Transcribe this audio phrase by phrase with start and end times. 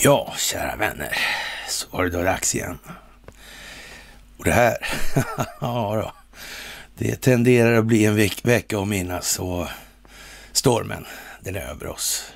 [0.00, 1.16] Ja, kära vänner,
[1.68, 2.78] så var det då dags igen.
[4.36, 4.76] Och det här,
[5.60, 6.12] ja då,
[6.94, 9.66] det tenderar att bli en veck vecka att minnas och
[10.52, 11.06] stormen,
[11.40, 12.32] den är över oss.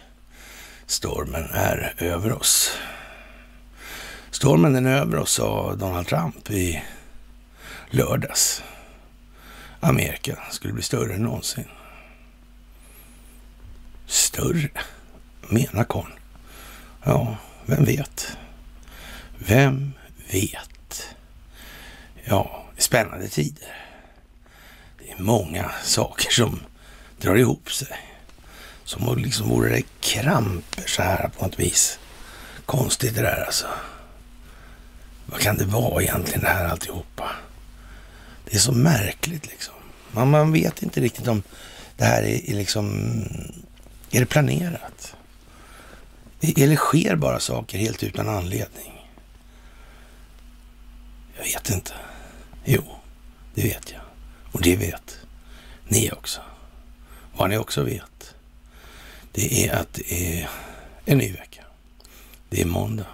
[0.86, 2.78] Stormen är över oss.
[4.30, 6.82] Stormen den är över oss, sa Donald Trump i
[7.90, 8.62] lördags.
[9.80, 11.68] Amerika skulle bli större än någonsin.
[14.10, 14.68] Större?
[15.40, 16.06] Menar kon?
[17.04, 18.36] Ja, vem vet?
[19.38, 19.92] Vem
[20.32, 21.06] vet?
[22.24, 23.76] Ja, spännande tider.
[24.98, 26.60] Det är många saker som
[27.20, 27.98] drar ihop sig.
[28.84, 31.98] Som om liksom vore det kramper så här på något vis.
[32.66, 33.66] Konstigt det där alltså.
[35.26, 37.30] Vad kan det vara egentligen det här alltihopa?
[38.44, 39.74] Det är så märkligt liksom.
[40.12, 41.42] Man, man vet inte riktigt om
[41.96, 43.14] det här är, är liksom...
[44.10, 45.16] Är det planerat?
[46.40, 49.08] Eller sker bara saker helt utan anledning?
[51.36, 51.92] Jag vet inte.
[52.64, 52.82] Jo,
[53.54, 54.02] det vet jag.
[54.52, 55.18] Och det vet
[55.88, 56.40] ni också.
[57.36, 58.34] Vad ni också vet,
[59.32, 60.48] det är att det är
[61.04, 61.64] en ny vecka.
[62.48, 63.06] Det är måndag.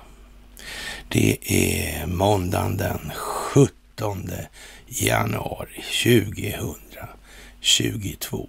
[1.09, 4.31] Det är måndagen den 17
[4.87, 8.49] januari 2022.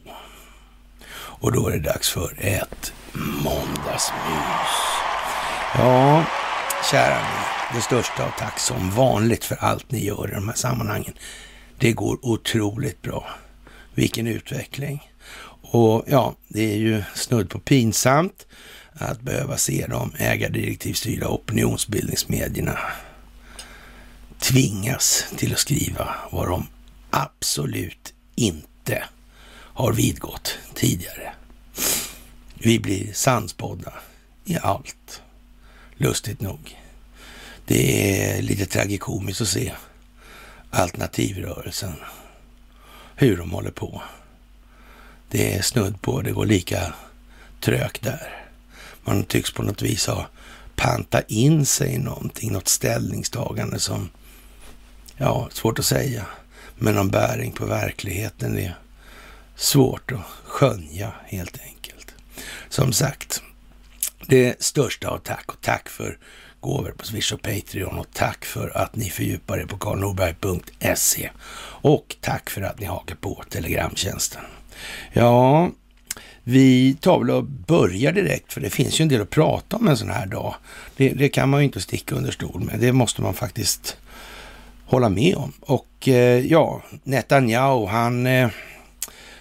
[1.40, 4.78] Och då är det dags för ett måndagsmys.
[5.78, 6.26] Ja,
[6.92, 10.56] kära ni, det största av tack som vanligt för allt ni gör i de här
[10.56, 11.14] sammanhangen.
[11.78, 13.28] Det går otroligt bra.
[13.94, 15.12] Vilken utveckling.
[15.62, 18.46] Och ja, det är ju snudd på pinsamt
[18.94, 22.80] att behöva se de ägardirektivstyrda opinionsbildningsmedierna
[24.40, 26.68] tvingas till att skriva vad de
[27.10, 29.04] absolut inte
[29.78, 31.34] har vidgått tidigare.
[32.54, 33.94] Vi blir sannspådda
[34.46, 35.22] i allt,
[35.96, 36.78] lustigt nog.
[37.66, 39.74] Det är lite tragikomiskt att se
[40.70, 41.94] alternativrörelsen,
[43.16, 44.02] hur de håller på.
[45.30, 46.94] Det är snudd på, det går lika
[47.62, 48.46] trögt där.
[49.04, 50.28] Man tycks på något vis ha
[50.76, 54.10] panta in sig i någonting, något ställningstagande som,
[55.18, 56.26] ja, svårt att säga,
[56.76, 58.78] men någon bäring på verkligheten är
[59.58, 62.16] svårt att skönja helt enkelt.
[62.70, 63.42] Som sagt,
[64.28, 66.18] det största av tack och tack för
[66.60, 71.30] gåvor på Swish och Patreon och tack för att ni fördjupar er på karlnorberg.se
[71.82, 74.42] och tack för att ni hakar på Telegramtjänsten.
[75.14, 75.70] Ja,
[76.44, 79.88] vi tar väl och börjar direkt, för det finns ju en del att prata om
[79.88, 80.56] en sån här dag.
[80.98, 82.80] Det, det kan man ju inte sticka under stol med.
[82.80, 83.98] Det måste man faktiskt
[84.86, 85.54] hålla med om.
[85.60, 88.50] Och eh, ja, Netanyahu, han eh,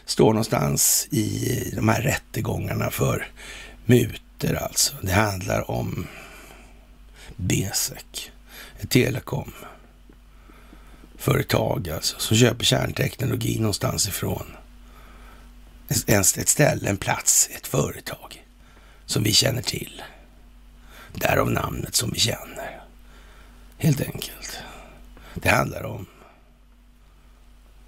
[0.06, 3.28] står någonstans i de här rättegångarna för
[3.84, 4.96] muter alltså.
[5.02, 6.06] Det handlar om
[7.36, 8.32] Besek,
[8.80, 14.46] ett telekomföretag alltså, som köper kärnteknologi någonstans ifrån
[15.88, 18.44] ett ställe, en plats, ett företag
[19.06, 20.02] som vi känner till.
[21.14, 22.80] Därav namnet som vi känner.
[23.78, 24.58] Helt enkelt.
[25.34, 26.06] Det handlar om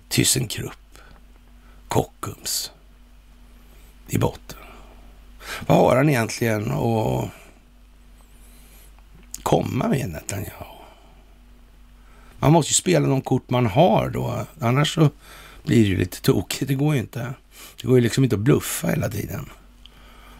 [0.09, 0.88] ThyssenKrupp,
[1.89, 2.73] Kockums
[4.09, 4.59] i botten.
[5.67, 7.31] Vad har han egentligen att
[9.43, 10.65] komma med Netanyahu?
[12.39, 15.11] Man måste ju spela de kort man har då, annars så
[15.63, 16.69] blir det ju lite tokigt.
[16.69, 17.35] Det går ju inte.
[17.81, 19.51] Det går ju liksom inte att bluffa hela tiden.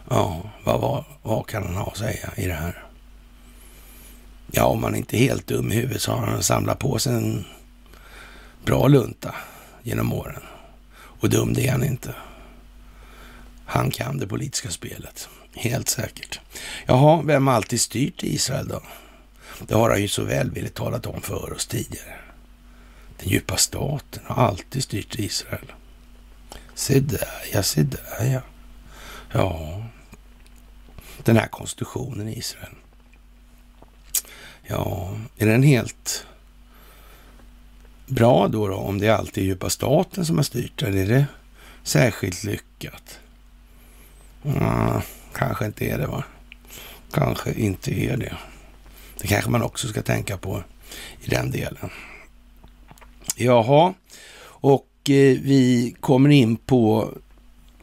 [0.09, 2.83] Ja, vad, vad, vad kan han ha att säga i det här?
[4.51, 7.15] Ja, om man inte är helt dum i huvudet så har han samlat på sig
[7.15, 7.45] en
[8.65, 9.35] bra lunta
[9.83, 10.41] genom åren.
[11.19, 12.15] Och dum det är han inte.
[13.65, 16.39] Han kan det politiska spelet, helt säkert.
[16.85, 18.81] Jaha, vem har alltid styrt Israel då?
[19.67, 22.15] Det har han ju så välvilligt talat om för oss tidigare.
[23.17, 25.71] Den djupa staten har alltid styrt Israel.
[26.75, 28.41] Se där ja, se där ja.
[29.31, 29.83] Ja,
[31.23, 32.75] den här konstitutionen i Israel.
[34.63, 36.25] Ja, är den helt
[38.09, 40.97] bra då, då om det alltid är djupa staten som har styrt den?
[40.97, 41.25] Är det
[41.83, 43.19] särskilt lyckat?
[44.43, 45.01] Ja,
[45.33, 46.23] kanske inte är det va?
[47.11, 48.37] Kanske inte är det.
[49.21, 50.63] Det kanske man också ska tänka på
[51.21, 51.89] i den delen.
[53.35, 53.93] Jaha,
[54.41, 57.13] och eh, vi kommer in på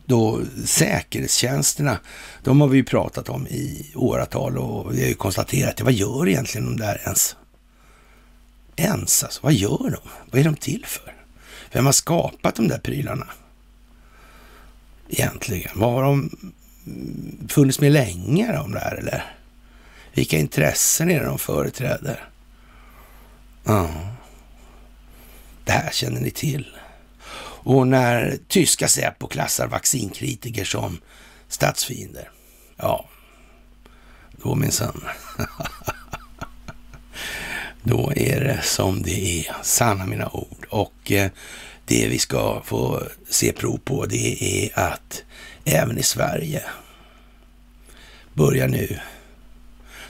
[0.07, 1.99] då säkerhetstjänsterna.
[2.43, 6.29] De har vi ju pratat om i åratal och vi har ju konstaterat, vad gör
[6.29, 7.37] egentligen de där ens?
[8.77, 10.11] Ens alltså, vad gör de?
[10.31, 11.15] Vad är de till för?
[11.73, 13.27] Vem har skapat de där prylarna?
[15.09, 15.71] egentligen?
[15.75, 16.31] Vad har de
[17.49, 19.35] funnits med länge de där eller?
[20.15, 22.29] Vilka intressen är det de företräder?
[23.65, 23.91] Ja,
[25.65, 26.77] det här känner ni till.
[27.63, 31.01] Och när tyska Säpo klassar vaccinkritiker som
[31.49, 32.31] statsfiender,
[32.77, 33.09] ja,
[34.31, 35.05] då minsann.
[37.87, 40.67] då är det som det är, sanna mina ord.
[40.71, 41.31] Och eh,
[41.85, 45.25] det vi ska få se prov på det är att
[45.65, 46.63] även i Sverige
[48.35, 48.99] börjar nu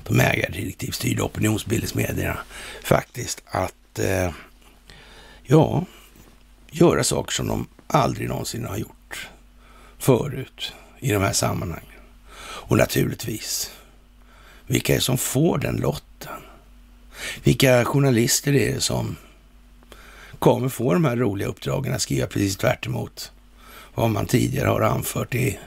[0.02, 2.38] de ägardirektivstyrda opinionsbildningsmedierna
[2.84, 4.30] faktiskt att, eh,
[5.42, 5.84] ja,
[6.70, 9.28] göra saker som de aldrig någonsin har gjort
[9.98, 12.00] förut i de här sammanhangen.
[12.38, 13.70] Och naturligtvis,
[14.66, 16.15] vilka är det som får den lotten?
[17.44, 19.16] Vilka journalister är det som
[20.38, 22.86] kommer få de här roliga uppdragen att skriva precis tvärt
[23.94, 25.58] vad man tidigare har anfört i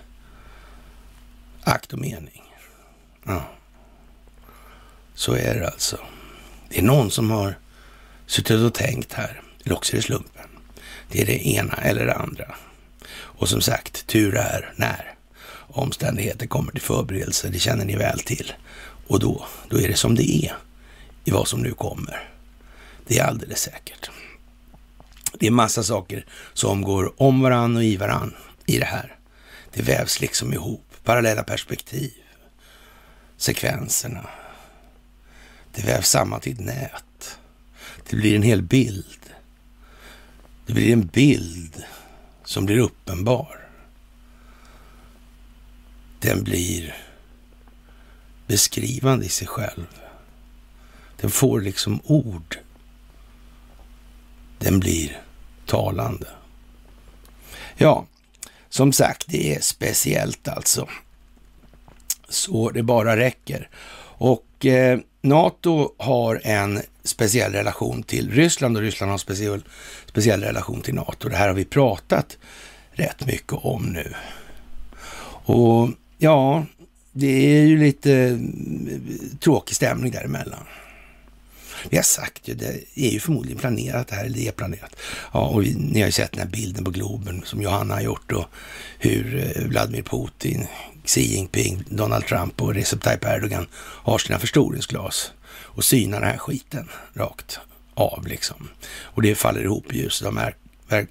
[1.63, 2.43] akt och mening?
[3.25, 3.43] Ja.
[5.15, 5.97] Så är det alltså.
[6.69, 7.57] Det är någon som har
[8.25, 10.49] suttit och tänkt här, eller också är det slumpen.
[11.11, 12.55] Det är det ena eller det andra.
[13.11, 15.13] Och som sagt, tur är när
[15.67, 17.49] omständigheter kommer till förberedelse.
[17.49, 18.53] Det känner ni väl till.
[19.07, 20.55] Och då, då är det som det är
[21.29, 22.29] i vad som nu kommer.
[23.07, 24.09] Det är alldeles säkert.
[25.33, 28.35] Det är massa saker som går om varann och i varann
[28.65, 29.15] i det här.
[29.73, 30.85] Det vävs liksom ihop.
[31.03, 32.13] Parallella perspektiv.
[33.37, 34.29] Sekvenserna.
[35.73, 37.39] Det vävs samman till ett nät.
[38.09, 39.33] Det blir en hel bild.
[40.65, 41.83] Det blir en bild
[42.43, 43.69] som blir uppenbar.
[46.19, 46.95] Den blir
[48.47, 50.08] beskrivande i sig själv.
[51.21, 52.57] Den får liksom ord.
[54.59, 55.21] Den blir
[55.65, 56.27] talande.
[57.77, 58.05] Ja,
[58.69, 60.87] som sagt, det är speciellt alltså.
[62.29, 63.69] Så det bara räcker.
[64.19, 69.63] Och eh, NATO har en speciell relation till Ryssland och Ryssland har en speciell,
[70.05, 71.29] speciell relation till NATO.
[71.29, 72.37] Det här har vi pratat
[72.91, 74.13] rätt mycket om nu.
[75.45, 76.65] Och ja,
[77.11, 78.37] det är ju lite eh,
[79.39, 80.63] tråkig stämning däremellan.
[81.89, 84.95] Vi har sagt ju, det är ju förmodligen planerat det här, eller det är planerat.
[85.33, 88.01] Ja, och vi, ni har ju sett den här bilden på Globen som Johanna har
[88.01, 88.45] gjort och
[88.99, 90.67] hur eh, Vladimir Putin,
[91.05, 96.37] Xi Jinping, Donald Trump och Recep Tayyip Erdogan har sina förstoringsglas och synar den här
[96.37, 97.59] skiten rakt
[97.93, 98.69] av liksom.
[99.01, 100.39] Och det faller ihop i ljuset av,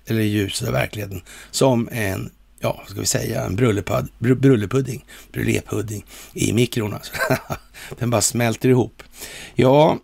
[0.06, 2.30] eller ljuset av verkligheten som en
[2.60, 6.94] ja, vad ska vi säga, en brullepudding, brullepudding i mikron.
[6.94, 7.12] Alltså.
[7.98, 9.02] Den bara smälter ihop.
[9.54, 9.98] Ja,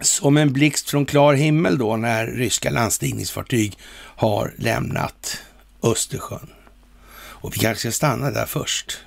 [0.00, 5.38] som en blixt från klar himmel då när ryska landstigningsfartyg har lämnat
[5.82, 6.50] Östersjön.
[7.12, 8.98] Och vi kanske ska stanna där först.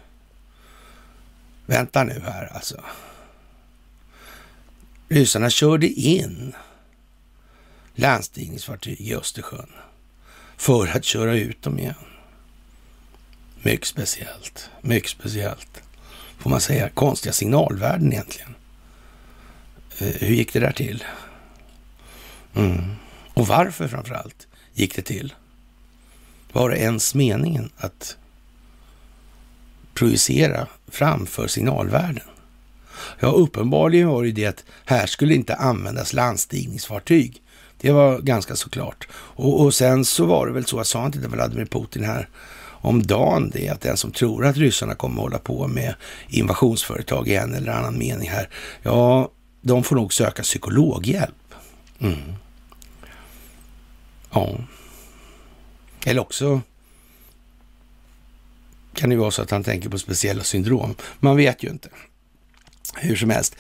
[1.66, 2.82] Vänta nu här alltså.
[5.10, 6.54] Ryssarna körde in
[7.96, 9.70] landstigningsfartyg i Östersjön
[10.58, 11.94] för att köra ut dem igen.
[13.62, 15.82] Mycket speciellt, mycket speciellt.
[16.38, 16.90] Får man säga.
[16.90, 18.56] Konstiga signalvärden egentligen.
[20.02, 21.04] Hur gick det där till?
[22.56, 22.82] Mm.
[23.34, 25.34] Och varför framför allt gick det till?
[26.52, 28.18] Var det ens meningen att
[29.94, 32.24] projicera framför signalvärden?
[33.20, 37.42] Ja, uppenbarligen var det det att här skulle inte användas landstigningsfartyg.
[37.78, 39.08] Det var ganska såklart.
[39.14, 42.30] Och, och sen så var det väl så, att sa inte Vladimir Putin här
[42.82, 45.96] om dagen det att den som tror att ryssarna kommer hålla på med
[46.30, 48.50] invasionsföretag i en eller annan mening här,
[48.82, 49.32] ja,
[49.62, 51.56] de får nog söka psykologhjälp.
[52.00, 52.34] Mm.
[54.32, 54.58] Ja.
[56.06, 56.62] Eller också
[58.94, 60.96] kan det vara så att han tänker på speciella syndrom.
[61.20, 61.90] Man vet ju inte.
[62.96, 63.56] Hur som helst.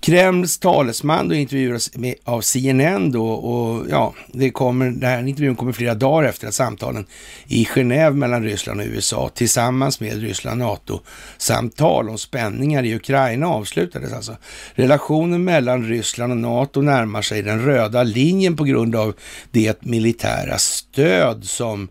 [0.00, 1.90] Kremls talesman då intervjuas
[2.24, 6.54] av CNN då och ja, det kommer, den här intervjun kommer flera dagar efter att
[6.54, 7.06] samtalen
[7.46, 14.12] i Genève mellan Ryssland och USA tillsammans med Ryssland NATO-samtal om spänningar i Ukraina avslutades
[14.12, 14.36] alltså.
[14.74, 19.14] Relationen mellan Ryssland och NATO närmar sig den röda linjen på grund av
[19.50, 21.88] det militära stöd som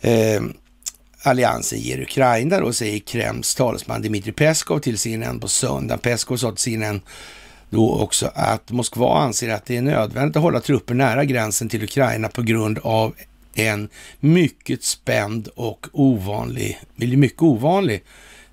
[0.00, 0.42] eh,
[1.28, 5.98] alliansen ger Ukraina då, säger Kremls talesman Dmitrij Peskov till CNN på söndag.
[5.98, 7.00] Peskov sa till CNN
[7.70, 11.84] då också att Moskva anser att det är nödvändigt att hålla trupper nära gränsen till
[11.84, 13.14] Ukraina på grund av
[13.54, 13.88] en
[14.20, 18.04] mycket spänd och ovanlig, mycket ovanlig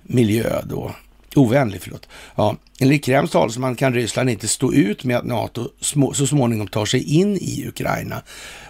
[0.03, 0.95] miljö då.
[1.35, 2.09] ovänlig, förlåt.
[2.35, 5.69] Ja, enligt Kremls talesman kan Ryssland inte stå ut med att NATO
[6.13, 8.21] så småningom tar sig in i Ukraina.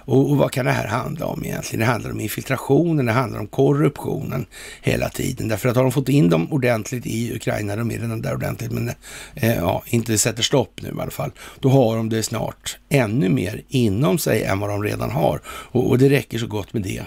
[0.05, 1.79] Och, och, vad kan det här handla om egentligen?
[1.79, 4.45] Det handlar om infiltrationen, det handlar om korruptionen
[4.81, 5.47] hela tiden.
[5.47, 8.71] Därför att har de fått in dem ordentligt i Ukraina, de är redan där ordentligt,
[8.71, 8.89] men
[9.35, 13.29] eh, ja, inte sätter stopp nu i alla fall, då har de det snart ännu
[13.29, 15.41] mer inom sig än vad de redan har.
[15.47, 17.01] Och, och det räcker så gott med det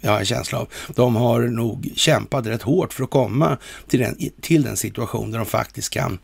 [0.00, 0.68] jag har en känsla av.
[0.94, 5.38] De har nog kämpat rätt hårt för att komma till den, till den situation där
[5.38, 6.18] de faktiskt kan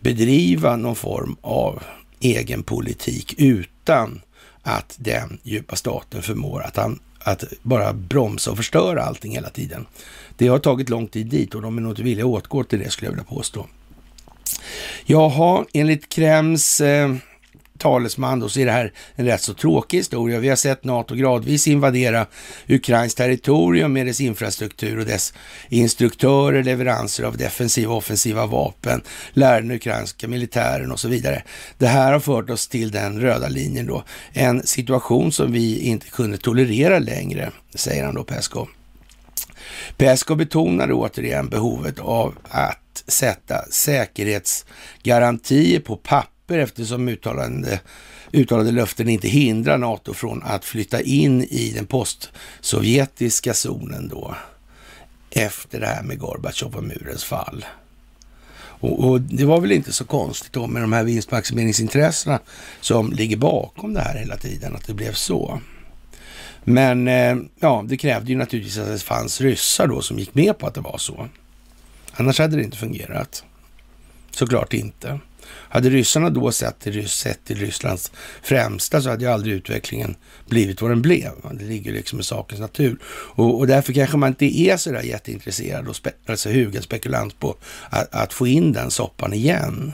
[0.00, 1.82] bedriva någon form av
[2.20, 4.20] egen politik utan
[4.68, 9.86] att den djupa staten förmår att, han, att bara bromsa och förstöra allting hela tiden.
[10.36, 12.78] Det har tagit lång tid dit och de är nog inte villiga att åtgå till
[12.78, 13.66] det skulle jag vilja påstå.
[15.06, 17.14] Jaha, enligt Krems eh,
[17.78, 20.38] talesman då, så är det här en rätt så tråkig historia.
[20.38, 22.26] Vi har sett NATO gradvis invadera
[22.68, 25.34] Ukrains territorium med dess infrastruktur och dess
[25.68, 31.42] instruktörer, leveranser av defensiva och offensiva vapen, lär den ukrainska militären och så vidare.
[31.78, 34.04] Det här har fört oss till den röda linjen då.
[34.32, 38.68] En situation som vi inte kunde tolerera längre, säger han då Peskov.
[39.96, 47.80] Peskov betonade återigen behovet av att sätta säkerhetsgarantier på papper papper eftersom uttalande,
[48.32, 54.34] uttalade löften inte hindrar NATO från att flytta in i den postsovjetiska zonen då
[55.30, 57.64] efter det här med Gorbatjov och murens fall.
[58.80, 62.40] Och, och, det var väl inte så konstigt då med de här vinstmaximeringsintressena
[62.80, 65.60] som ligger bakom det här hela tiden, att det blev så.
[66.64, 70.58] Men eh, ja, det krävde ju naturligtvis att det fanns ryssar då som gick med
[70.58, 71.28] på att det var så.
[72.12, 73.44] Annars hade det inte fungerat.
[74.30, 75.20] Såklart inte.
[75.48, 78.12] Hade ryssarna då sett till, sett till Rysslands
[78.42, 81.32] främsta så hade ju aldrig utvecklingen blivit vad den blev.
[81.52, 82.98] Det ligger liksom i sakens natur.
[83.04, 87.38] Och, och därför kanske man inte är så där jätteintresserad och spe, alltså hugad spekulant
[87.38, 87.56] på
[87.90, 89.92] att, att, få in den soppan igen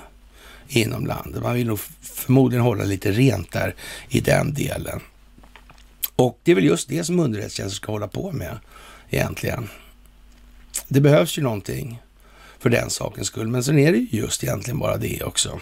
[0.68, 1.42] inom landet.
[1.42, 3.74] Man vill nog förmodligen hålla lite rent där
[4.08, 5.00] i den delen.
[6.16, 8.58] Och det är väl just det som underrättelsetjänsten ska hålla på med
[9.10, 9.68] egentligen.
[10.88, 12.02] Det behövs ju någonting
[12.64, 13.48] för den sakens skull.
[13.48, 15.60] Men sen är det just egentligen bara det också.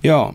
[0.00, 0.34] Ja,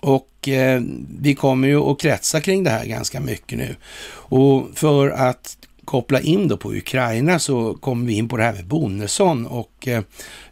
[0.00, 0.82] och eh,
[1.20, 3.76] vi kommer ju att kretsa kring det här ganska mycket nu.
[4.10, 8.52] Och för att koppla in då på Ukraina så kommer vi in på det här
[8.52, 10.02] med Bonnesson och eh,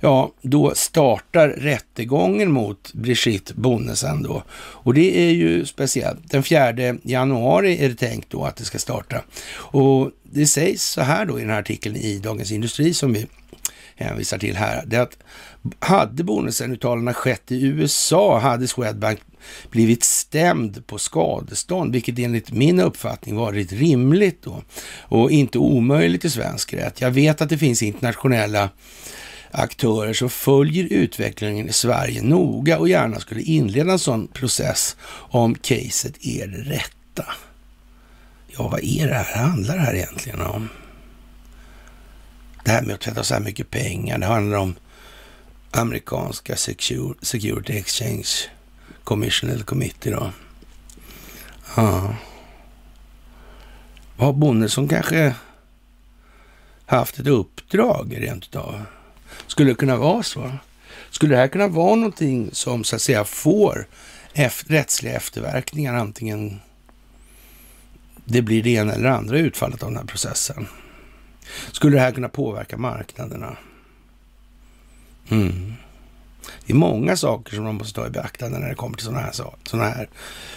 [0.01, 4.43] ja, då startar rättegången mot Brigitte Bonnesen då.
[4.57, 6.31] Och det är ju speciellt.
[6.31, 6.73] Den 4
[7.03, 9.23] januari är det tänkt då att det ska starta.
[9.53, 13.27] Och det sägs så här då i den här artikeln i Dagens Industri som vi
[13.97, 15.19] hänvisar till här, det är att
[15.79, 19.21] hade bonusuttalandena skett i USA hade Swedbank
[19.71, 24.63] blivit stämd på skadestånd, vilket enligt min uppfattning varit rimligt då
[25.01, 27.01] och inte omöjligt i svensk rätt.
[27.01, 28.71] Jag vet att det finns internationella
[29.51, 34.97] aktörer som följer utvecklingen i Sverige noga och gärna skulle inleda en sån process
[35.31, 37.25] om caset är det rätta.
[38.47, 40.69] Ja, vad är det här handlar det här egentligen om?
[42.67, 44.19] Det här med att tvätta så här mycket pengar.
[44.19, 44.75] Det handlar om
[45.71, 46.57] amerikanska
[47.23, 48.29] Security Exchange
[49.05, 50.31] Commission eller Committee då.
[51.77, 52.15] Ja.
[54.17, 55.35] Har Bonnesen kanske
[56.87, 58.83] haft ett uppdrag rent utav?
[59.47, 60.53] Skulle det kunna vara så?
[61.11, 63.87] Skulle det här kunna vara någonting som så att säga får
[64.33, 66.61] efter, rättsliga efterverkningar, antingen
[68.25, 70.67] det blir det ena eller andra utfallet av den här processen?
[71.73, 73.57] Skulle det här kunna påverka marknaderna?
[75.29, 75.73] Mm.
[76.67, 79.23] Det är många saker som man måste ta i beaktande när det kommer till sådana
[79.23, 79.33] här,
[79.65, 80.09] såna här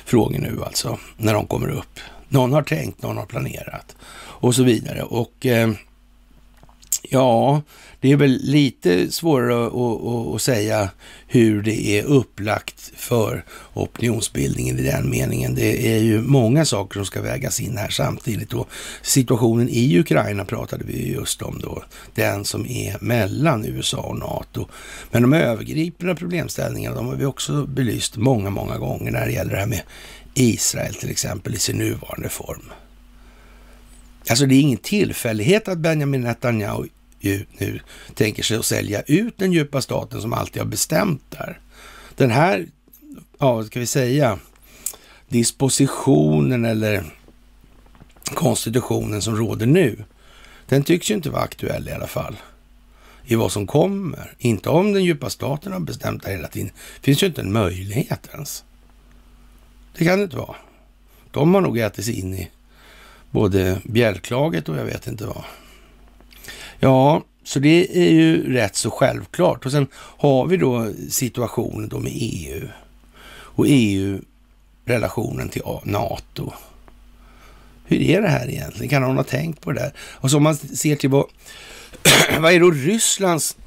[0.06, 2.00] frågor nu alltså, när de kommer upp.
[2.30, 5.04] Någon har tänkt, någon har planerat och så vidare.
[5.04, 5.70] Och eh,
[7.02, 7.62] Ja,
[8.02, 10.90] det är väl lite svårare att, att, att, säga
[11.28, 15.56] hur det är upplagt för opinionsbildningen i den meningen.
[15.56, 18.70] Det är ju många saker som ska vägas in här samtidigt och
[19.02, 21.84] situationen i Ukraina pratade vi just om då,
[22.16, 24.68] den som är mellan USA och NATO.
[25.12, 29.52] Men de övergripande problemställningarna, de har vi också belyst många, många gånger när det gäller
[29.52, 29.82] det här med
[30.34, 32.72] Israel till exempel i sin nuvarande form.
[34.30, 36.88] Alltså det är ingen tillfällighet att Benjamin Netanyahu
[37.20, 37.80] ju nu
[38.14, 41.60] tänker sig att sälja ut den djupa staten som alltid har bestämt där.
[42.16, 42.68] Den här,
[43.40, 44.40] ja vad ska vi säga,
[45.30, 47.04] dispositionen eller
[48.24, 50.04] konstitutionen som råder nu,
[50.66, 52.36] den tycks ju inte vara aktuell i alla fall
[53.26, 54.34] i vad som kommer.
[54.38, 56.72] Inte om den djupa staten har bestämt det hela tiden.
[56.96, 58.64] Det finns ju inte en möjlighet ens.
[59.98, 60.56] Det kan det inte vara.
[61.32, 62.52] De har nog ätit sig in i
[63.32, 65.44] både bjälklaget och jag vet inte vad.
[66.80, 69.66] Ja, så det är ju rätt så självklart.
[69.66, 72.68] Och sen har vi då situationen då med EU
[73.32, 76.54] och EU-relationen till NATO.
[77.86, 78.90] Hur är det här egentligen?
[78.90, 79.94] Kan någon ha tänkt på det där?
[79.96, 81.26] Och så alltså, om man ser till vad,
[82.40, 83.58] vad är då Rysslands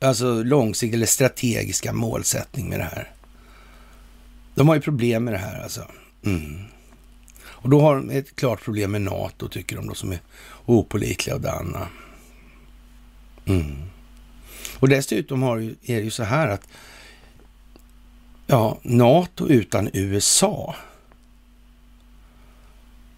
[0.00, 3.10] alltså långsiktiga eller strategiska målsättning med det här?
[4.54, 5.82] De har ju problem med det här alltså.
[6.24, 6.71] Mm.
[7.62, 10.20] Och då har de ett klart problem med NATO, tycker de då, som är
[10.66, 11.88] opolitliga och danna.
[13.44, 13.82] Mm.
[14.78, 16.68] Och dessutom har, är det ju så här att
[18.46, 20.74] ja, NATO utan USA,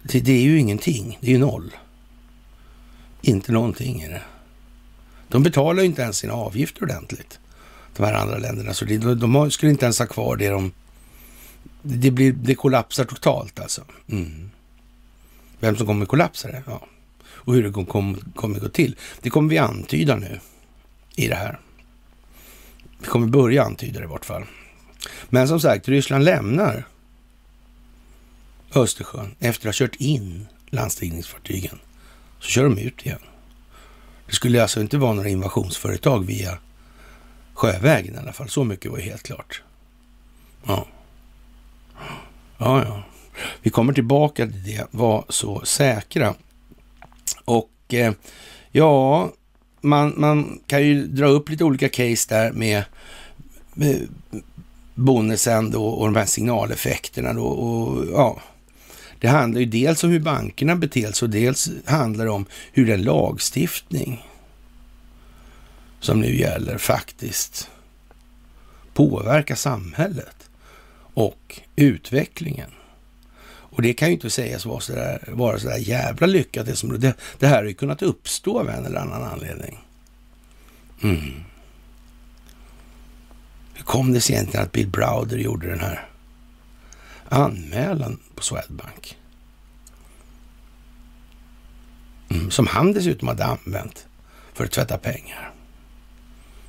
[0.03, 1.17] det, det är ju ingenting.
[1.21, 1.71] Det är ju noll.
[3.21, 4.21] Inte någonting är det.
[5.27, 7.39] De betalar ju inte ens sina avgifter ordentligt,
[7.95, 8.73] de här andra länderna.
[8.73, 10.71] Så det, de skulle inte ens ha kvar det de...
[11.87, 13.83] Det, blir, det kollapsar totalt alltså.
[14.07, 14.49] Mm.
[15.59, 16.63] Vem som kommer kollapsa det?
[16.67, 16.87] Ja.
[17.27, 18.95] Och hur det kommer, kommer gå till.
[19.21, 20.39] Det kommer vi antyda nu
[21.15, 21.59] i det här.
[22.99, 24.43] Vi kommer börja antyda det i vart fall.
[25.29, 26.87] Men som sagt, Ryssland lämnar
[28.75, 31.79] Östersjön efter att ha kört in landstigningsfartygen.
[32.39, 33.19] Så kör de ut igen.
[34.27, 36.57] Det skulle alltså inte vara några invasionsföretag via
[37.53, 38.49] sjövägen i alla fall.
[38.49, 39.61] Så mycket var ju helt klart.
[40.67, 40.87] Ja.
[42.57, 43.03] Ja, ja.
[43.61, 44.87] Vi kommer tillbaka till det.
[44.91, 46.35] Var så säkra.
[47.45, 48.13] Och eh,
[48.71, 49.31] ja,
[49.81, 52.83] man, man kan ju dra upp lite olika case där med,
[53.73, 54.07] med
[54.95, 57.45] bonusen då och de här signaleffekterna då.
[57.45, 58.41] Och, ja,
[59.19, 62.87] det handlar ju dels om hur bankerna beter sig och dels handlar det om hur
[62.87, 64.25] den lagstiftning
[65.99, 67.69] som nu gäller faktiskt
[68.93, 70.44] påverkar samhället
[71.15, 72.71] och utvecklingen.
[73.75, 76.65] Och det kan ju inte sägas vara sådär, vara sådär jävla lyckat.
[76.65, 79.79] Det, som, det, det här har ju kunnat uppstå av en eller annan anledning.
[81.03, 81.43] Mm.
[83.73, 86.07] Hur kom det sig egentligen att Bill Browder gjorde den här
[87.29, 89.17] anmälan på Swedbank?
[92.29, 94.07] Mm, som han dessutom hade använt
[94.53, 95.53] för att tvätta pengar.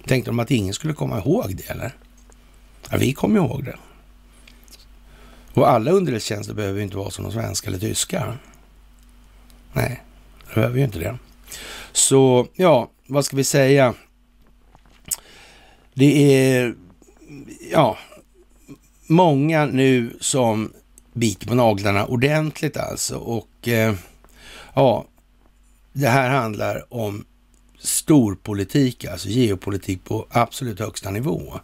[0.06, 1.94] Tänkte de att ingen skulle komma ihåg det eller?
[2.90, 3.76] Ja, vi kom ihåg det.
[5.56, 8.38] Och alla underrättelsetjänster behöver ju inte vara som de svenska eller tyska.
[9.72, 10.02] Nej,
[10.48, 11.18] det behöver ju inte det.
[11.92, 13.94] Så ja, vad ska vi säga?
[15.94, 16.74] Det är
[17.72, 17.98] ja,
[19.06, 20.72] många nu som
[21.12, 23.16] biter på naglarna ordentligt alltså.
[23.16, 23.94] Och eh,
[24.74, 25.06] ja,
[25.92, 27.24] det här handlar om
[27.78, 31.60] storpolitik, alltså geopolitik på absolut högsta nivå.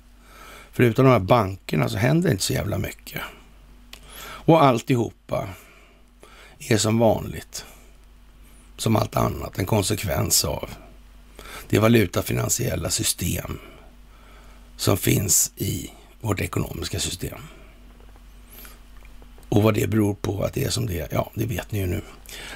[0.73, 3.23] För utan de här bankerna så händer inte så jävla mycket.
[4.45, 5.49] Och alltihopa
[6.59, 7.65] är som vanligt,
[8.77, 10.71] som allt annat, en konsekvens av
[11.69, 13.59] det valutafinansiella system
[14.77, 17.39] som finns i vårt ekonomiska system.
[19.49, 21.79] Och vad det beror på att det är som det är, ja, det vet ni
[21.79, 22.03] ju nu.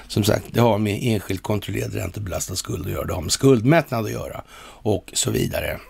[0.09, 4.05] Som sagt, det har med enskilt kontrollerad räntebelastad skuld att göra, det har med skuldmättnad
[4.05, 5.81] att göra och så vidare.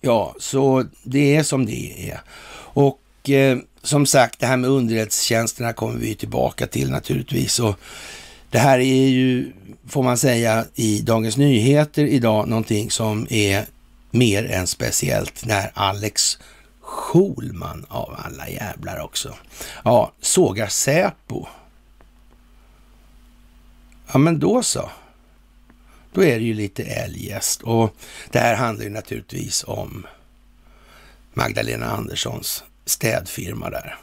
[0.00, 2.20] Ja, så det är som det är.
[2.56, 7.60] Och eh, som sagt, det här med underrättelsetjänsterna kommer vi tillbaka till naturligtvis.
[7.60, 7.78] Och
[8.50, 9.52] det här är ju,
[9.88, 13.66] får man säga, i Dagens Nyheter idag någonting som är
[14.10, 16.38] mer än speciellt när Alex
[16.80, 19.34] Schulman av alla jävlar också.
[19.84, 21.46] Ja, sågar Säpo.
[24.12, 24.90] Ja, men då så.
[26.12, 27.62] Då är det ju lite eljest.
[27.62, 27.96] Och
[28.30, 30.06] det här handlar ju naturligtvis om
[31.34, 33.96] Magdalena Anderssons städfirma där.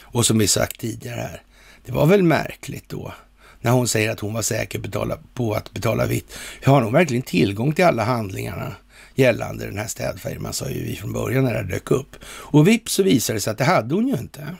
[0.00, 1.42] Och som vi sagt tidigare här,
[1.84, 3.12] det var väl märkligt då
[3.60, 6.38] när hon säger att hon var säker betala, på att betala vitt.
[6.64, 8.72] Har hon verkligen tillgång till alla handlingarna
[9.14, 12.16] gällande den här städfirman, sa ju vi från början när det dök upp.
[12.26, 14.56] Och vips så visade det sig att det hade hon ju inte.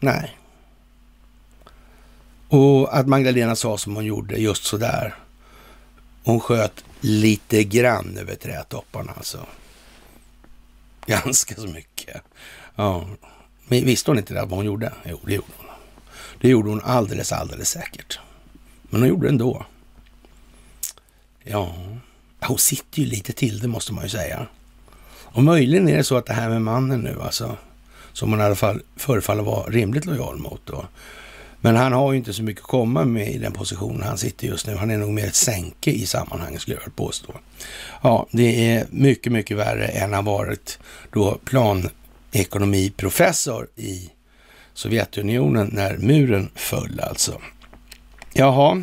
[0.00, 0.36] Nej.
[2.48, 5.14] Och att Magdalena sa som hon gjorde, just sådär.
[6.24, 9.46] Hon sköt lite grann över trädtopparna alltså.
[11.22, 12.22] Ganska så mycket.
[12.76, 13.08] Ja.
[13.68, 14.92] Men visste hon inte det, vad hon gjorde?
[15.04, 15.66] Jo, det gjorde hon.
[16.40, 18.18] Det gjorde hon alldeles, alldeles säkert.
[18.82, 19.66] Men hon gjorde det ändå.
[21.42, 21.74] Ja,
[22.40, 24.46] hon sitter ju lite till det måste man ju säga.
[25.06, 27.56] Och möjligen är det så att det här med mannen nu alltså,
[28.12, 30.84] som hon i alla fall förefaller vara rimligt lojal mot då.
[31.64, 34.46] Men han har ju inte så mycket att komma med i den positionen han sitter
[34.46, 34.76] just nu.
[34.76, 37.34] Han är nog mer ett sänke i sammanhanget skulle jag påstå.
[38.02, 40.78] Ja, det är mycket, mycket värre än han varit
[41.12, 44.10] då planekonomiprofessor i
[44.74, 47.40] Sovjetunionen när muren föll alltså.
[48.32, 48.82] Jaha,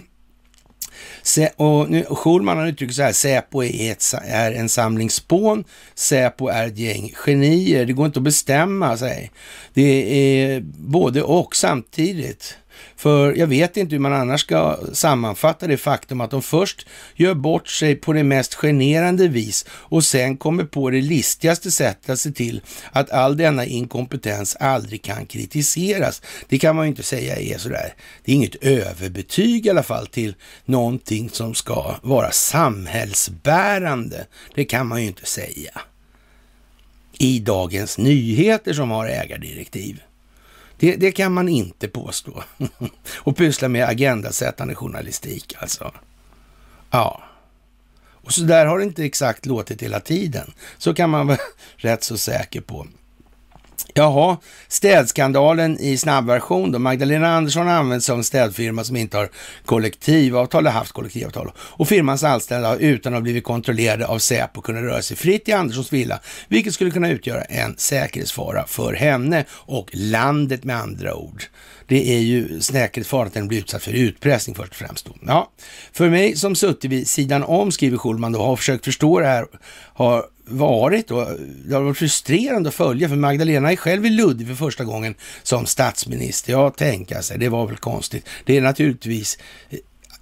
[1.56, 5.64] Och nu, Schulman har uttryckt så här, Säpo är, ett, är en samling spån,
[5.96, 9.32] Säpo är ett gäng genier, det går inte att bestämma sig.
[9.74, 12.58] Det är både och samtidigt.
[12.96, 17.34] För jag vet inte hur man annars ska sammanfatta det faktum att de först gör
[17.34, 22.20] bort sig på det mest generande vis och sen kommer på det listigaste sättet att
[22.20, 26.22] se till att all denna inkompetens aldrig kan kritiseras.
[26.50, 27.94] Det kan man ju inte säga är sådär.
[28.24, 34.26] Det är inget överbetyg i alla fall till någonting som ska vara samhällsbärande.
[34.56, 35.82] Det kan man ju inte säga.
[37.18, 40.02] I Dagens Nyheter som har ägardirektiv.
[40.82, 42.44] Det, det kan man inte påstå.
[43.18, 45.94] och pyssla med agendasättande journalistik alltså.
[46.92, 47.24] Ja.
[48.04, 50.54] Och så där har det inte exakt låtit hela tiden.
[50.78, 51.38] Så kan man vara
[51.78, 52.88] rätt så säker på.
[53.94, 56.80] Jaha, städskandalen i snabbversion då.
[56.80, 59.30] Magdalena Andersson används som sig av en städfirma som inte har
[59.66, 61.52] kollektivavtal eller haft kollektivavtal.
[61.58, 65.50] Och firmans anställda har utan att ha blivit kontrollerade av Säpo kunnat röra sig fritt
[65.50, 71.16] i Anderssons villa, vilket skulle kunna utgöra en säkerhetsfara för henne och landet med andra
[71.16, 71.44] ord.
[71.88, 75.06] Det är ju säkerhetsfara att den blir utsatt för utpressning först och främst.
[75.06, 75.14] Då.
[75.28, 75.52] Ja,
[75.94, 79.46] för mig som suttit vid sidan om, skriver Schulman, då, har försökt förstå det här,
[79.94, 81.28] har varit och
[81.66, 85.16] det har varit frustrerande att följa för Magdalena är själv i Ludvig för första gången
[85.44, 86.54] som statsminister.
[86.54, 88.26] Ja, tänka sig, det var väl konstigt.
[88.46, 89.38] Det är naturligtvis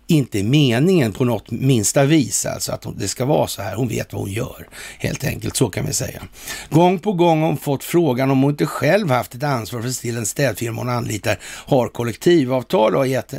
[0.09, 3.75] inte meningen på något minsta vis, alltså att det ska vara så här.
[3.75, 4.67] Hon vet vad hon gör,
[4.99, 5.55] helt enkelt.
[5.55, 6.21] Så kan vi säga.
[6.69, 9.87] Gång på gång har hon fått frågan om hon inte själv haft ett ansvar för
[9.89, 13.33] att se till en städfirma hon anlitar har kollektivavtal och har gett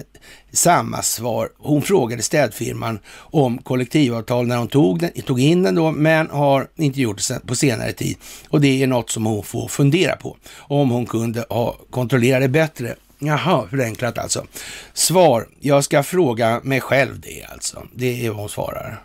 [0.53, 1.49] samma svar.
[1.59, 6.69] Hon frågade städfirman om kollektivavtal när hon tog, den, tog in den då, men har
[6.77, 8.17] inte gjort det på senare tid.
[8.49, 10.37] Och det är något som hon får fundera på.
[10.57, 14.47] Om hon kunde ha kontrollerat det bättre Jaha, förenklat alltså.
[14.93, 17.87] Svar, jag ska fråga mig själv det alltså.
[17.95, 19.03] Det är vad hon svarar.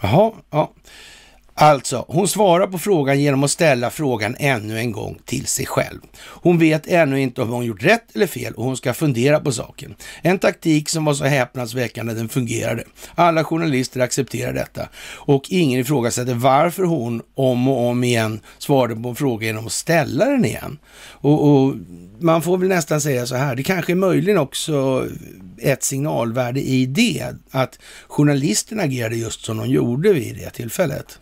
[0.00, 0.72] Jaha, ja.
[1.62, 6.00] Alltså, hon svarar på frågan genom att ställa frågan ännu en gång till sig själv.
[6.18, 9.52] Hon vet ännu inte om hon gjort rätt eller fel och hon ska fundera på
[9.52, 9.94] saken.
[10.22, 12.84] En taktik som var så häpnadsväckande den fungerade.
[13.14, 19.08] Alla journalister accepterar detta och ingen ifrågasätter varför hon om och om igen svarade på
[19.08, 20.78] en fråga genom att ställa den igen.
[21.10, 21.74] Och, och
[22.18, 25.06] man får väl nästan säga så här, det kanske är möjligen också
[25.58, 31.18] ett signalvärde i det, att journalisterna agerade just som de gjorde vid det tillfället.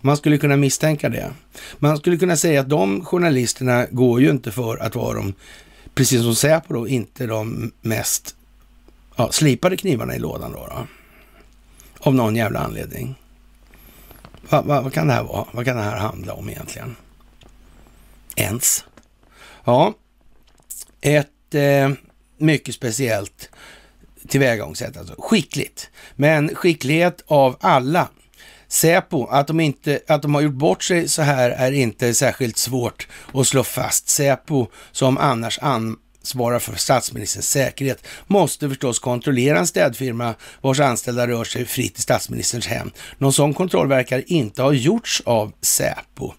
[0.00, 1.32] Man skulle kunna misstänka det.
[1.78, 5.34] Man skulle kunna säga att de journalisterna går ju inte för att vara de,
[5.94, 8.36] precis som Säpo då, inte de mest
[9.16, 10.66] ja, slipade knivarna i lådan då.
[10.66, 10.86] då.
[11.98, 13.14] Av någon jävla anledning.
[14.48, 15.46] Va, va, vad kan det här vara?
[15.52, 16.96] Vad kan det här handla om egentligen?
[18.36, 18.84] Ens?
[19.64, 19.94] Ja,
[21.00, 21.90] ett eh,
[22.36, 23.50] mycket speciellt
[24.28, 24.96] tillvägagångssätt.
[24.96, 25.14] Alltså.
[25.18, 28.08] Skickligt, men skicklighet av alla.
[28.72, 32.56] Säpo, att de, inte, att de har gjort bort sig så här är inte särskilt
[32.56, 34.08] svårt att slå fast.
[34.08, 41.26] Säpo, som annars an, svarar för statsministerns säkerhet, måste förstås kontrollera en städfirma vars anställda
[41.26, 42.90] rör sig fritt i statsministerns hem.
[43.18, 46.32] Någon sån kontroll verkar inte ha gjorts av Säpo.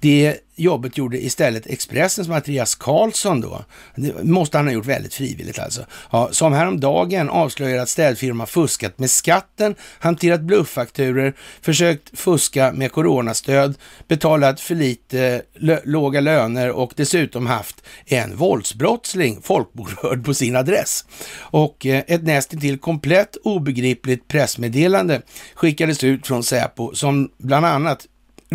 [0.00, 3.64] Det jobbet gjorde istället Expressens Mattias Karlsson då.
[3.96, 5.86] Det måste han ha gjort väldigt frivilligt alltså.
[6.10, 13.74] Ja, som häromdagen avslöjade att städfirma fuskat med skatten, hanterat blufffakturer, försökt fuska med coronastöd,
[14.08, 15.42] betalat för lite
[15.84, 21.04] låga löner och dessutom haft en våldsbrottsling folkbokförd på sin adress.
[21.38, 25.22] Och eh, ett nästintill komplett obegripligt pressmeddelande
[25.54, 28.06] skickades ut från Säpo som bland annat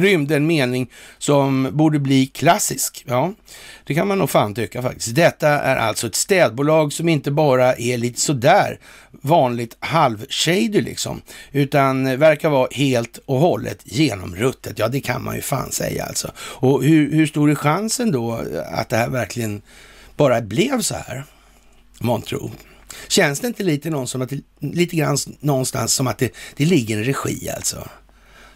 [0.02, 3.04] rymde en mening som borde bli klassisk.
[3.08, 3.34] Ja,
[3.84, 5.16] det kan man nog fan tycka faktiskt.
[5.16, 8.80] Detta är alltså ett städbolag som inte bara är lite sådär
[9.12, 14.80] vanligt halvshady liksom, utan verkar vara helt och hållet genomruttet.
[14.80, 16.32] Ja, det kan man ju fan säga alltså.
[16.38, 19.62] Och hur, hur stor är chansen då att det här verkligen
[20.16, 21.24] bara blev så här?
[22.00, 22.52] Månntro.
[23.08, 26.98] Känns det inte lite, någon som att lite grann någonstans som att det, det ligger
[26.98, 27.88] en regi alltså?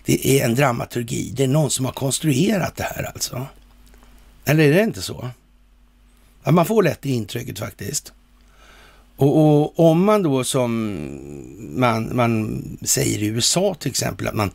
[0.05, 1.31] Det är en dramaturgi.
[1.35, 3.47] Det är någon som har konstruerat det här alltså.
[4.45, 5.29] Eller är det inte så?
[6.43, 8.13] Ja, man får lätt det intrycket faktiskt.
[9.15, 10.99] Och, och, om man då som
[11.60, 14.52] man, man säger i USA till exempel, att man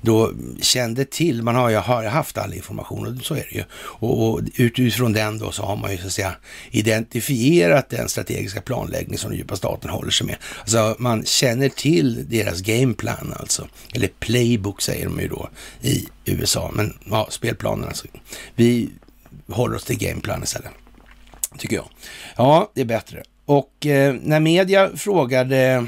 [0.00, 3.64] då kände till, man har ju har haft all information och så är det ju.
[3.74, 6.34] Och, och utifrån den då så har man ju så att säga
[6.70, 10.36] identifierat den strategiska planläggning som den djupa staten håller sig med.
[10.60, 15.48] Alltså man känner till deras gameplan alltså, eller playbook säger de ju då
[15.80, 18.06] i USA, men ja, spelplanen alltså.
[18.54, 18.90] Vi
[19.48, 20.70] håller oss till gameplan istället,
[21.58, 21.88] tycker jag.
[22.36, 23.22] Ja, det är bättre.
[23.52, 25.86] Och eh, när media frågade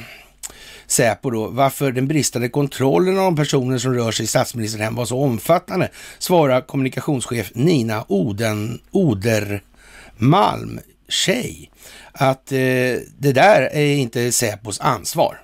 [0.87, 5.05] Säpo då, varför den bristande kontrollen av de personer som rör sig i statsministerhem var
[5.05, 11.70] så omfattande, svarar kommunikationschef Nina Oden, Odermalm, tjej,
[12.12, 12.59] att eh,
[13.18, 15.40] det där är inte Säpos ansvar.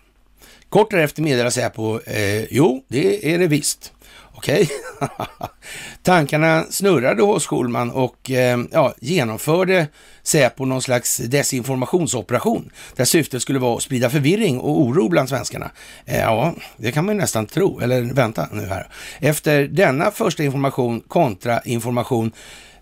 [0.68, 3.92] Kort därefter meddelar Säpo, eh, jo, det är det visst.
[4.32, 5.08] Okej, okay.
[6.02, 9.86] tankarna snurrade hos Schulman och eh, ja, genomförde
[10.22, 15.70] Säpo någon slags desinformationsoperation där syftet skulle vara att sprida förvirring och oro bland svenskarna.
[16.04, 17.80] Eh, ja, det kan man ju nästan tro.
[17.80, 18.88] Eller vänta nu här.
[19.20, 22.32] Efter denna första information kontra information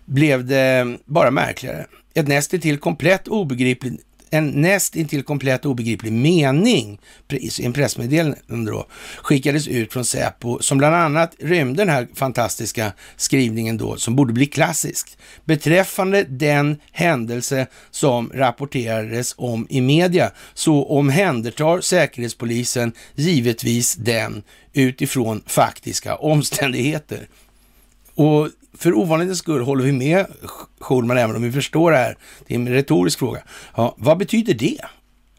[0.05, 1.85] blev det bara märkligare.
[2.13, 8.87] Ett nästintill komplett obegripligt en näst intill komplett obegriplig mening i en pressmeddelande då,
[9.17, 14.33] skickades ut från Säpo som bland annat rymde den här fantastiska skrivningen då som borde
[14.33, 24.43] bli klassisk beträffande den händelse som rapporterades om i media så omhändertar Säkerhetspolisen givetvis den
[24.73, 27.27] utifrån faktiska omständigheter.
[28.15, 30.25] Och för ovanlighetens skull håller vi med
[30.79, 32.17] Schulman, även om vi förstår det här.
[32.47, 33.41] Det är en retorisk fråga.
[33.75, 34.79] Ja, vad betyder det?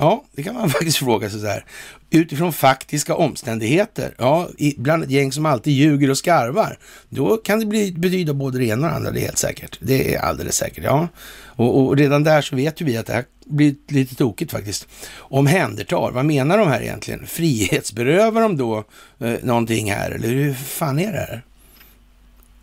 [0.01, 1.65] Ja, det kan man faktiskt fråga sig så här.
[2.11, 7.67] Utifrån faktiska omständigheter, ja, bland ett gäng som alltid ljuger och skarvar, då kan det
[7.67, 9.79] bli, betyda både det ena och det andra, det är helt säkert.
[9.81, 11.09] Det är alldeles säkert, ja.
[11.45, 14.89] Och, och redan där så vet ju vi att det här blir lite tokigt faktiskt.
[15.19, 17.27] Omhändertar, vad menar de här egentligen?
[17.27, 18.85] Frihetsberövar de då
[19.19, 21.43] eh, någonting här, eller hur fan är det här?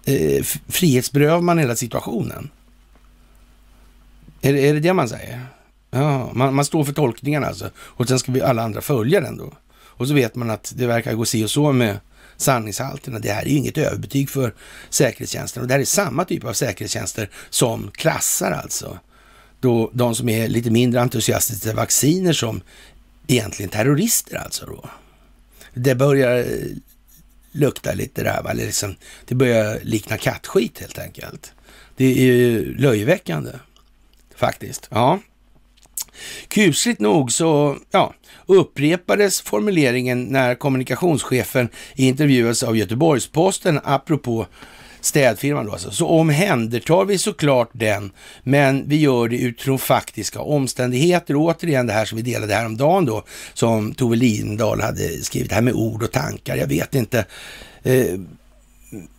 [0.07, 2.49] Eh, frihetsberövar man hela situationen?
[4.41, 5.45] Är, är det det man säger?
[5.91, 7.69] Ja, man, man står för tolkningen alltså.
[7.77, 9.53] Och sen ska vi alla andra följa den då.
[9.73, 11.99] Och så vet man att det verkar gå si och så med
[12.37, 13.19] sanningshalterna.
[13.19, 14.53] Det här är ju inget överbetyg för
[14.89, 15.61] säkerhetstjänsten.
[15.61, 18.99] Och det här är samma typ av säkerhetstjänster som klassar alltså
[19.59, 22.61] då de som är lite mindre entusiastiska vacciner som
[23.27, 24.89] egentligen terrorister alltså då.
[25.73, 26.45] Det börjar eh,
[27.57, 28.51] luktar lite där, va?
[28.51, 31.53] Eller liksom, det börjar likna kattskit helt enkelt.
[31.95, 33.51] Det är ju löjeväckande
[34.35, 34.87] faktiskt.
[34.91, 35.19] Ja.
[36.47, 38.13] Kusligt nog så ja,
[38.45, 44.47] upprepades formuleringen när kommunikationschefen intervjuades av Göteborgs-Posten apropå
[45.01, 48.11] städfirman då alltså, så omhändertar vi såklart den,
[48.43, 51.35] men vi gör det utifrån faktiska omständigheter.
[51.35, 55.55] Och återigen det här som vi delade häromdagen då, som Tove Lindahl hade skrivit, det
[55.55, 56.55] här med ord och tankar.
[56.55, 57.25] Jag vet inte.
[57.83, 58.19] Eh,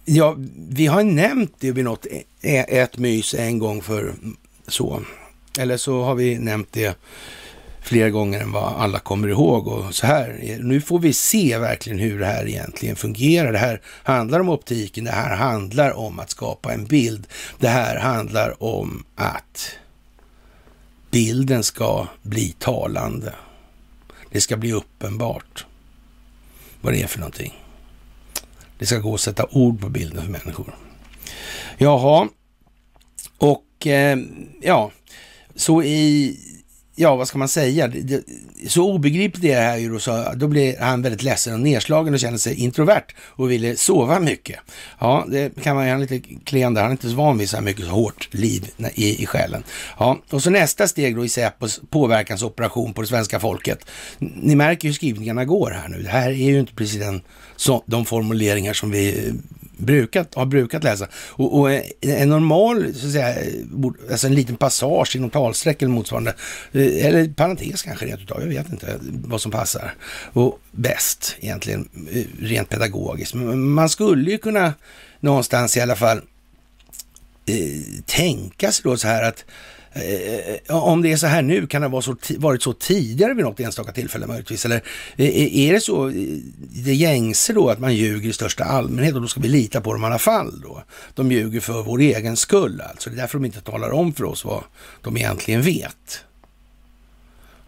[0.04, 0.36] ja,
[0.68, 2.06] vi har nämnt det vid något
[2.40, 4.14] eh, ett mys en gång för
[4.66, 5.02] så.
[5.58, 6.98] Eller så har vi nämnt det
[7.88, 10.58] fler gånger än vad alla kommer ihåg och så här.
[10.60, 13.52] Nu får vi se verkligen hur det här egentligen fungerar.
[13.52, 17.26] Det här handlar om optiken, det här handlar om att skapa en bild.
[17.58, 19.70] Det här handlar om att
[21.10, 23.34] bilden ska bli talande.
[24.30, 25.66] Det ska bli uppenbart
[26.80, 27.54] vad det är för någonting.
[28.78, 30.74] Det ska gå att sätta ord på bilden för människor.
[31.78, 32.28] Jaha,
[33.38, 34.18] och eh,
[34.60, 34.90] ja,
[35.54, 36.38] så i
[36.98, 37.88] ja, vad ska man säga?
[37.88, 38.24] Det, det,
[38.68, 42.14] så obegripligt är det här ju då, så då blir han väldigt ledsen och nedslagen
[42.14, 44.58] och känner sig introvert och ville sova mycket.
[44.98, 47.38] Ja, det kan man ju, han är lite klen där, han är inte så van
[47.38, 49.62] vid så här mycket så hårt liv i, i själen.
[49.98, 53.86] Ja, och så nästa steg då i Säpos påverkansoperation på det svenska folket.
[54.18, 56.02] Ni märker hur skrivningarna går här nu.
[56.02, 57.20] Det här är ju inte precis den,
[57.56, 59.34] så, de formuleringar som vi eh,
[59.78, 61.08] brukat, har brukat läsa.
[61.14, 63.34] Och, och en normal, så att säga,
[64.10, 66.34] alltså en liten passage inom talsträck eller motsvarande,
[66.72, 69.94] eh, eller parentes kanske rent utav, jag vet inte vad som passar.
[70.32, 73.34] Och bäst egentligen, eh, rent pedagogiskt.
[73.34, 74.74] Men man skulle ju kunna
[75.20, 76.18] någonstans i alla fall
[77.46, 81.42] eh, tänka sig då så här att Eh, Eh, eh, om det är så här
[81.42, 84.64] nu, kan det ha så, varit så tidigare vid något enstaka tillfälle möjligtvis?
[84.64, 84.82] Eller
[85.16, 86.12] eh, är det så
[86.84, 89.92] det gängse då att man ljuger i största allmänhet och då ska vi lita på
[89.92, 90.82] dem i alla fall då?
[91.14, 93.10] De ljuger för vår egen skull alltså.
[93.10, 94.64] Det är därför de inte talar om för oss vad
[95.02, 96.24] de egentligen vet.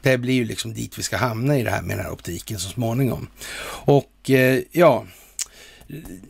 [0.02, 2.59] Det blir ju liksom dit vi ska hamna i det här med den här optiken
[2.59, 3.28] så småningom.
[3.85, 4.30] Och
[4.72, 5.04] ja,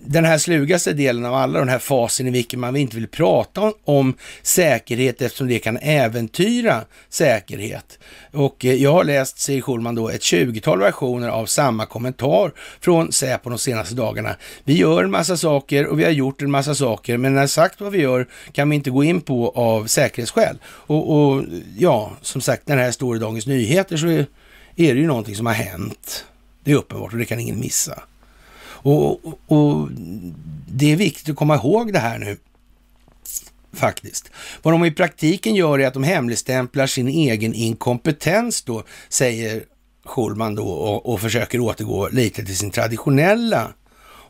[0.04, 3.72] den här slugaste delen av alla, den här fasen i vilken man inte vill prata
[3.84, 7.98] om säkerhet eftersom det kan äventyra säkerhet.
[8.32, 13.12] Och eh, jag har läst, säger Schulman då, ett 20-tal versioner av samma kommentar från
[13.12, 14.36] Säpo de senaste dagarna.
[14.64, 17.80] Vi gör en massa saker och vi har gjort en massa saker, men när sagt
[17.80, 20.58] vad vi gör kan vi inte gå in på av säkerhetsskäl.
[20.64, 21.44] Och, och
[21.78, 24.26] ja, som sagt, när det här står i Dagens Nyheter så är,
[24.76, 26.24] är det ju någonting som har hänt.
[26.64, 28.02] Det är uppenbart och det kan ingen missa.
[28.82, 29.88] Och, och, och
[30.68, 32.36] det är viktigt att komma ihåg det här nu
[33.72, 34.30] faktiskt.
[34.62, 39.64] Vad de i praktiken gör är att de hemligstämplar sin egen inkompetens då, säger
[40.04, 43.72] Schulman då och, och försöker återgå lite till sin traditionella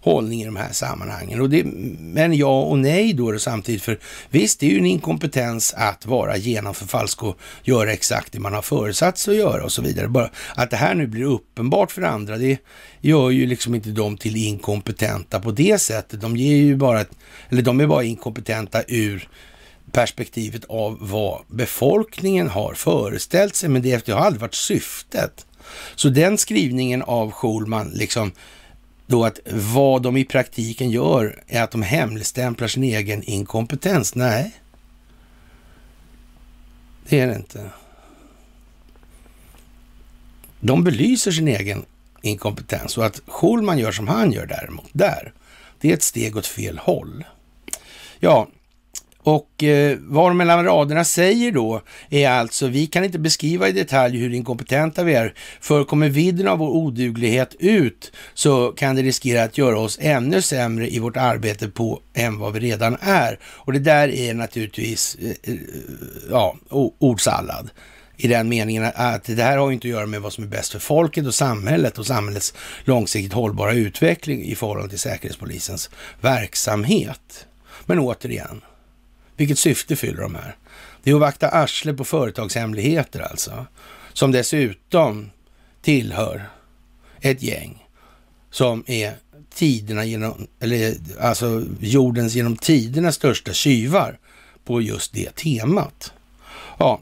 [0.03, 1.41] hållning i de här sammanhangen.
[1.41, 1.65] Och det,
[1.99, 3.99] men ja och nej då, samtidigt, för
[4.31, 8.63] visst, det är ju en inkompetens att vara genomförfalsk och göra exakt det man har
[8.63, 10.09] förutsatt sig att göra och så vidare.
[10.09, 12.59] Bara att det här nu blir uppenbart för andra, det
[13.01, 16.21] gör ju liksom inte dem till inkompetenta på det sättet.
[16.21, 17.05] De ger ju bara,
[17.49, 19.29] eller de är bara inkompetenta ur
[19.93, 25.47] perspektivet av vad befolkningen har föreställt sig, men det har aldrig varit syftet.
[25.95, 28.33] Så den skrivningen av Schulman, liksom
[29.11, 34.15] då att vad de i praktiken gör är att de hemligstämplar sin egen inkompetens.
[34.15, 34.61] Nej,
[37.09, 37.71] det är det inte.
[40.61, 41.85] De belyser sin egen
[42.23, 45.33] inkompetens och att Schulman gör som han gör däremot, där,
[45.81, 47.25] det är ett steg åt fel håll.
[48.19, 48.49] Ja,
[49.23, 53.73] och eh, vad de mellan raderna säger då är alltså, vi kan inte beskriva i
[53.73, 59.03] detalj hur inkompetenta vi är, för kommer vidden av vår oduglighet ut så kan det
[59.03, 63.39] riskera att göra oss ännu sämre i vårt arbete på än vad vi redan är.
[63.45, 65.61] Och det där är naturligtvis, eh, eh
[66.31, 66.57] ja,
[66.99, 67.71] ordsallad
[68.17, 70.73] i den meningen att det här har inte att göra med vad som är bäst
[70.73, 72.55] för folket och samhället och samhällets
[72.85, 77.47] långsiktigt hållbara utveckling i förhållande till Säkerhetspolisens verksamhet.
[77.87, 78.61] Men återigen,
[79.41, 80.57] vilket syfte fyller de här?
[81.03, 83.67] Det är att vakta arsle på företagshemligheter alltså.
[84.13, 85.31] Som dessutom
[85.83, 86.51] tillhör
[87.21, 87.87] ett gäng
[88.51, 89.15] som är
[89.55, 94.19] tiderna genom, eller alltså jordens genom tiderna största tjuvar
[94.65, 96.13] på just det temat.
[96.79, 97.01] Ja,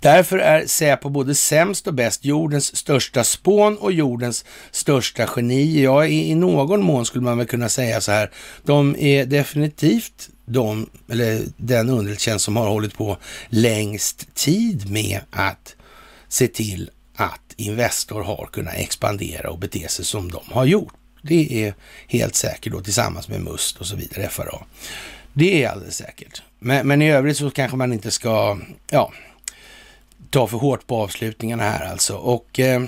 [0.00, 5.82] Därför är Säpo både sämst och bäst, jordens största spån och jordens största geni.
[5.82, 8.30] Ja, i, i någon mån skulle man väl kunna säga så här.
[8.62, 13.16] De är definitivt de, eller den underrättelsetjänst som har hållit på
[13.48, 15.76] längst tid med att
[16.28, 20.94] se till att Investor har kunnat expandera och bete sig som de har gjort.
[21.22, 21.74] Det är
[22.08, 24.64] helt säkert då tillsammans med Must och så vidare, FRA.
[25.32, 26.42] Det är alldeles säkert.
[26.58, 28.58] Men, men i övrigt så kanske man inte ska,
[28.90, 29.12] ja,
[30.30, 32.16] ta för hårt på avslutningarna här alltså.
[32.16, 32.82] Och eh,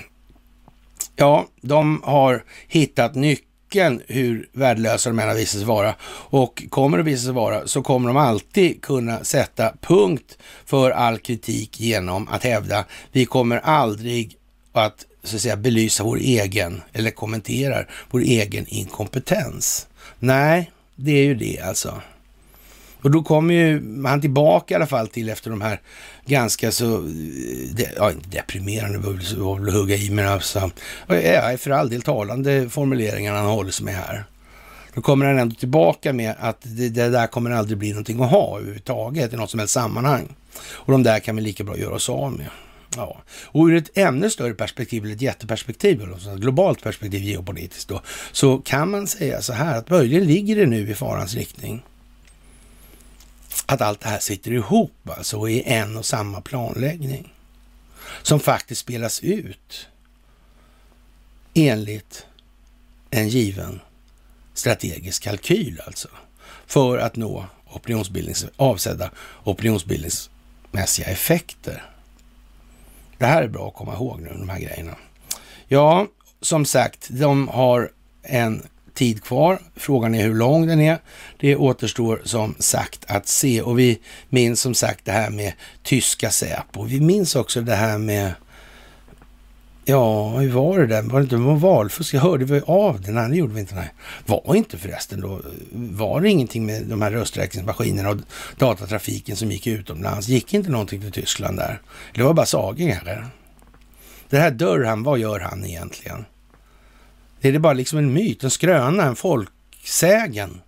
[1.16, 3.46] ja, de har hittat nyckeln
[4.06, 5.94] hur värdelösa de än har visat sig vara.
[6.30, 11.18] Och kommer att visa sig vara så kommer de alltid kunna sätta punkt för all
[11.18, 14.36] kritik genom att hävda vi kommer aldrig
[14.72, 19.86] att så att säga belysa vår egen eller kommenterar vår egen inkompetens.
[20.18, 22.02] Nej, det är ju det alltså.
[23.06, 25.80] Och då kommer ju han tillbaka i alla fall till efter de här
[26.24, 27.02] ganska så, eh,
[27.72, 30.70] de, ja inte deprimerande var väl att hugga i, men alltså,
[31.06, 34.24] ja, för all del talande formuleringarna han håller sig med här.
[34.94, 38.30] Då kommer han ändå tillbaka med att det, det, där kommer aldrig bli någonting att
[38.30, 40.34] ha överhuvudtaget i något som helst sammanhang.
[40.70, 42.48] Och de där kan vi lika bra göra oss av med.
[42.96, 43.20] Ja.
[43.44, 48.00] Och ur ett ännu större perspektiv, eller ett jätteperspektiv, eller ett globalt perspektiv geopolitiskt då,
[48.32, 51.82] så kan man säga så här att möjligen ligger det nu i farans riktning
[53.66, 57.32] att allt det här sitter ihop alltså i en och samma planläggning
[58.22, 59.88] som faktiskt spelas ut
[61.54, 62.26] enligt
[63.10, 63.80] en given
[64.54, 66.08] strategisk kalkyl alltså
[66.66, 69.10] för att nå opinionsbildnings, avsedda
[69.44, 71.84] opinionsbildningsmässiga effekter.
[73.18, 74.96] Det här är bra att komma ihåg nu, de här grejerna.
[75.68, 76.06] Ja,
[76.40, 77.90] som sagt, de har
[78.22, 78.62] en
[78.96, 79.58] tid kvar.
[79.76, 80.98] Frågan är hur lång den är.
[81.40, 86.30] Det återstår som sagt att se och vi minns som sagt det här med tyska
[86.30, 86.82] Säpo.
[86.82, 88.32] Vi minns också det här med
[89.88, 91.02] Ja, hur var det där?
[91.02, 92.14] Var det inte var valfusk?
[92.14, 93.10] Jag hörde vi av det.
[93.12, 93.74] Nej, det gjorde vi inte.
[93.74, 93.92] Nej.
[94.26, 95.40] Var inte förresten då,
[95.72, 98.16] var det ingenting med de här rösträkningsmaskinerna och
[98.58, 100.28] datatrafiken som gick utomlands?
[100.28, 101.80] Gick inte någonting till Tyskland där?
[102.14, 103.24] Det var bara sagor kanske.
[104.28, 106.24] Det här Durham, vad gör han egentligen?
[107.46, 110.60] Är det bara liksom en myt, en skröna, en folksägen?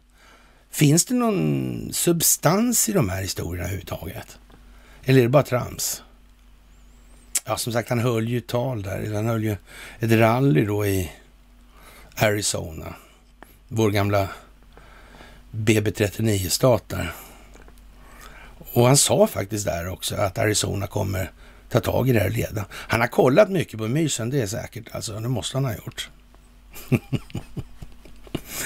[0.71, 4.38] Finns det någon substans i de här historierna överhuvudtaget?
[5.05, 6.03] Eller är det bara trams?
[7.45, 9.14] Ja, som sagt, han höll ju tal där.
[9.14, 9.57] Han höll ju
[9.99, 11.12] ett rally då i
[12.14, 12.95] Arizona.
[13.69, 14.29] Vår gamla
[15.51, 17.12] BB39-stat där.
[18.72, 21.31] Och han sa faktiskt där också att Arizona kommer
[21.68, 22.64] ta tag i det här och leda.
[22.70, 24.95] Han har kollat mycket på mysen, det är säkert.
[24.95, 26.11] Alltså, det måste han ha gjort.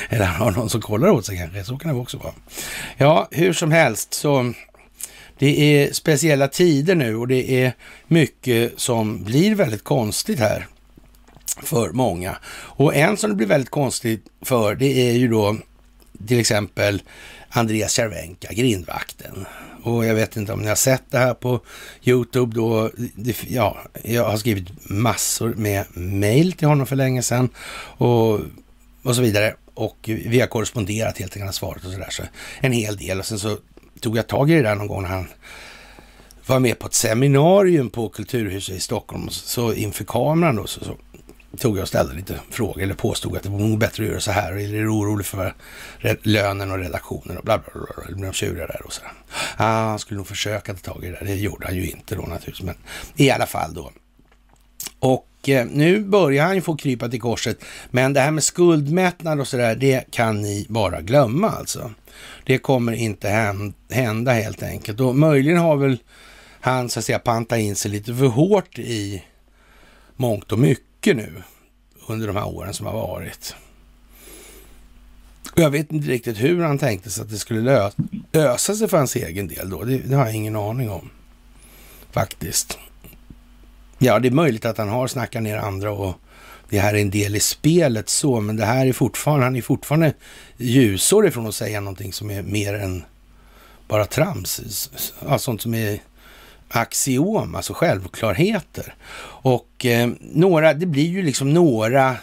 [0.08, 2.34] Eller han har någon som kollar åt sig kanske, så kan det också vara.
[2.96, 4.52] Ja, hur som helst så
[5.38, 7.72] det är speciella tider nu och det är
[8.06, 10.66] mycket som blir väldigt konstigt här
[11.62, 12.36] för många.
[12.52, 15.56] Och en som det blir väldigt konstigt för, det är ju då
[16.28, 17.02] till exempel
[17.48, 19.46] Andreas Cervenka, grindvakten.
[19.82, 21.60] Och jag vet inte om ni har sett det här på
[22.02, 22.90] YouTube då.
[23.48, 27.48] Ja, jag har skrivit massor med mail till honom för länge sedan
[27.98, 28.40] och,
[29.02, 29.54] och så vidare.
[29.74, 32.10] Och vi har korresponderat helt enkelt, svaret och sådär.
[32.10, 32.22] Så
[32.60, 33.18] en hel del.
[33.18, 33.56] Och sen så
[34.00, 35.26] tog jag tag i det där någon gång när han
[36.46, 39.28] var med på ett seminarium på Kulturhuset i Stockholm.
[39.30, 40.96] Så inför kameran då så, så
[41.58, 44.20] tog jag och ställde lite frågor eller påstod att det var nog bättre att göra
[44.20, 44.52] så här.
[44.52, 45.54] Eller är du orolig för
[46.22, 47.82] lönen och redaktionen och bla bla bla.
[47.96, 48.04] bla.
[48.06, 49.02] Blev de tjuriga där och så.
[49.56, 51.16] Ah, han skulle nog försöka ta tag i det.
[51.20, 51.26] där.
[51.26, 52.62] Det gjorde han ju inte då naturligtvis.
[52.62, 52.74] Men
[53.16, 53.92] i alla fall då.
[54.98, 57.64] Och eh, nu börjar han ju få krypa till korset.
[57.90, 61.90] Men det här med skuldmättnad och sådär, det kan ni bara glömma alltså.
[62.44, 63.28] Det kommer inte
[63.90, 65.00] hända helt enkelt.
[65.00, 65.98] Och möjligen har väl
[66.60, 69.24] han så att säga pantat in sig lite för hårt i
[70.16, 71.42] mångt och mycket nu
[72.06, 73.56] under de här åren som har varit.
[75.54, 77.90] Jag vet inte riktigt hur han tänkte sig att det skulle lö
[78.32, 79.84] lösa sig för hans egen del då.
[79.84, 81.10] Det, det, har jag ingen aning om
[82.10, 82.78] faktiskt.
[83.98, 86.14] Ja, det är möjligt att han har snackat ner andra och
[86.68, 89.62] det här är en del i spelet så, men det här är fortfarande, han är
[89.62, 90.14] fortfarande
[90.56, 93.04] ljusår ifrån att säga någonting som är mer än
[93.88, 94.90] bara trams.
[95.28, 96.00] Ja, sånt som är
[96.72, 98.94] axiom, alltså självklarheter.
[99.42, 102.16] Och eh, några, det blir ju liksom några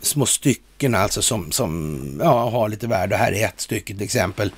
[0.00, 3.16] små stycken alltså som, som ja, har lite värde.
[3.16, 4.52] Här är ett stycke till exempel.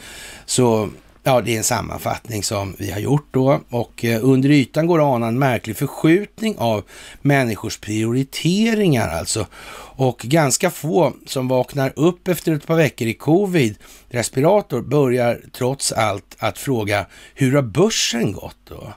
[0.46, 0.90] Så
[1.22, 4.98] ja, det är en sammanfattning som vi har gjort då och eh, under ytan går
[4.98, 6.84] att ana en märklig förskjutning av
[7.22, 9.46] människors prioriteringar alltså.
[9.94, 15.92] Och ganska få som vaknar upp efter ett par veckor i covid respirator börjar trots
[15.92, 18.92] allt att fråga hur har börsen gått då?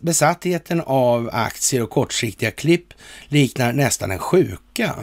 [0.00, 2.94] Besattheten av aktier och kortsiktiga klipp
[3.28, 4.94] liknar nästan en sjuka.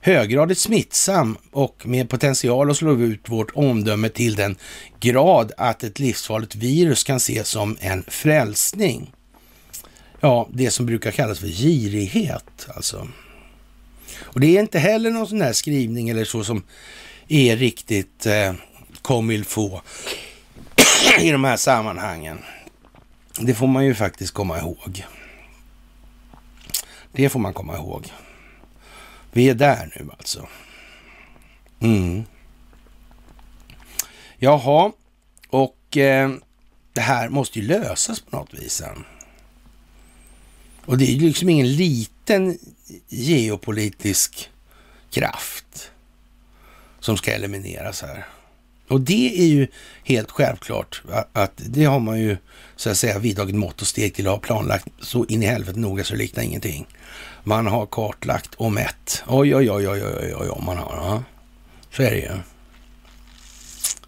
[0.00, 4.56] Höggradigt smittsam och med potential att slå ut vårt omdöme till den
[5.00, 9.12] grad att ett livsfarligt virus kan ses som en frälsning.
[10.20, 13.08] Ja, det som brukar kallas för girighet alltså.
[14.20, 16.62] Och det är inte heller någon sån här skrivning eller så som
[17.28, 18.52] är riktigt eh,
[19.02, 19.82] comme il faut
[21.20, 22.38] i de här sammanhangen.
[23.40, 25.06] Det får man ju faktiskt komma ihåg.
[27.12, 28.12] Det får man komma ihåg.
[29.32, 30.48] Vi är där nu alltså.
[31.80, 32.24] Mm.
[34.38, 34.92] Jaha,
[35.48, 36.30] och eh,
[36.92, 38.82] det här måste ju lösas på något vis.
[40.84, 42.58] Och det är ju liksom ingen liten
[43.08, 44.50] geopolitisk
[45.10, 45.90] kraft
[47.00, 48.26] som ska elimineras här.
[48.88, 49.66] Och det är ju
[50.04, 51.02] helt självklart
[51.32, 52.36] att det har man ju
[52.82, 55.78] så att säga vidtagit mått och steg till att ha planlagt så in i helvete
[55.78, 56.86] noga så det liknar ingenting.
[57.44, 59.22] Man har kartlagt och mätt.
[59.26, 60.96] Oj, oj, oj, oj, oj, oj, oj man har.
[60.96, 61.22] Ja.
[61.90, 62.38] Så är det ju.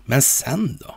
[0.05, 0.95] Men sen då?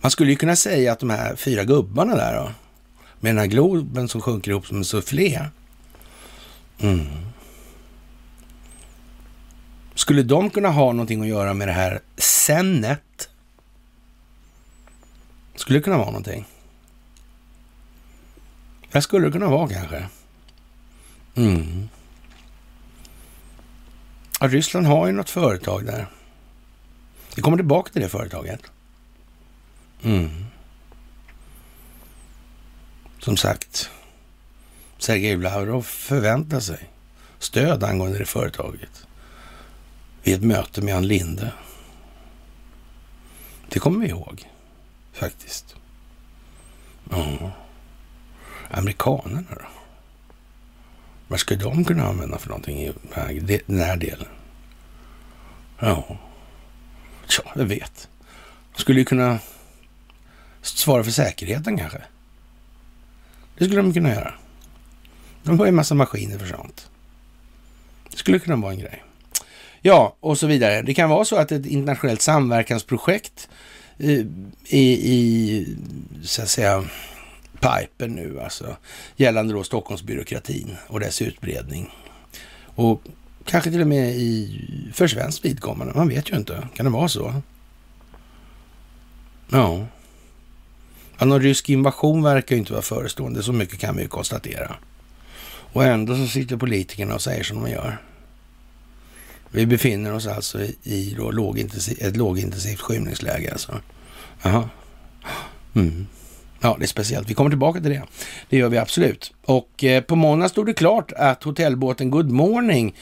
[0.00, 2.50] Man skulle ju kunna säga att de här fyra gubbarna där då,
[3.20, 5.42] med den här globen som sjunker ihop som en sufflé.
[6.78, 7.06] Mm.
[9.94, 13.25] Skulle de kunna ha någonting att göra med det här senet?
[15.56, 16.46] Skulle det kunna vara någonting?
[18.92, 20.08] Det skulle det kunna vara kanske.
[21.34, 21.88] Mm.
[24.40, 26.06] Ja, Ryssland har ju något företag där.
[27.36, 28.60] Vi kommer tillbaka till det företaget.
[30.02, 30.46] Mm.
[33.18, 33.90] Som sagt,
[34.98, 36.90] Sergej Lavrov förväntar sig
[37.38, 39.06] stöd angående det företaget
[40.22, 41.52] vid ett möte med Ann Linde.
[43.68, 44.48] Det kommer vi ihåg,
[45.16, 45.76] faktiskt.
[47.10, 47.52] Ja.
[48.70, 49.66] Amerikanerna då?
[51.28, 52.92] Vad ska de kunna använda för någonting i
[53.66, 54.28] den här delen?
[55.78, 56.18] Ja,
[57.28, 58.08] ja jag vet.
[58.74, 59.38] De skulle ju kunna
[60.62, 62.02] svara för säkerheten kanske.
[63.58, 64.34] Det skulle de kunna göra.
[65.42, 66.90] De har ju en massa maskiner för sånt.
[68.10, 69.02] Det skulle kunna vara en grej.
[69.80, 70.82] Ja, och så vidare.
[70.82, 73.48] Det kan vara så att ett internationellt samverkansprojekt
[73.98, 74.26] i,
[74.68, 75.76] i
[76.22, 76.84] så att säga,
[77.52, 78.76] pipen nu alltså,
[79.16, 81.90] gällande då Stockholmsbyråkratin och dess utbredning.
[82.64, 83.02] Och
[83.44, 84.60] kanske till och med i,
[84.94, 86.68] för svenskt vidkommande, man vet ju inte.
[86.74, 87.34] Kan det vara så?
[89.50, 89.86] Ja.
[91.18, 94.76] ja någon rysk invasion verkar ju inte vara förestående, så mycket kan vi ju konstatera.
[95.72, 97.98] Och ändå så sitter politikerna och säger som de gör.
[99.56, 103.52] Vi befinner oss alltså i, då lågintensiv, ett lågintensivt skymningsläge.
[103.52, 103.80] Alltså.
[104.42, 104.68] Aha.
[105.74, 106.06] Mm.
[106.60, 107.30] Ja, det är speciellt.
[107.30, 108.02] Vi kommer tillbaka till det.
[108.48, 109.32] Det gör vi absolut.
[109.44, 112.94] Och eh, på måndag stod det klart att hotellbåten Good Morning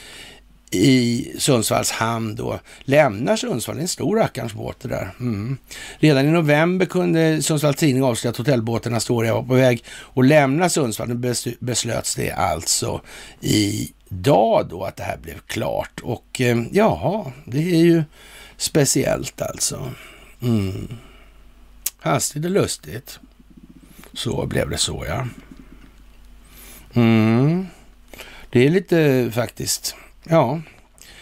[0.71, 3.75] i Sundsvalls hamn då lämnar Sundsvall.
[3.75, 5.09] Det är en stor rackarns båt det där.
[5.19, 5.57] Mm.
[5.97, 9.83] Redan i november kunde Sundsvalls Tidning avslöja att hotellbåten Astoria var på väg
[10.15, 11.07] att lämna Sundsvall.
[11.07, 13.01] Nu beslöts det alltså
[13.41, 15.99] i dag då att det här blev klart.
[16.03, 18.03] Och eh, jaha, det är ju
[18.57, 19.91] speciellt alltså.
[20.41, 20.87] Mm.
[21.99, 23.19] Hastigt och lustigt.
[24.13, 25.27] Så blev det så ja.
[26.93, 27.67] Mm.
[28.49, 29.95] Det är lite faktiskt
[30.27, 30.61] Ja,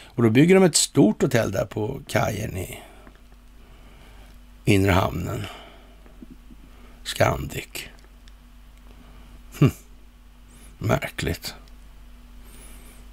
[0.05, 2.79] och då bygger de ett stort hotell där på kajen i
[4.65, 5.43] inre hamnen.
[7.03, 7.87] Scandic.
[9.59, 9.71] Hm.
[10.77, 11.55] Märkligt.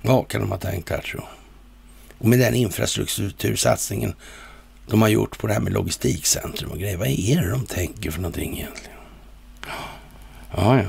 [0.02, 1.22] Vad kan de ha tänkt här tro?
[2.18, 4.14] Och med den infrastruktursatsningen
[4.86, 6.96] de har gjort på det här med logistikcentrum och grejer.
[6.96, 8.98] Vad är det de tänker för någonting egentligen?
[10.56, 10.88] Ja, ja.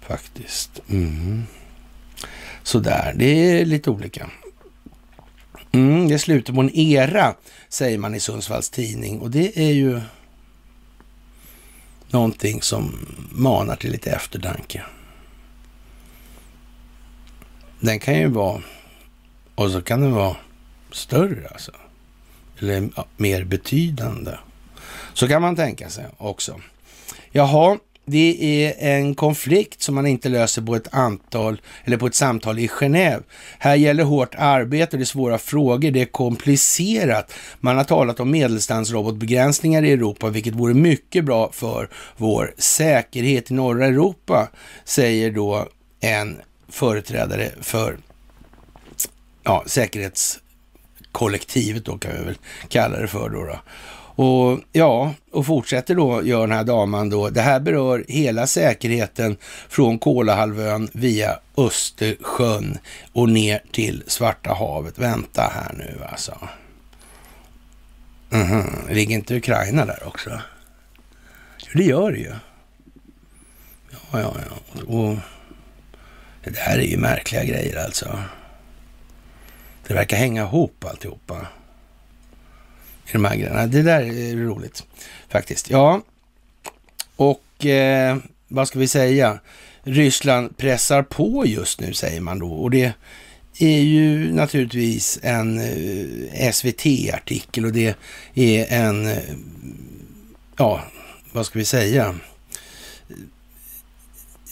[0.00, 0.80] Faktiskt.
[0.88, 1.42] Mm.
[2.62, 4.30] Sådär, det är lite olika.
[5.72, 7.34] Mm, det är slutet på en era,
[7.68, 9.20] säger man i Sundsvalls tidning.
[9.20, 10.00] Och det är ju
[12.10, 14.82] någonting som manar till lite eftertanke.
[17.80, 18.62] Den kan ju vara,
[19.54, 20.36] och så kan den vara
[20.92, 21.72] större alltså.
[22.58, 24.32] Eller ja, mer betydande.
[25.12, 26.60] Så kan man tänka sig också.
[27.32, 32.14] Jaha, det är en konflikt som man inte löser på ett antal eller på ett
[32.14, 33.22] samtal i Genève.
[33.58, 35.90] Här gäller hårt arbete och det är svåra frågor.
[35.90, 37.32] Det är komplicerat.
[37.60, 43.54] Man har talat om medeldistansrobotbegränsningar i Europa, vilket vore mycket bra för vår säkerhet i
[43.54, 44.48] norra Europa,
[44.84, 45.68] säger då
[46.00, 47.98] en företrädare för
[49.42, 52.38] ja, säkerhetskollektivet då kan vi väl
[52.68, 53.44] kalla det för då.
[53.44, 53.58] då.
[54.18, 59.36] Och ja, och fortsätter då, gör den här damen då, det här berör hela säkerheten
[59.68, 62.78] från Kolahalvön via Östersjön
[63.12, 64.98] och ner till Svarta havet.
[64.98, 66.48] Vänta här nu alltså.
[68.30, 68.94] Mm -hmm.
[68.94, 70.40] Ligger inte Ukraina där också?
[71.58, 72.34] Jo, det gör det ju.
[73.90, 74.82] Ja, ja, ja.
[74.86, 75.16] Och
[76.46, 78.18] det där är ju märkliga grejer alltså.
[79.86, 81.46] Det verkar hänga ihop alltihopa
[83.06, 83.66] i de här grejerna.
[83.66, 84.84] Det där är roligt
[85.28, 85.70] faktiskt.
[85.70, 86.02] Ja,
[87.16, 88.16] och eh,
[88.48, 89.38] vad ska vi säga?
[89.82, 92.92] Ryssland pressar på just nu säger man då och det
[93.58, 97.94] är ju naturligtvis en eh, SVT-artikel och det
[98.34, 99.18] är en, eh,
[100.56, 100.84] ja,
[101.32, 102.14] vad ska vi säga?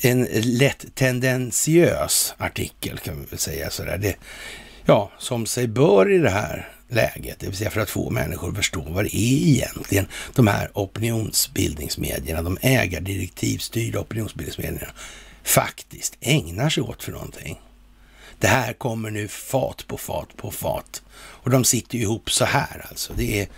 [0.05, 3.99] En lätt tendensiös artikel kan vi väl säga sådär.
[3.99, 4.17] Det,
[4.85, 8.51] ja, som sig bör i det här läget, det vill säga för att få människor
[8.51, 14.93] att förstå vad det är egentligen de här opinionsbildningsmedierna, de ägardirektivstyrda opinionsbildningsmedierna
[15.43, 17.61] faktiskt ägnar sig åt för någonting.
[18.39, 21.03] Det här kommer nu fat på fat på fat.
[21.17, 23.13] Och de sitter ju ihop så här alltså.
[23.17, 23.49] Det är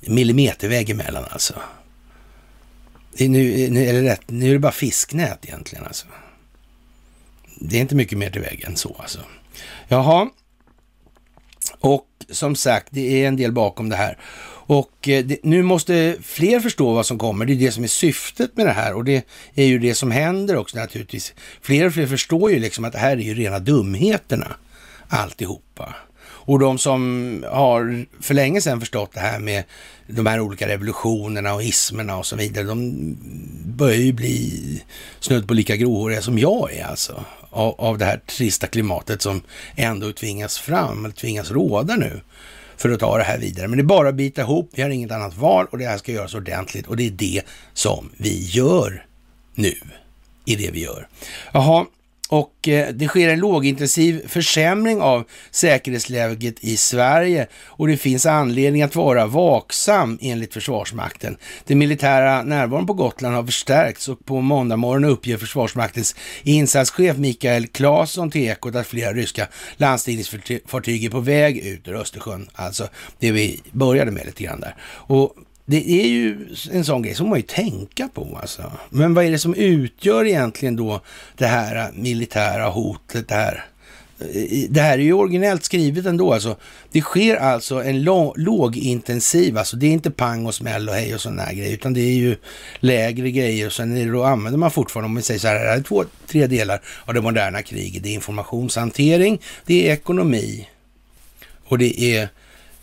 [0.00, 1.54] millimeterväg emellan alltså.
[3.18, 6.06] Nu, nu, eller rätt, nu är det bara fisknät egentligen alltså.
[7.60, 9.20] Det är inte mycket mer till väg än så alltså.
[9.88, 10.28] Jaha,
[11.80, 14.18] och som sagt, det är en del bakom det här.
[14.66, 17.44] Och eh, det, nu måste fler förstå vad som kommer.
[17.44, 20.10] Det är det som är syftet med det här och det är ju det som
[20.10, 21.34] händer också naturligtvis.
[21.60, 24.56] Fler och fler förstår ju liksom att det här är ju rena dumheterna
[25.08, 25.94] alltihopa.
[26.44, 29.64] Och de som har för länge sedan förstått det här med
[30.14, 32.92] de här olika revolutionerna och ismerna och så vidare, de
[33.64, 34.82] börjar ju bli
[35.20, 37.24] snudd på lika gråhåriga som jag är alltså.
[37.50, 39.42] Av, av det här trista klimatet som
[39.76, 42.20] ändå tvingas fram, eller tvingas råda nu
[42.76, 43.68] för att ta det här vidare.
[43.68, 45.98] Men det är bara att bita ihop, vi har inget annat val och det här
[45.98, 47.42] ska göras ordentligt och det är det
[47.72, 49.06] som vi gör
[49.54, 49.74] nu
[50.44, 51.08] i det vi gör.
[51.52, 51.86] Jaha,
[52.32, 58.82] och eh, det sker en lågintensiv försämring av säkerhetsläget i Sverige och det finns anledning
[58.82, 61.36] att vara vaksam enligt Försvarsmakten.
[61.66, 67.66] Den militära närvaron på Gotland har förstärkts och på måndag morgon uppger Försvarsmaktens insatschef Mikael
[67.66, 72.48] Claesson till Ekot att flera ryska landstigningsfartyg är på väg ut ur Östersjön.
[72.54, 74.74] Alltså det vi började med lite grann där.
[74.84, 75.34] Och
[75.72, 78.72] det är ju en sån grej som man ju tänka på alltså.
[78.90, 81.00] Men vad är det som utgör egentligen då
[81.36, 83.64] det här militära hotet, det här?
[84.68, 86.56] Det här är ju originellt skrivet ändå alltså.
[86.92, 88.04] Det sker alltså en
[88.36, 91.94] lågintensiv, alltså det är inte pang och smäll och hej och sådana här grejer, utan
[91.94, 92.36] det är ju
[92.80, 95.54] lägre grejer och sen är det då använder man fortfarande, om vi säger så här,
[95.54, 98.02] det är två, tre delar av det moderna kriget.
[98.02, 100.68] Det är informationshantering, det är ekonomi
[101.64, 102.28] och det är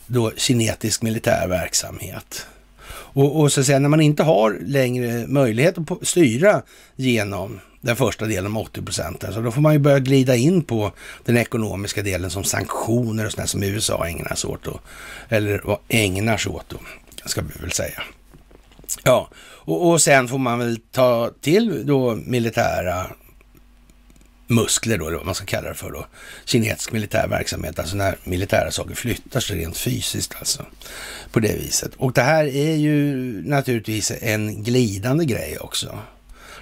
[0.08, 2.46] då kinetisk militär verksamhet.
[3.20, 6.62] Och, och så att säga, när man inte har längre möjlighet att styra
[6.96, 9.24] genom den första delen om 80 procent.
[9.34, 10.92] Så då får man ju börja glida in på
[11.26, 14.64] den ekonomiska delen som sanktioner och sådär som USA ägnar sig åt.
[14.64, 14.80] Då.
[15.30, 16.78] Eller vad ägnar sig åt då,
[17.26, 18.02] ska vi väl säga.
[19.04, 23.06] Ja, och, och sen får man väl ta till då militära
[24.50, 26.06] muskler då, eller vad man ska kalla det för då.
[26.46, 30.66] Kinesisk militär verksamhet, alltså när militära saker flyttar sig rent fysiskt alltså.
[31.32, 31.92] På det viset.
[31.98, 33.04] Och det här är ju
[33.46, 36.00] naturligtvis en glidande grej också.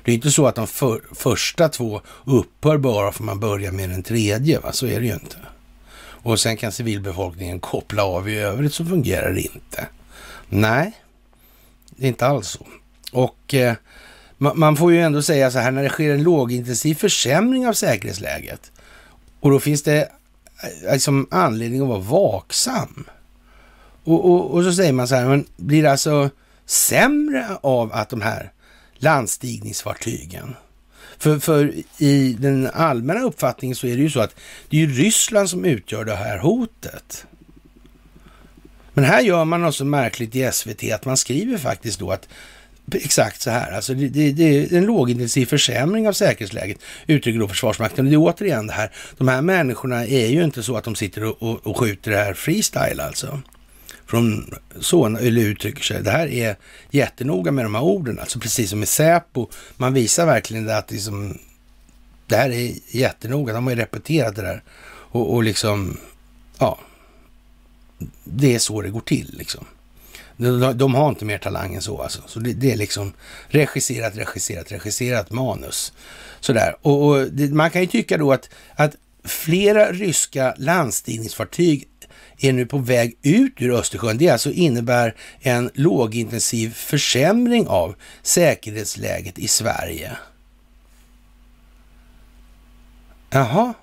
[0.03, 3.89] Det är inte så att de för, första två upphör bara för man börjar med
[3.89, 4.71] den tredje, va?
[4.71, 5.37] så är det ju inte.
[5.99, 9.87] Och sen kan civilbefolkningen koppla av i övrigt så fungerar det inte.
[10.49, 10.91] Nej,
[11.89, 12.67] det är inte alls så.
[13.11, 13.75] Och eh,
[14.37, 18.71] man får ju ändå säga så här, när det sker en lågintensiv försämring av säkerhetsläget
[19.39, 20.11] och då finns det
[20.91, 23.05] liksom anledning att vara vaksam.
[24.03, 26.29] Och, och, och så säger man så här, men blir det alltså
[26.65, 28.51] sämre av att de här
[28.95, 30.55] landstigningsfartygen
[31.17, 34.35] för, för i den allmänna uppfattningen så är det ju så att
[34.69, 37.25] det är ju Ryssland som utgör det här hotet.
[38.93, 42.27] Men här gör man något så märkligt i SVT att man skriver faktiskt då att
[42.95, 43.71] exakt så här.
[43.71, 46.77] Alltså det, det, det, är en lågintensiv försämring av säkerhetsläget,
[47.07, 48.05] uttrycker då Försvarsmakten.
[48.05, 50.95] Och det är återigen det här, de här människorna är ju inte så att de
[50.95, 53.41] sitter och, och, och skjuter det här freestyle alltså.
[54.05, 56.03] Från så, eller uttrycker sig.
[56.03, 56.55] Det här är
[56.91, 59.47] jättenoga med de här orden, alltså precis som i Säpo.
[59.77, 61.37] Man visar verkligen det att liksom,
[62.27, 63.53] det här är jättenoga.
[63.53, 64.63] De har ju repeterat det där.
[64.87, 65.97] Och, och liksom,
[66.59, 66.79] ja,
[68.23, 69.65] det är så det går till liksom.
[70.37, 72.21] De, de har inte mer talang än så alltså.
[72.27, 73.13] Så det, det, är liksom
[73.47, 75.93] regisserat, regisserat, regisserat manus.
[76.39, 76.75] Sådär.
[76.81, 81.87] Och, och det, man kan ju tycka då att, att flera ryska landstigningsfartyg
[82.39, 84.17] är nu på väg ut ur Östersjön.
[84.17, 90.17] Det alltså innebär en lågintensiv försämring av säkerhetsläget i Sverige.
[93.29, 93.73] Jaha.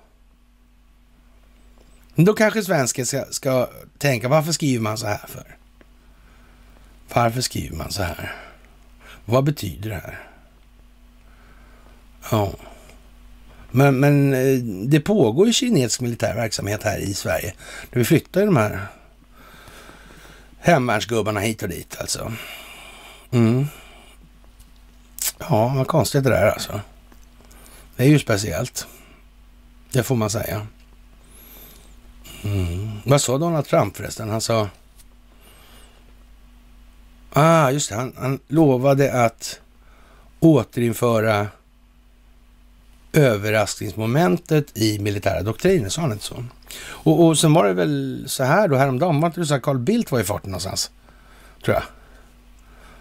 [2.15, 5.57] Då kanske svensken ska, ska tänka, varför skriver man så här för?
[7.13, 8.35] Varför skriver man så här?
[9.25, 10.19] Vad betyder det här?
[12.31, 12.53] Ja.
[13.71, 17.53] Men, men eh, det pågår ju kinesisk militär verksamhet här i Sverige.
[17.91, 18.87] vi flyttar ju de här
[20.59, 22.33] hemvärnsgubbarna hit och dit alltså.
[23.31, 23.67] Mm.
[25.37, 26.81] Ja, vad konstigt det där alltså.
[27.95, 28.87] Det är ju speciellt.
[29.91, 30.67] Det får man säga.
[32.43, 32.91] Mm.
[33.05, 34.29] Vad sa Donald Trump förresten?
[34.29, 34.69] Han sa...
[37.37, 37.95] Ah, just det.
[37.95, 39.59] Han, han lovade att
[40.39, 41.47] återinföra
[43.13, 46.45] överraskningsmomentet i militära doktriner, sa han inte så?
[46.87, 49.61] Och, och sen var det väl så här då häromdagen, var inte det så att
[49.61, 50.91] Carl Bildt var i farten någonstans?
[51.65, 51.83] Tror jag.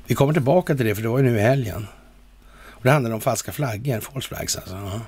[0.07, 1.87] Vi kommer tillbaka till det, för det var ju nu i helgen.
[2.66, 5.01] Och det handlade om falska flaggor, false flags alltså.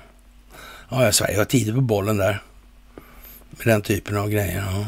[0.89, 2.43] Ja, ja Sverige var tidigt på bollen där.
[3.49, 4.63] Med den typen av grejer.
[4.71, 4.85] Ja.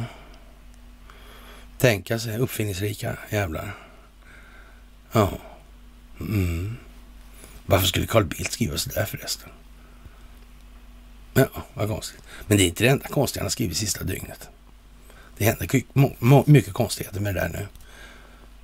[1.78, 3.89] Tänka sig, uppfinningsrika jävlar.
[5.12, 5.32] Ja.
[6.20, 6.78] Mm.
[7.66, 9.50] Varför skulle Carl Bildt skriva sådär förresten?
[11.34, 12.22] Ja, vad konstigt.
[12.48, 14.50] Men det är inte det enda konstiga han har skrivit sista dygnet.
[15.38, 17.68] Det händer mycket konstigheter med det där nu.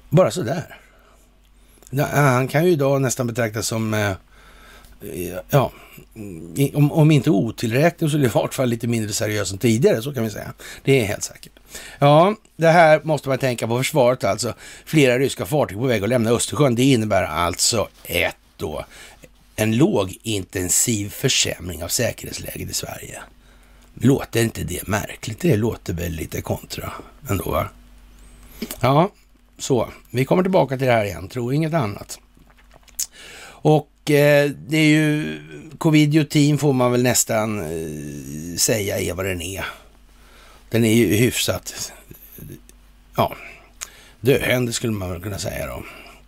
[0.10, 0.78] Bara sådär.
[2.12, 4.16] Han kan ju idag nästan betraktas som, eh,
[5.50, 5.72] ja,
[6.74, 10.24] om, om inte otillräknelig så i vart fall lite mindre seriös än tidigare, så kan
[10.24, 10.54] vi säga.
[10.84, 11.60] Det är helt säkert.
[12.00, 14.54] Ja, det här måste man tänka på försvaret alltså.
[14.86, 16.76] Flera ryska fartyg på väg att lämna Östersjön.
[16.76, 18.86] Det innebär alltså ett då
[19.56, 23.22] en lågintensiv försämring av säkerhetsläget i Sverige.
[23.94, 25.40] Låter inte det märkligt?
[25.40, 26.94] Det låter väl lite kontra
[27.30, 27.70] ändå, va?
[28.80, 29.10] Ja,
[29.58, 29.90] så.
[30.12, 32.20] Vi kommer tillbaka till det här igen, tro inget annat.
[33.48, 35.40] Och eh, det är ju
[35.78, 39.66] covidiotin får man väl nästan eh, säga är vad den är.
[40.76, 41.94] Den är ju hyfsat,
[43.16, 43.36] ja,
[44.22, 45.84] döende skulle man väl kunna säga då.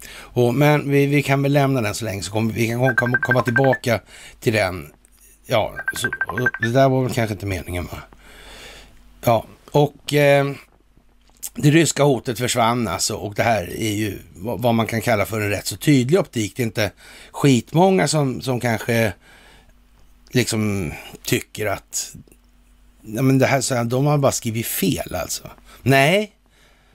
[0.10, 3.18] Och, men vi, vi, kan väl lämna den så länge så kommer vi kan komma,
[3.18, 4.00] komma tillbaka
[4.39, 4.91] till den.
[5.45, 6.10] Ja, så,
[6.62, 7.98] det där var väl kanske inte meningen va?
[9.22, 10.52] Ja, och eh,
[11.56, 15.41] det ryska hotet försvann alltså och det här är ju vad man kan kalla för
[15.41, 16.54] en rätt så tydlig optik.
[16.56, 16.91] Det är inte
[17.32, 19.14] skitmånga som, som kanske
[20.32, 20.93] liksom
[21.24, 22.16] tycker att
[23.16, 25.49] ja, men det här, så här, de har bara skrivit fel alltså.
[25.84, 26.32] Nej,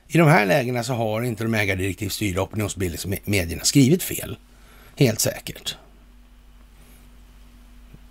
[0.09, 4.37] i de här lägena så har inte de ägardirektivstyrda opinionsbildningsmedierna skrivit fel.
[4.97, 5.77] Helt säkert.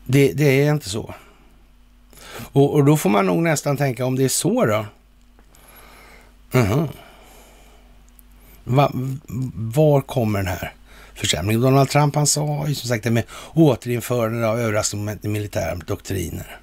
[0.05, 1.13] Det, det är inte så.
[2.37, 4.85] Och, och, då får man nog nästan tänka om det är så då.
[6.55, 6.87] Uh -huh.
[8.63, 8.91] Va,
[9.55, 10.73] var kommer den här
[11.13, 11.61] försämringen?
[11.61, 13.23] Donald Trump han sa ju som sagt det med
[13.53, 16.60] återinförande av överraskande militära doktriner.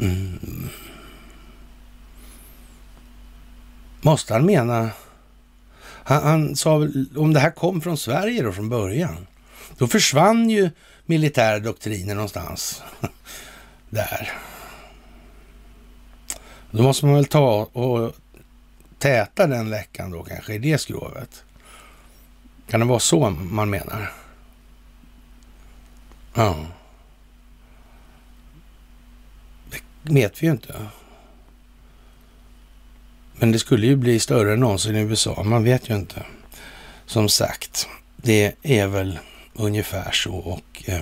[0.00, 0.68] Mm.
[4.00, 4.90] Måste han mena...
[5.84, 9.26] Han, han sa väl, om det här kom från Sverige då från början,
[9.78, 10.70] då försvann ju
[11.06, 12.82] militära doktriner någonstans
[13.90, 14.32] där.
[16.70, 18.14] Då måste man väl ta och
[18.98, 21.44] täta den läckan då kanske i det skrovet.
[22.68, 24.12] Kan det vara så man menar?
[26.34, 26.66] Ja.
[29.70, 30.74] Det vet vi ju inte.
[33.38, 35.42] Men det skulle ju bli större än någonsin i USA.
[35.42, 36.22] Man vet ju inte.
[37.06, 39.18] Som sagt, det är väl
[39.54, 40.34] ungefär så.
[40.34, 41.00] Och eh,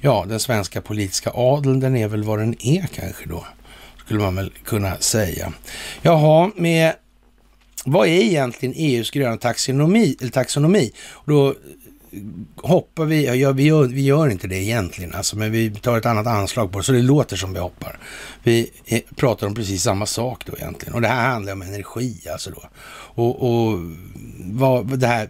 [0.00, 3.46] ja, den svenska politiska adeln, den är väl vad den är kanske då.
[4.04, 5.52] Skulle man väl kunna säga.
[6.02, 6.94] Jaha, med
[7.84, 10.16] vad är egentligen EUs gröna taxonomi?
[10.20, 10.92] Eller taxonomi?
[10.98, 11.54] Och då
[12.56, 16.06] hoppar vi, ja, vi, gör, vi gör inte det egentligen, alltså, men vi tar ett
[16.06, 17.98] annat anslag på det, så det låter som vi hoppar.
[18.42, 20.94] Vi är, pratar om precis samma sak då egentligen.
[20.94, 22.62] Och det här handlar om energi alltså då.
[23.14, 23.78] Och, och
[24.38, 25.28] vad det här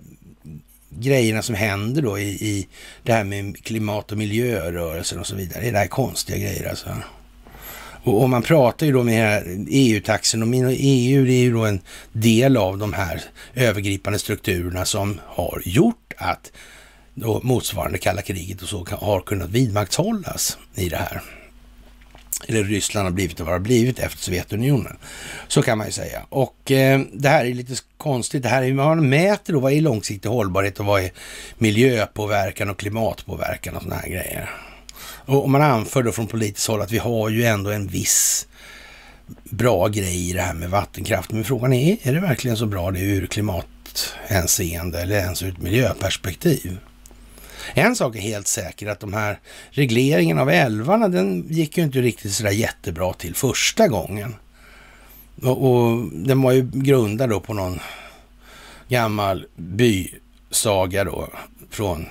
[0.98, 2.68] grejerna som händer då i, i
[3.02, 5.60] det här med klimat och miljörörelsen och så vidare.
[5.60, 6.88] Det är det här konstiga grejer alltså.
[8.02, 11.80] Och, och man pratar ju då med EU-taxonomin och EU det är ju då en
[12.12, 13.22] del av de här
[13.54, 16.52] övergripande strukturerna som har gjort att
[17.14, 21.22] då motsvarande kalla kriget och så har kunnat vidmakthållas i det här.
[22.48, 24.96] Eller Ryssland har blivit vad det har blivit efter Sovjetunionen.
[25.48, 26.22] Så kan man ju säga.
[26.28, 28.42] Och eh, det här är lite konstigt.
[28.42, 31.10] Det här är man mäter då vad är långsiktig hållbarhet och vad är
[31.58, 34.50] miljöpåverkan och klimatpåverkan och sådana här grejer.
[35.26, 38.46] Och man anför då från politiskt håll att vi har ju ändå en viss
[39.44, 41.32] bra grej i det här med vattenkraft.
[41.32, 45.62] Men frågan är, är det verkligen så bra det ur klimathänseende eller ens ur ett
[45.62, 46.78] miljöperspektiv?
[47.74, 52.00] En sak är helt säker, att de här regleringen av älvarna, den gick ju inte
[52.00, 54.34] riktigt sådär jättebra till första gången.
[55.42, 57.80] Och, och den var ju grundad då på någon
[58.88, 61.28] gammal bysaga då
[61.70, 62.06] från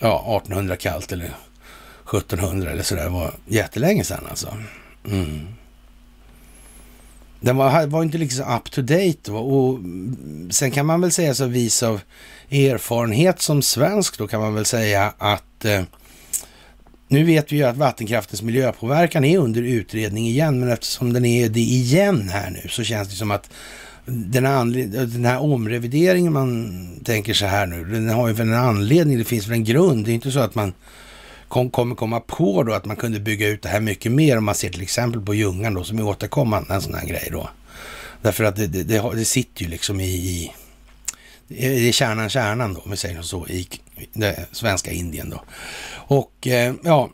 [0.00, 1.30] ja, 1800 kallt eller
[2.18, 3.04] 1700 eller sådär.
[3.04, 4.56] Det var jättelänge sedan alltså.
[5.06, 5.46] Mm.
[7.40, 9.32] Den var, var inte liksom up to date.
[9.32, 12.00] Och mm, sen kan man väl säga så vis av
[12.50, 15.82] erfarenhet som svensk då kan man väl säga att eh,
[17.08, 21.48] nu vet vi ju att vattenkraftens miljöpåverkan är under utredning igen, men eftersom den är
[21.48, 23.50] det igen här nu så känns det som att
[24.04, 24.44] den,
[25.12, 29.46] den här omrevideringen man tänker så här nu, den har ju en anledning, det finns
[29.46, 30.04] väl en grund.
[30.04, 30.72] Det är inte så att man
[31.52, 34.44] kom, kommer komma på då att man kunde bygga ut det här mycket mer om
[34.44, 37.48] man ser till exempel på Ljungan då som är återkommande, en sån här grej då.
[38.22, 40.52] Därför att det, det, det, det sitter ju liksom i, i
[41.48, 43.68] det är kärnan, kärnan då, om vi säger så, i
[44.12, 45.42] det svenska Indien då.
[45.94, 47.10] Och eh, ja,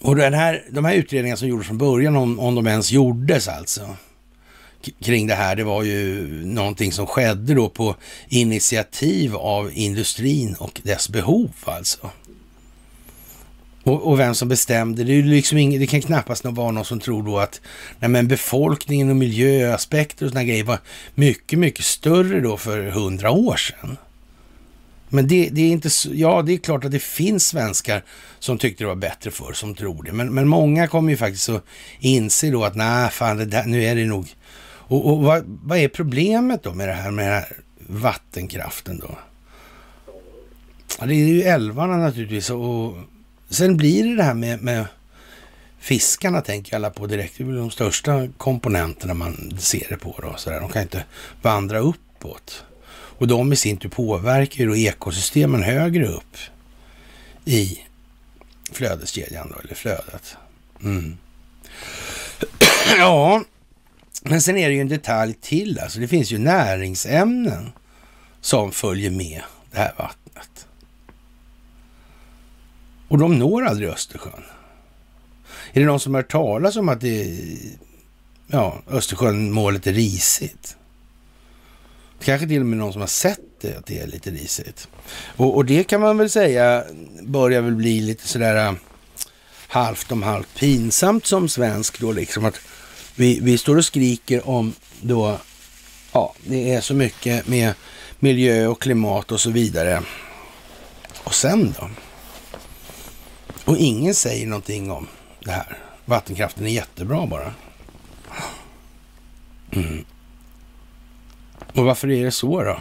[0.00, 3.48] och den här, de här utredningarna som gjordes från början, om, om de ens gjordes
[3.48, 3.96] alltså,
[5.02, 7.96] kring det här, det var ju någonting som skedde då på
[8.28, 12.10] initiativ av industrin och dess behov alltså.
[13.82, 17.00] Och, och, vem som bestämde, det, är liksom ing, det kan knappast vara någon som
[17.00, 17.60] tror då att
[17.98, 20.78] nej men befolkningen och miljöaspekter och sådana grejer var
[21.14, 23.96] mycket, mycket större då för hundra år sedan.
[25.08, 28.04] Men det, det, är inte så, ja det är klart att det finns svenskar
[28.38, 30.12] som tyckte det var bättre förr, som tror det.
[30.12, 31.64] Men, men många kommer ju faktiskt att
[32.00, 34.34] inse då att nej, fan, det där, nu är det nog...
[34.62, 37.56] Och, och vad, vad, är problemet då med det här med den här
[37.86, 39.18] vattenkraften då?
[41.00, 42.96] Ja, det är ju älvarna naturligtvis och
[43.50, 44.86] Sen blir det det här med, med
[45.78, 47.34] fiskarna tänker alla på direkt.
[47.36, 50.18] Det är väl de största komponenterna man ser det på.
[50.22, 50.60] Då, så där.
[50.60, 51.04] De kan inte
[51.42, 52.64] vandra uppåt.
[52.90, 56.36] Och de i sin tur påverkar ju då ekosystemen högre upp
[57.44, 57.78] i
[58.72, 60.36] flödeskedjan då, eller flödet.
[60.82, 61.18] Mm.
[62.98, 63.42] ja,
[64.22, 65.78] men sen är det ju en detalj till.
[65.78, 67.72] Alltså det finns ju näringsämnen
[68.40, 70.19] som följer med det här vattnet.
[73.10, 74.44] Och de når aldrig Östersjön.
[75.72, 77.38] Är det någon som har hört talas om att det,
[78.46, 80.76] ja, Östersjön-målet är risigt?
[82.24, 84.88] Kanske till och med någon som har sett det, att det är lite risigt.
[85.36, 86.84] Och, och det kan man väl säga
[87.22, 88.72] börjar väl bli lite sådär äh,
[89.68, 92.44] halvt om halvt pinsamt som svensk då liksom.
[92.44, 92.60] Att
[93.16, 95.38] vi, vi står och skriker om då,
[96.12, 97.74] ja, det är så mycket med
[98.18, 100.02] miljö och klimat och så vidare.
[101.24, 101.90] Och sen då?
[103.70, 105.06] Och ingen säger någonting om
[105.44, 105.78] det här.
[106.04, 107.54] Vattenkraften är jättebra bara.
[109.70, 110.04] Mm.
[111.74, 112.80] Och varför är det så då?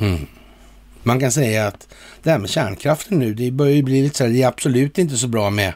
[0.00, 0.26] Mm.
[1.02, 1.88] Man kan säga att
[2.22, 4.98] det här med kärnkraften nu, det börjar ju bli lite så här, det är absolut
[4.98, 5.72] inte så bra med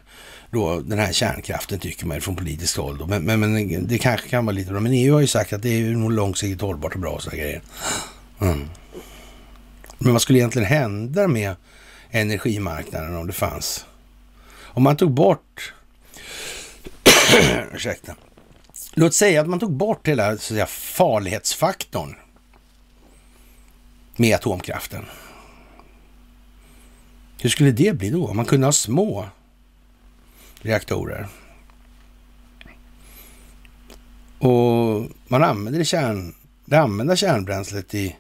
[0.50, 2.98] då den här kärnkraften tycker man från politiskt håll.
[2.98, 3.06] Då.
[3.06, 4.80] Men, men, men, det kanske kan vara lite bra.
[4.80, 7.42] Men EU har ju sagt att det är nog långsiktigt hållbart och bra och sådana
[7.42, 7.62] grejer.
[8.40, 8.68] Mm.
[9.98, 11.56] Men vad skulle egentligen hända med
[12.12, 13.86] energimarknaden om det fanns?
[14.54, 15.74] Om man tog bort...
[17.72, 18.14] Ursäkta.
[18.94, 22.14] Låt säga att man tog bort hela så att säga, farlighetsfaktorn
[24.16, 25.04] med atomkraften.
[27.40, 28.34] Hur skulle det bli då?
[28.34, 29.28] Man kunde ha små
[30.60, 31.28] reaktorer.
[34.38, 36.34] Och man använder det, kärn,
[36.64, 38.16] det använda kärnbränslet i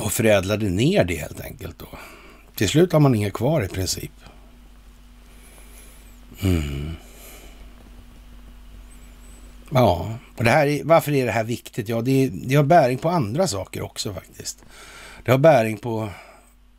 [0.00, 1.78] och förädlade ner det helt enkelt.
[1.78, 1.88] Då.
[2.54, 4.12] Till slut har man inga kvar i princip.
[6.42, 6.90] Mm.
[9.70, 11.88] Ja, och det här är, varför är det här viktigt?
[11.88, 14.64] Ja, det, det har bäring på andra saker också faktiskt.
[15.24, 16.08] Det har bäring på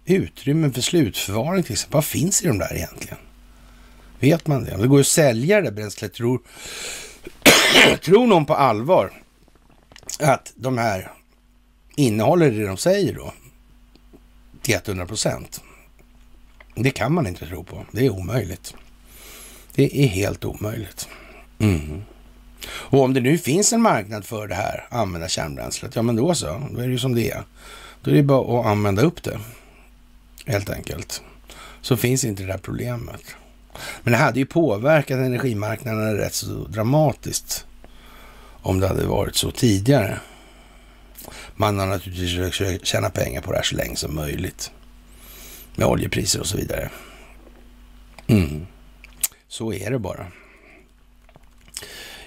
[0.05, 1.95] utrymmen för slutförvaring till exempel.
[1.97, 3.17] Vad finns i de där egentligen?
[4.19, 4.75] Vet man det?
[4.75, 6.41] Om det går att sälja det där bränslet, tror,
[8.01, 9.11] tror någon på allvar
[10.19, 11.11] att de här
[12.01, 13.33] innehåller det de säger då?
[14.61, 15.61] Till 100 procent.
[16.75, 17.85] Det kan man inte tro på.
[17.91, 18.73] Det är omöjligt.
[19.75, 21.07] Det är helt omöjligt.
[21.59, 22.01] Mm.
[22.67, 26.35] Och om det nu finns en marknad för det här, använda kärnbränslet, ja men då
[26.35, 27.43] så, då är det ju som det är.
[28.01, 29.39] Då är det bara att använda upp det,
[30.45, 31.21] helt enkelt.
[31.81, 33.35] Så finns inte det här problemet.
[34.03, 37.65] Men det hade ju påverkat energimarknaden rätt så dramatiskt
[38.61, 40.19] om det hade varit så tidigare.
[41.61, 44.71] Man har naturligtvis försökt tjäna pengar på det här så länge som möjligt.
[45.75, 46.89] Med oljepriser och så vidare.
[48.27, 48.67] Mm.
[49.47, 50.25] Så är det bara.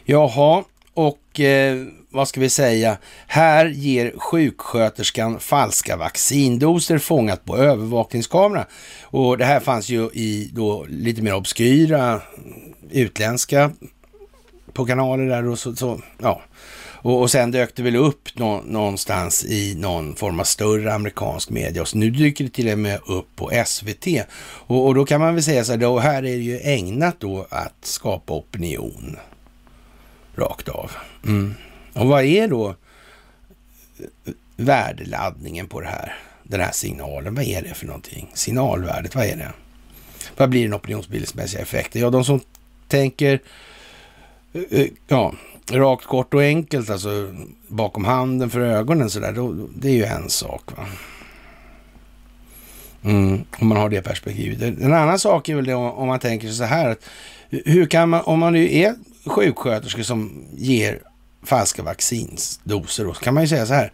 [0.05, 0.65] Jaha,
[0.95, 2.97] och eh, vad ska vi säga?
[3.27, 8.67] Här ger sjuksköterskan falska vaccindoser fångat på övervakningskamera.
[9.03, 12.21] Och det här fanns ju i då lite mer obskyra
[12.91, 13.71] utländska
[14.73, 16.43] på kanaler där och så, så ja.
[17.05, 21.51] Och, och sen dök det väl upp nå, någonstans i någon form av större amerikansk
[21.51, 21.83] media.
[21.83, 24.07] Och så nu dyker det till och med upp på SVT.
[24.45, 27.21] Och, och då kan man väl säga så här, då här är det ju ägnat
[27.21, 29.17] då att skapa opinion
[30.37, 30.91] rakt av.
[31.25, 31.55] Mm.
[31.93, 36.17] Och vad är då eh, värdeladdningen på det här?
[36.43, 38.31] Den här signalen, vad är det för någonting?
[38.35, 39.53] Signalvärdet, vad är det?
[40.37, 42.03] Vad blir den opinionsbildningsmässiga effekten?
[42.03, 42.41] Ja, de som
[42.89, 43.41] tänker
[44.53, 45.35] eh, eh, ja,
[45.71, 47.35] rakt, kort och enkelt, alltså
[47.69, 50.63] bakom handen för ögonen så där, det är ju en sak.
[50.77, 50.87] Va?
[53.05, 54.63] Mm, om man har det perspektivet.
[54.63, 57.05] En annan sak är väl det om man tänker sig så här, att
[57.51, 58.95] hur kan man, om man nu är
[59.27, 60.99] sjuksköterskor som ger
[61.43, 63.93] falska vaccindoser, då kan man ju säga så här,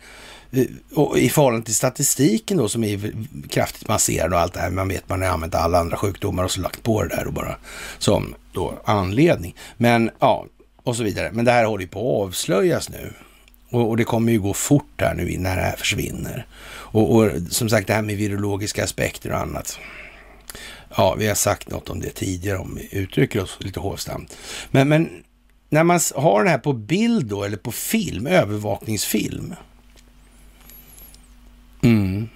[0.95, 3.12] och i förhållande till statistiken då som är
[3.49, 6.51] kraftigt masserad och allt det här, man vet man har använt alla andra sjukdomar och
[6.51, 7.57] så lagt på det där och bara
[7.99, 9.55] som då anledning.
[9.77, 10.47] Men ja,
[10.91, 11.30] och så vidare.
[11.32, 13.12] Men det här håller ju på att avslöjas nu.
[13.70, 16.47] Och, och det kommer ju gå fort här nu när det här försvinner.
[16.70, 19.78] Och, och som sagt det här med virologiska aspekter och annat.
[20.97, 24.36] Ja, vi har sagt något om det tidigare om vi uttrycker oss lite hovsamt.
[24.70, 25.22] Men, men
[25.68, 29.55] när man har det här på bild då, eller på film, övervakningsfilm.
[31.82, 32.28] Mm.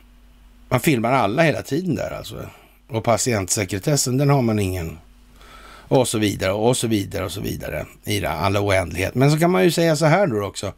[0.69, 2.47] Man filmar alla hela tiden där alltså.
[2.89, 4.99] Och patientsekretessen, den har man ingen.
[5.95, 9.15] Och så vidare och så vidare och så vidare i det, alla oändlighet.
[9.15, 10.73] Men så kan man ju säga så här då också.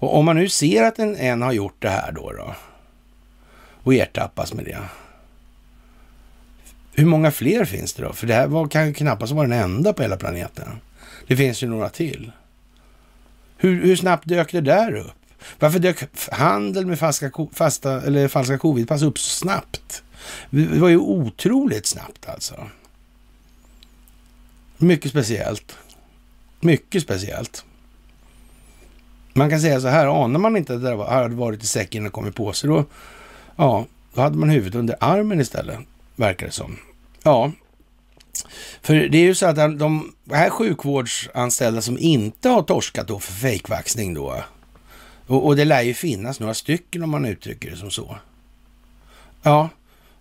[0.00, 2.54] Och om man nu ser att en, en har gjort det här då, då
[3.82, 4.78] och ertappas med det.
[6.92, 8.12] Hur många fler finns det då?
[8.12, 10.68] För det här var, kan ju knappast vara den enda på hela planeten.
[11.26, 12.32] Det finns ju några till.
[13.56, 15.12] Hur, hur snabbt dök det där upp?
[15.58, 15.98] Varför dök
[16.32, 20.02] handel med falska, fasta, eller falska covidpass upp så snabbt?
[20.50, 22.68] Det var ju otroligt snabbt alltså.
[24.78, 25.78] Mycket speciellt.
[26.60, 27.64] Mycket speciellt.
[29.32, 32.12] Man kan säga så här, anar man inte att det hade varit i säcken och
[32.12, 32.84] kommit på sig, då,
[33.56, 35.78] ja, då hade man huvudet under armen istället,
[36.16, 36.78] verkar det som.
[37.22, 37.52] Ja,
[38.82, 43.32] för det är ju så att de här sjukvårdsanställda som inte har torskat då för
[43.32, 44.42] fejkvaxning då,
[45.26, 48.16] och, och, det lär ju finnas några stycken om man uttrycker det som så.
[49.42, 49.68] Ja,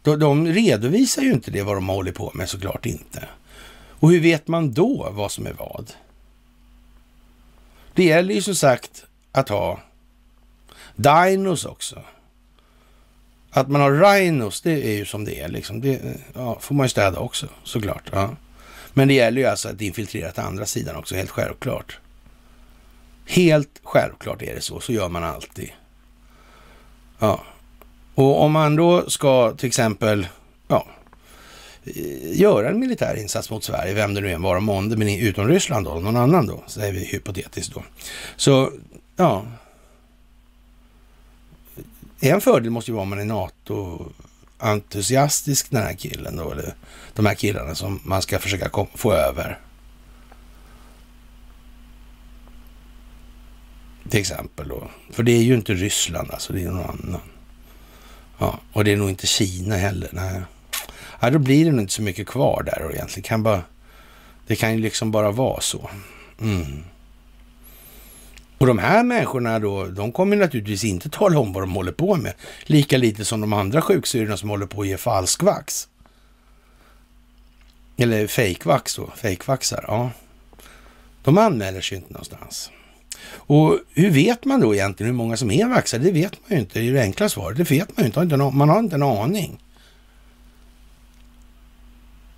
[0.02, 3.28] de, de redovisar ju inte det vad de håller på med såklart inte.
[4.00, 5.94] Och hur vet man då vad som är vad?
[7.94, 9.80] Det gäller ju som sagt att ha
[10.96, 12.02] dinos också.
[13.52, 15.48] Att man har rhinos, det är ju som det är.
[15.48, 15.82] Liksom.
[15.82, 18.10] Det ja, får man ju städa också såklart.
[18.12, 18.30] Ja.
[18.94, 22.00] Men det gäller ju alltså att infiltrera till andra sidan också, helt självklart.
[23.26, 24.80] Helt självklart är det så.
[24.80, 25.70] Så gör man alltid.
[27.20, 27.44] Ja.
[28.16, 30.28] Och om man då ska till exempel
[30.68, 30.88] ja,
[31.96, 35.48] Eh, göra en militär insats mot Sverige, vem det nu än var månde, men utom
[35.48, 37.84] Ryssland då, någon annan då, säger vi hypotetiskt då.
[38.36, 38.72] Så,
[39.16, 39.46] ja.
[42.20, 46.76] En fördel måste ju vara om man är NATO-entusiastisk, den här killen då, eller
[47.14, 49.60] de här killarna som man ska försöka få över.
[54.10, 54.90] Till exempel då.
[55.12, 57.22] För det är ju inte Ryssland alltså, det är någon annan.
[58.38, 60.10] Ja, och det är nog inte Kina heller.
[60.12, 60.42] Nej.
[61.20, 63.24] Ja, då blir det nog inte så mycket kvar där och egentligen.
[63.24, 63.62] Kan bara,
[64.48, 65.90] det kan ju liksom bara vara så.
[66.42, 66.84] Mm.
[68.58, 72.16] Och de här människorna då, de kommer naturligtvis inte tala om vad de håller på
[72.16, 72.34] med.
[72.64, 75.88] Lika lite som de andra sjuksyrrorna som håller på att ge falskvax.
[77.98, 79.86] Eller fejkvax då, fejkvaxar.
[79.88, 80.12] Ja.
[81.24, 82.72] De anmäler sig inte någonstans.
[83.30, 86.04] Och hur vet man då egentligen hur många som är vaxade?
[86.04, 86.80] Det vet man ju inte.
[86.80, 87.58] Det är det enkla svaret.
[87.58, 88.38] Det vet man ju inte.
[88.38, 89.64] Man har inte en aning.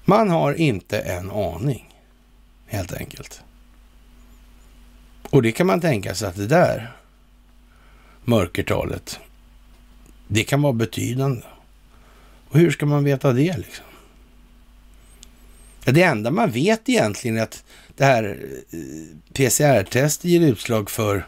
[0.09, 1.95] Man har inte en aning,
[2.65, 3.41] helt enkelt.
[5.29, 6.91] Och det kan man tänka sig att det där
[8.23, 9.19] mörkertalet,
[10.27, 11.41] det kan vara betydande.
[12.49, 13.85] Och hur ska man veta det liksom?
[15.85, 17.63] Det enda man vet egentligen är att
[17.97, 18.37] det här
[18.71, 18.79] eh,
[19.33, 21.27] PCR-testet ger utslag för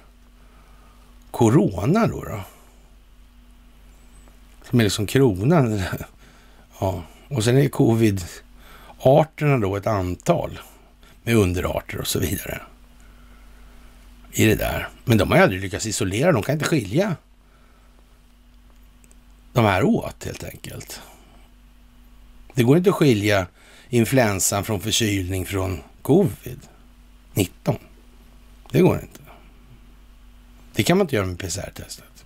[1.32, 2.24] corona då.
[2.24, 2.42] då.
[4.70, 5.82] Som är liksom kronan.
[6.80, 8.26] Ja, och sen är covid
[9.04, 10.60] Arterna då ett antal
[11.24, 12.62] med underarter och så vidare.
[14.32, 14.90] I det där.
[15.06, 17.16] Men de har ju aldrig lyckats isolera, de kan inte skilja
[19.54, 21.02] de här åt helt enkelt.
[22.54, 23.48] Det går inte att skilja
[23.90, 27.78] influensan från förkylning från covid-19.
[28.72, 29.20] Det går inte.
[30.74, 32.26] Det kan man inte göra med PCR-testet.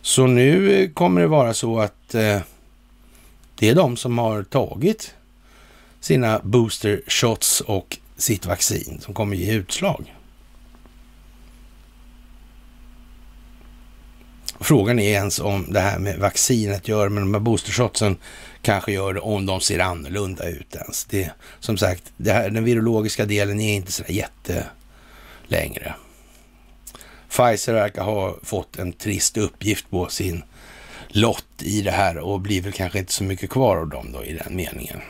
[0.00, 2.40] Så nu kommer det vara så att eh,
[3.54, 5.14] det är de som har tagit
[6.00, 10.14] sina booster shots och sitt vaccin som kommer ge utslag.
[14.60, 18.16] Frågan är ens om det här med vaccinet gör, men de här boostershotsen
[18.62, 21.04] kanske gör det om de ser annorlunda ut ens.
[21.04, 21.30] Det,
[21.60, 24.66] som sagt, det här, den virologiska delen är inte så jätte
[25.46, 25.94] längre.
[27.28, 30.42] Pfizer verkar ha fått en trist uppgift på sin
[31.08, 34.24] lott i det här och blir väl kanske inte så mycket kvar av dem då
[34.24, 35.00] i den meningen.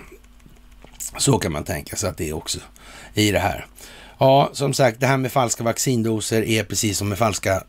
[1.17, 2.59] Så kan man tänka sig att det är också
[3.15, 3.67] i det här.
[4.19, 7.63] Ja, som sagt, det här med falska vaccindoser är precis som med falska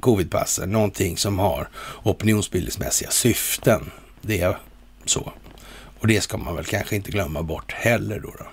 [0.00, 1.68] covidpassen, någonting som har
[2.02, 3.90] opinionsbildningsmässiga syften.
[4.20, 4.56] Det är
[5.04, 5.32] så.
[5.98, 8.34] Och det ska man väl kanske inte glömma bort heller då.
[8.38, 8.46] då.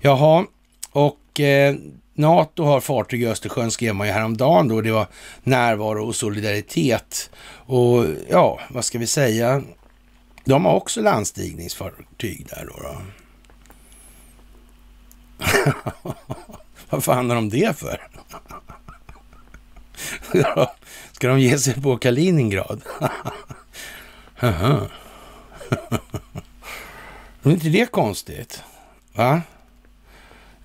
[0.00, 0.44] Jaha,
[0.92, 1.74] och eh,
[2.14, 4.80] NATO har fartyg i Östersjön skrev man ju häromdagen då.
[4.80, 5.06] Det var
[5.42, 7.30] närvaro och solidaritet.
[7.66, 9.62] Och ja, vad ska vi säga?
[10.44, 12.82] De har också landstigningsfartyg där då.
[12.82, 12.96] då.
[16.90, 18.08] vad fan är de det för?
[21.12, 22.82] Ska de ge sig på Kaliningrad?
[27.42, 28.62] är inte det konstigt?
[29.12, 29.42] Va?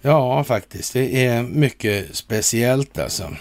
[0.01, 0.93] Ja, faktiskt.
[0.93, 3.36] Det är mycket speciellt alltså.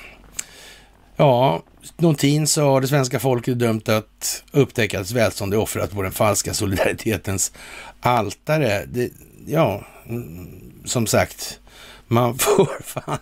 [1.17, 1.63] Ja,
[1.97, 6.55] Notin sa det svenska folket dömt att upptäcka att välstånd är offrat på den falska
[6.55, 7.53] solidaritetens
[8.01, 8.85] altare.
[8.87, 9.11] Det,
[9.47, 9.85] ja,
[10.85, 11.61] som sagt,
[12.07, 13.19] man får fan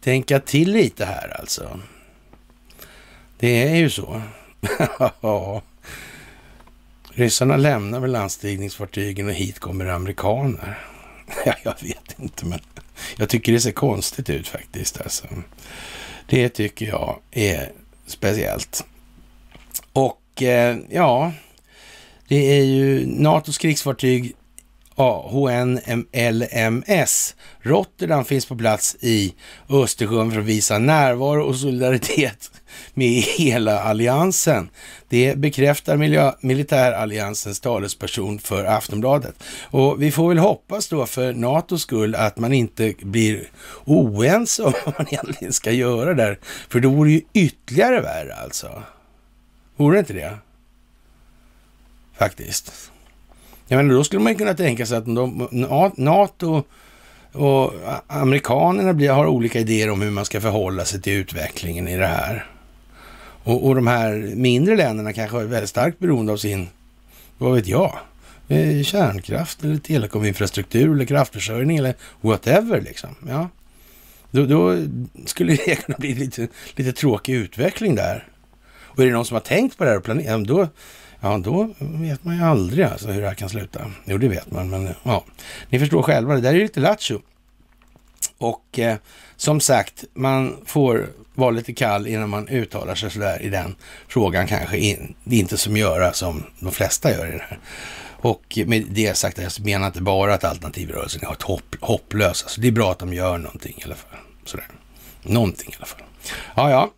[0.00, 1.80] tänka till lite här alltså.
[3.38, 4.22] Det är ju så.
[5.20, 5.62] ja.
[7.14, 10.78] Ryssarna lämnar väl landstigningsfartygen och hit kommer amerikaner.
[11.46, 12.60] Ja, jag vet inte, men
[13.16, 15.00] jag tycker det ser konstigt ut faktiskt.
[15.00, 15.26] Alltså.
[16.26, 17.72] Det tycker jag är
[18.06, 18.84] speciellt.
[19.92, 21.32] Och eh, ja,
[22.28, 24.34] det är ju NATOs krigsfartyg
[24.94, 26.54] AHNLMS.
[27.60, 29.34] Rotterdam finns på plats i
[29.68, 32.50] Östersjön för att visa närvaro och solidaritet
[32.94, 34.70] med hela alliansen.
[35.08, 39.34] Det bekräftar miljö, militäralliansens talesperson för Aftonbladet.
[39.70, 43.50] Och vi får väl hoppas då för NATOs skull att man inte blir
[43.84, 46.38] oense om vad man egentligen ska göra där.
[46.68, 48.82] För då vore ju ytterligare värre alltså.
[49.76, 50.38] Vore det inte det?
[52.18, 52.91] Faktiskt.
[53.72, 55.48] Jag menar, då skulle man kunna tänka sig att de,
[55.96, 56.62] NATO
[57.32, 57.74] och
[58.06, 62.06] amerikanerna blir, har olika idéer om hur man ska förhålla sig till utvecklingen i det
[62.06, 62.46] här.
[63.44, 66.68] Och, och de här mindre länderna kanske är väldigt starkt beroende av sin,
[67.38, 67.98] vad vet jag,
[68.48, 73.10] eh, kärnkraft eller telekominfrastruktur eller kraftförsörjning eller whatever liksom.
[73.28, 73.48] Ja.
[74.30, 74.76] Då, då
[75.26, 78.26] skulle det kunna bli lite, lite tråkig utveckling där.
[78.82, 80.68] Och är det någon som har tänkt på det här och planerat, då,
[81.22, 83.90] ja, då vet man ju aldrig alltså hur det här kan sluta.
[84.04, 85.24] Jo, det vet man, men ja,
[85.68, 87.20] ni förstår själva, det där är lite lattjo.
[88.38, 88.96] Och eh,
[89.36, 93.74] som sagt, man får vara lite kall innan man uttalar sig sådär i den
[94.08, 94.78] frågan kanske.
[94.78, 97.58] In, det är inte som göra som de flesta gör i det här.
[98.22, 102.42] Och med det sagt, jag menar inte bara att alternativrörelsen är hopp, hopplös.
[102.42, 104.18] Alltså det är bra att de gör någonting i alla fall.
[104.44, 104.66] Sådär.
[105.22, 106.02] Någonting i alla fall.
[106.54, 106.90] Ja, ja.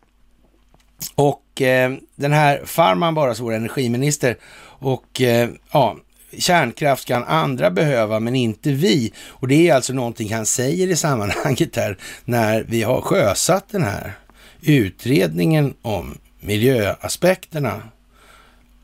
[1.15, 4.37] Och eh, den här Farman bara så vår energiminister
[4.79, 5.97] och eh, ja,
[6.39, 9.13] kärnkraft kan andra behöva men inte vi.
[9.27, 13.83] Och det är alltså någonting han säger i sammanhanget här när vi har sjösatt den
[13.83, 14.13] här
[14.63, 17.83] utredningen om miljöaspekterna,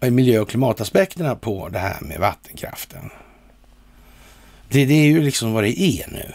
[0.01, 3.11] eh, miljö och klimataspekterna på det här med vattenkraften.
[4.69, 6.33] Det, det är ju liksom vad det är nu.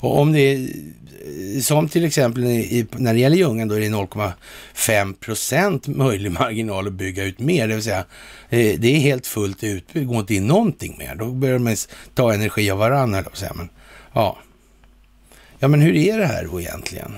[0.00, 0.68] Och om det är
[1.60, 6.86] som till exempel i, när det gäller Ljungan, då är det 0,5 procent möjlig marginal
[6.86, 7.68] att bygga ut mer.
[7.68, 8.04] Det vill säga,
[8.48, 11.14] eh, det är helt fullt utbyggt, går inte in någonting mer.
[11.14, 11.76] Då börjar man
[12.14, 13.24] ta energi av varandra.
[13.54, 13.68] Men,
[14.12, 14.38] ja.
[15.58, 17.12] ja, men hur är det här då egentligen?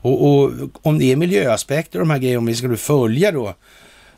[0.00, 3.54] Och, och om det är miljöaspekter och de här grejerna, om vi skulle följa då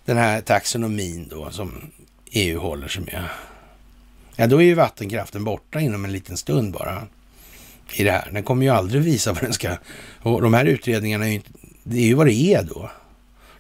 [0.05, 1.91] den här taxonomin då som
[2.31, 3.25] EU håller sig med.
[4.37, 7.03] Ja, då är ju vattenkraften borta inom en liten stund bara
[7.95, 8.31] i det här.
[8.33, 9.77] Den kommer ju aldrig visa vad den ska...
[10.23, 11.51] Och de här utredningarna är ju inte...
[11.83, 12.91] Det är ju vad det är då,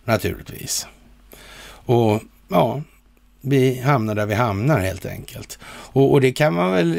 [0.05, 0.87] naturligtvis.
[1.85, 2.83] Och ja,
[3.41, 5.59] vi hamnar där vi hamnar helt enkelt.
[5.65, 6.91] Och, och, det kan man väl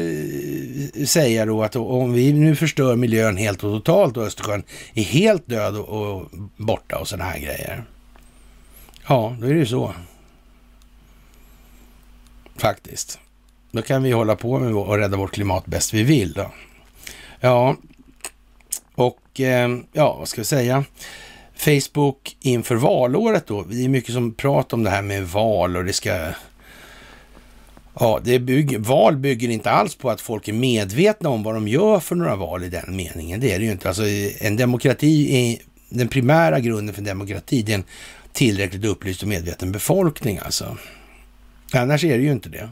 [0.94, 4.62] eh, säga då att om vi nu förstör miljön helt och totalt och Östersjön
[4.94, 7.84] är helt död och, och borta och sådana här grejer.
[9.08, 9.94] Ja, då är det ju så.
[12.56, 13.18] Faktiskt.
[13.70, 16.50] Då kan vi hålla på med att rädda vårt klimat bäst vi vill då.
[17.44, 17.76] Ja,
[18.94, 20.84] och eh, ja, vad ska vi säga?
[21.54, 23.62] Facebook inför valåret då.
[23.62, 26.28] Det är mycket som pratar om det här med val och det ska...
[28.00, 31.68] Ja, det bygger, val bygger inte alls på att folk är medvetna om vad de
[31.68, 33.40] gör för några val i den meningen.
[33.40, 33.88] Det är det ju inte.
[33.88, 34.02] Alltså
[34.40, 37.62] en demokrati är den primära grunden för demokrati.
[37.62, 37.84] Det är en
[38.32, 40.76] tillräckligt upplyst och medveten befolkning alltså.
[41.72, 42.68] Annars är det ju inte det.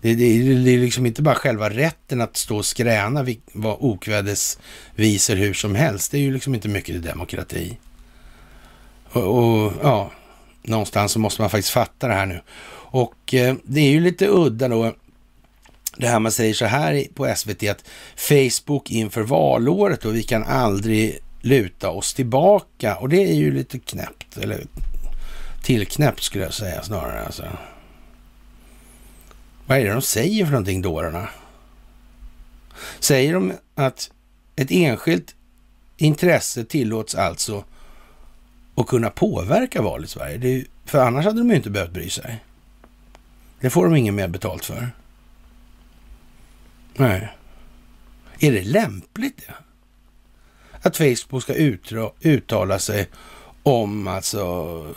[0.00, 5.36] Det, det, det, är liksom inte bara själva rätten att stå och skräna vad okvädesvisor
[5.36, 6.10] hur som helst.
[6.10, 7.78] Det är ju liksom inte mycket till demokrati.
[9.12, 10.10] Och, och, ja,
[10.62, 12.40] någonstans så måste man faktiskt fatta det här nu.
[12.90, 14.94] Och eh, det är ju lite udda då,
[15.96, 17.84] det här man säger så här på SVT att
[18.16, 22.96] Facebook inför valåret och vi kan aldrig luta oss tillbaka.
[22.96, 24.66] Och det är ju lite knäppt, eller
[25.62, 27.24] tillknäppt skulle jag säga snarare.
[27.24, 27.44] Alltså.
[29.68, 31.28] Vad är det de säger för någonting, dårarna?
[33.00, 34.10] Säger de att
[34.56, 35.34] ett enskilt
[35.96, 37.64] intresse tillåts alltså
[38.74, 40.38] att kunna påverka val i Sverige?
[40.38, 42.44] Det, för annars hade de ju inte behövt bry sig.
[43.60, 44.90] Det får de ingen mer betalt för.
[46.96, 47.28] Nej.
[48.38, 49.54] Är det lämpligt det?
[50.82, 53.08] Att Facebook ska utra, uttala sig
[53.62, 54.94] om alltså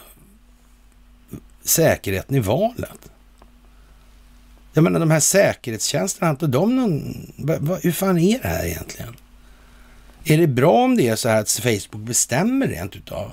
[1.61, 3.11] säkerheten i valet?
[4.73, 7.31] Jag menar de här säkerhetstjänsterna, har inte de någon...
[7.81, 9.15] hur fan är det här egentligen?
[10.23, 13.31] Är det bra om det är så här att Facebook bestämmer rent utav?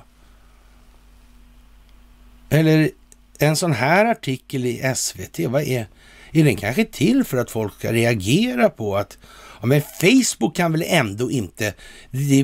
[2.50, 2.90] Eller
[3.38, 5.86] en sån här artikel i SVT, vad är...
[6.32, 9.18] Är den kanske till för att folk ska reagera på att
[9.60, 11.74] ja, men Facebook kan väl ändå inte...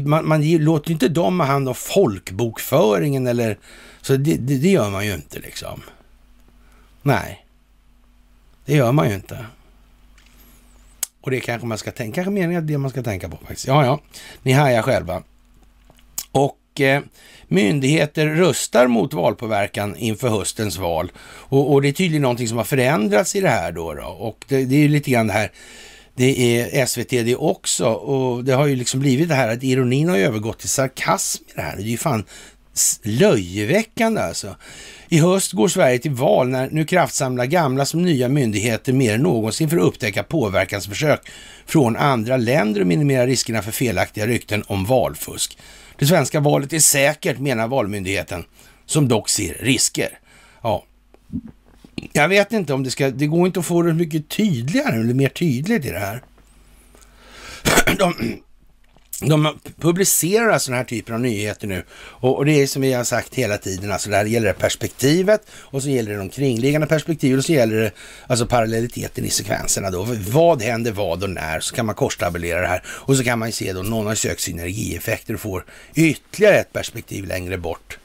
[0.05, 3.59] man, man låter ju inte dem ha hand om folkbokföringen eller...
[4.01, 5.83] Så det, det, det gör man ju inte liksom.
[7.03, 7.44] Nej.
[8.65, 9.47] Det gör man ju inte.
[11.21, 13.67] Och det kanske man ska tänka, kanske meningen att det man ska tänka på faktiskt.
[13.67, 14.01] Ja, ja,
[14.43, 15.23] ni hajar själva.
[16.33, 17.03] Och eh,
[17.49, 21.13] myndigheter rustar mot valpåverkan inför höstens val.
[21.25, 23.95] Och, och, det är tydligen någonting som har förändrats i det här då.
[23.95, 24.05] då.
[24.05, 25.51] Och det, det är lite grann det här
[26.17, 30.09] det är SVT det också och det har ju liksom blivit det här att ironin
[30.09, 31.77] har övergått till sarkasm i det här.
[31.77, 32.25] Det är ju fan
[33.03, 34.57] löjeväckande alltså.
[35.15, 39.21] I höst går Sverige till val när nu kraftsamlar gamla som nya myndigheter mer än
[39.21, 41.21] någonsin för att upptäcka påverkansförsök
[41.67, 45.59] från andra länder och minimera riskerna för felaktiga rykten om valfusk.
[45.99, 48.45] Det svenska valet är säkert, menar Valmyndigheten,
[48.87, 50.19] som dock ser risker.
[50.63, 50.85] Ja,
[52.13, 55.15] jag vet inte om det ska, det går inte att få det mycket tydligare eller
[55.15, 56.23] mer tydligt i det här.
[57.99, 58.15] De,
[59.21, 62.93] de publicerar alltså den här typen av nyheter nu och, och, det är som vi
[62.93, 66.87] har sagt hela tiden, alltså där gäller det perspektivet och så gäller det de kringliggande
[66.87, 67.91] perspektiven och så gäller det
[68.27, 70.07] alltså parallelliteten i sekvenserna då.
[70.31, 71.61] Vad händer vad och när?
[71.61, 74.41] Så kan man korstabulera det här och så kan man se då någon har sökt
[74.41, 75.65] synergieffekter och får
[75.95, 77.99] ytterligare ett perspektiv längre bort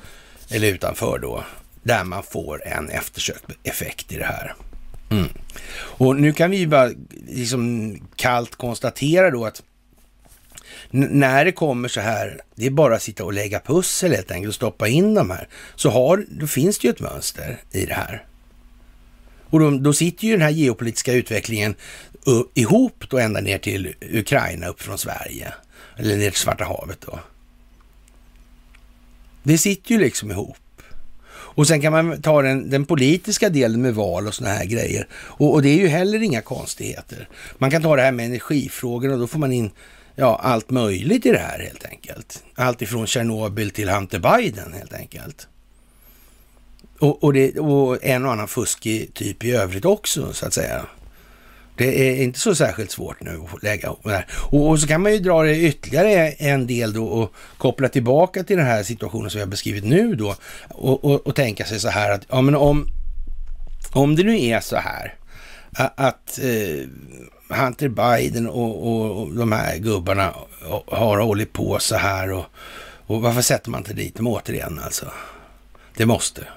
[0.49, 1.43] eller utanför då,
[1.83, 4.55] där man får en eftersökt effekt i det här.
[5.11, 5.29] Mm.
[5.71, 6.91] Och nu kan vi ju bara
[7.27, 9.61] liksom kallt konstatera då att
[10.91, 14.49] när det kommer så här, det är bara att sitta och lägga pussel helt enkelt
[14.49, 17.93] och stoppa in de här, så har, då finns det ju ett mönster i det
[17.93, 18.25] här.
[19.49, 21.75] Och då, då sitter ju den här geopolitiska utvecklingen
[22.53, 25.53] ihop då ända ner till Ukraina upp från Sverige,
[25.97, 27.19] eller ner till Svarta havet då.
[29.43, 30.57] Det sitter ju liksom ihop.
[31.31, 35.07] Och sen kan man ta den, den politiska delen med val och sådana här grejer.
[35.13, 37.29] Och, och, det är ju heller inga konstigheter.
[37.57, 39.71] Man kan ta det här med energifrågorna och då får man in
[40.19, 42.43] ja, allt möjligt i det här helt enkelt.
[42.55, 45.47] Allt ifrån Tjernobyl till Hunter Biden helt enkelt.
[46.99, 50.85] Och, och, det, och en och annan fuskig typ i övrigt också så att säga.
[51.77, 54.27] Det är inte så särskilt svårt nu att lägga ihop det här.
[54.31, 58.43] Och, och, så kan man ju dra det ytterligare en del då och koppla tillbaka
[58.43, 60.35] till den här situationen som vi har beskrivit nu då
[60.69, 62.87] och, och, och tänka sig så här att ja, men om,
[63.91, 65.15] om det nu är så här
[65.95, 66.87] att eh,
[67.49, 70.33] Hunter Biden och, och, och, de här gubbarna
[70.87, 72.45] har hållit på så här och,
[72.81, 75.11] och varför sätter man inte dit dem återigen alltså?
[75.95, 76.47] Det måste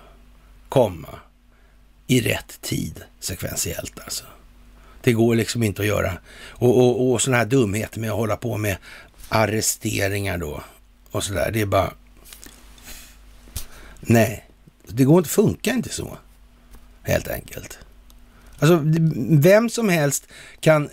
[0.69, 1.09] komma
[2.07, 4.25] i rätt tid sekventiellt alltså.
[5.03, 6.13] Det går liksom inte att göra.
[6.49, 8.77] Och, och, och sådana här dumheter med att hålla på med
[9.29, 10.63] arresteringar då
[11.11, 11.51] och sådär.
[11.53, 11.93] Det är bara...
[14.01, 14.49] Nej,
[14.87, 16.17] det går inte, funkar inte så.
[17.03, 17.79] Helt enkelt.
[18.63, 18.81] Alltså,
[19.29, 20.27] vem som helst
[20.61, 20.89] kan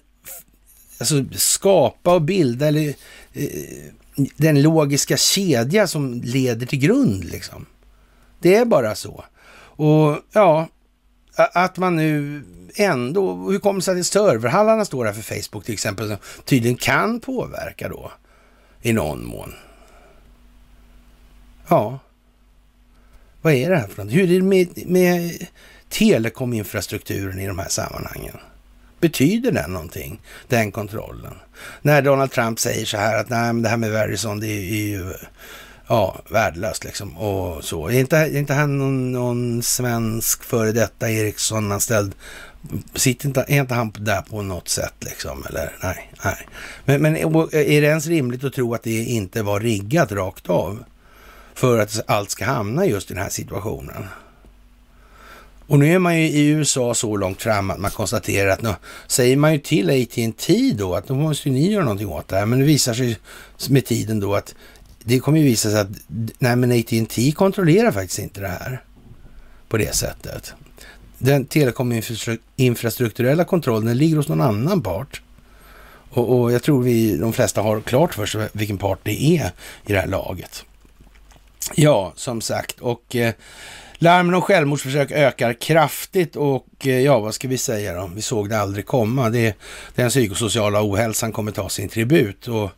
[1.00, 2.94] alltså, skapa och bilda eller,
[3.34, 3.50] eh,
[4.38, 7.24] den logiska kedja som leder till grund.
[7.24, 7.66] Liksom.
[8.40, 9.24] Det är bara så.
[9.62, 10.68] Och ja,
[11.36, 12.44] att man nu
[12.76, 16.78] ändå, hur kommer det sig att serverhallarna står här för Facebook till exempel, som tydligen
[16.78, 18.12] kan påverka då
[18.82, 19.54] i någon mån?
[21.68, 22.00] Ja,
[23.42, 24.14] vad är det här för något?
[24.14, 25.48] Hur är det med, med
[25.90, 28.38] telekominfrastrukturen i de här sammanhangen?
[29.00, 31.34] Betyder den någonting, den kontrollen?
[31.82, 34.76] När Donald Trump säger så här att nej, men det här med Verizon, det är
[34.76, 35.14] ju
[35.90, 37.88] ja, värdelöst liksom och så.
[37.88, 42.16] Är inte, är inte han någon, någon svensk före detta Ericsson-anställd?
[42.96, 45.46] Sitter inte, är inte han där på något sätt liksom?
[45.50, 46.48] Eller nej, nej.
[46.86, 50.84] Men, men är det ens rimligt att tro att det inte var riggat rakt av?
[51.54, 54.06] För att allt ska hamna just i den här situationen.
[55.70, 58.74] Och nu är man ju i USA så långt fram att man konstaterar att nu
[59.08, 62.36] säger man ju till AT&T då att då måste ju ni göra någonting åt det
[62.36, 62.46] här.
[62.46, 63.18] Men det visar sig
[63.70, 64.56] med tiden då att
[65.04, 65.90] det kommer ju visa sig att
[66.40, 68.84] nej, men AT&T kontrollerar faktiskt inte det här
[69.68, 70.54] på det sättet.
[71.18, 75.22] Den telekominfrastrukturella kontrollen ligger hos någon annan part.
[76.10, 79.52] Och, och, jag tror vi de flesta har klart för sig vilken part det är
[79.86, 80.66] i det här laget.
[81.76, 83.34] Ja, som sagt, och eh,
[84.00, 88.12] larmen om självmordsförsök ökar kraftigt och eh, ja, vad ska vi säga då?
[88.16, 89.30] Vi såg det aldrig komma.
[89.30, 89.56] Det,
[89.96, 92.70] den psykosociala ohälsan kommer ta sin tribut och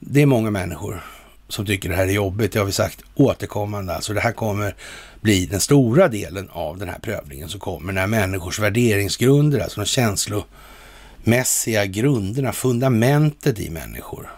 [0.00, 1.04] det är många människor
[1.48, 2.52] som tycker det här är jobbigt.
[2.52, 3.94] Det har vi sagt återkommande.
[3.94, 4.74] Alltså det här kommer
[5.20, 9.86] bli den stora delen av den här prövningen som kommer när människors värderingsgrunder, alltså de
[9.86, 14.30] känslomässiga grunderna, fundamentet i människor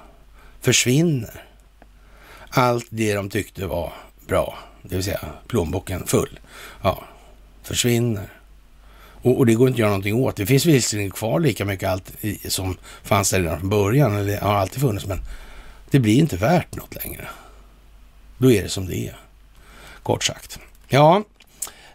[0.61, 1.45] försvinner.
[2.51, 3.93] Allt det de tyckte var
[4.27, 6.41] bra, det vill säga plånboken full,
[6.83, 7.05] ja,
[7.63, 8.29] försvinner.
[9.23, 10.37] Och, och, det går inte att göra någonting åt.
[10.37, 12.13] Det finns visserligen kvar lika mycket allt
[12.49, 15.21] som fanns där redan från början, eller har alltid funnits, men
[15.91, 17.29] det blir inte värt något längre.
[18.39, 19.17] Då är det som det är,
[20.03, 20.59] kort sagt.
[20.89, 21.25] Ja,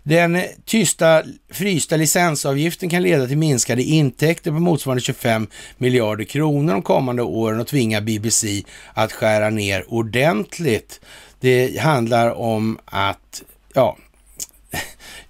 [0.04, 5.48] den tysta frysta licensavgiften kan leda till minskade intäkter på motsvarande 25
[5.78, 11.02] miljarder kronor de kommande åren och tvinga BBC att skära ner ordentligt.
[11.44, 13.44] Det handlar om att,
[13.74, 13.98] ja,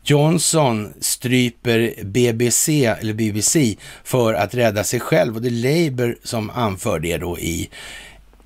[0.04, 6.50] Johnson stryper BBC, eller BBC för att rädda sig själv och det är Labour som
[6.50, 7.70] anför det då i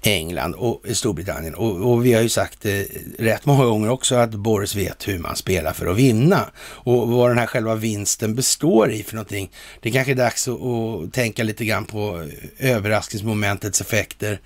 [0.01, 1.55] England och Storbritannien.
[1.55, 2.81] Och, och, vi har ju sagt eh,
[3.19, 6.45] rätt många gånger också att Boris vet hur man spelar för att vinna.
[6.59, 9.51] Och vad den här själva vinsten består i för någonting.
[9.81, 12.27] Det är kanske är dags att, att tänka lite grann på
[12.57, 14.39] överraskningsmomentets effekter.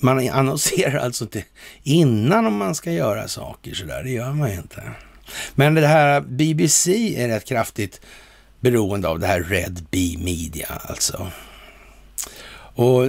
[0.00, 1.44] Man annonserar alltså inte
[1.82, 4.02] innan om man ska göra saker sådär.
[4.02, 4.82] Det gör man ju inte.
[5.54, 8.00] Men det här BBC är rätt kraftigt
[8.60, 11.30] beroende av det här Red Bee Media alltså.
[12.74, 13.08] Och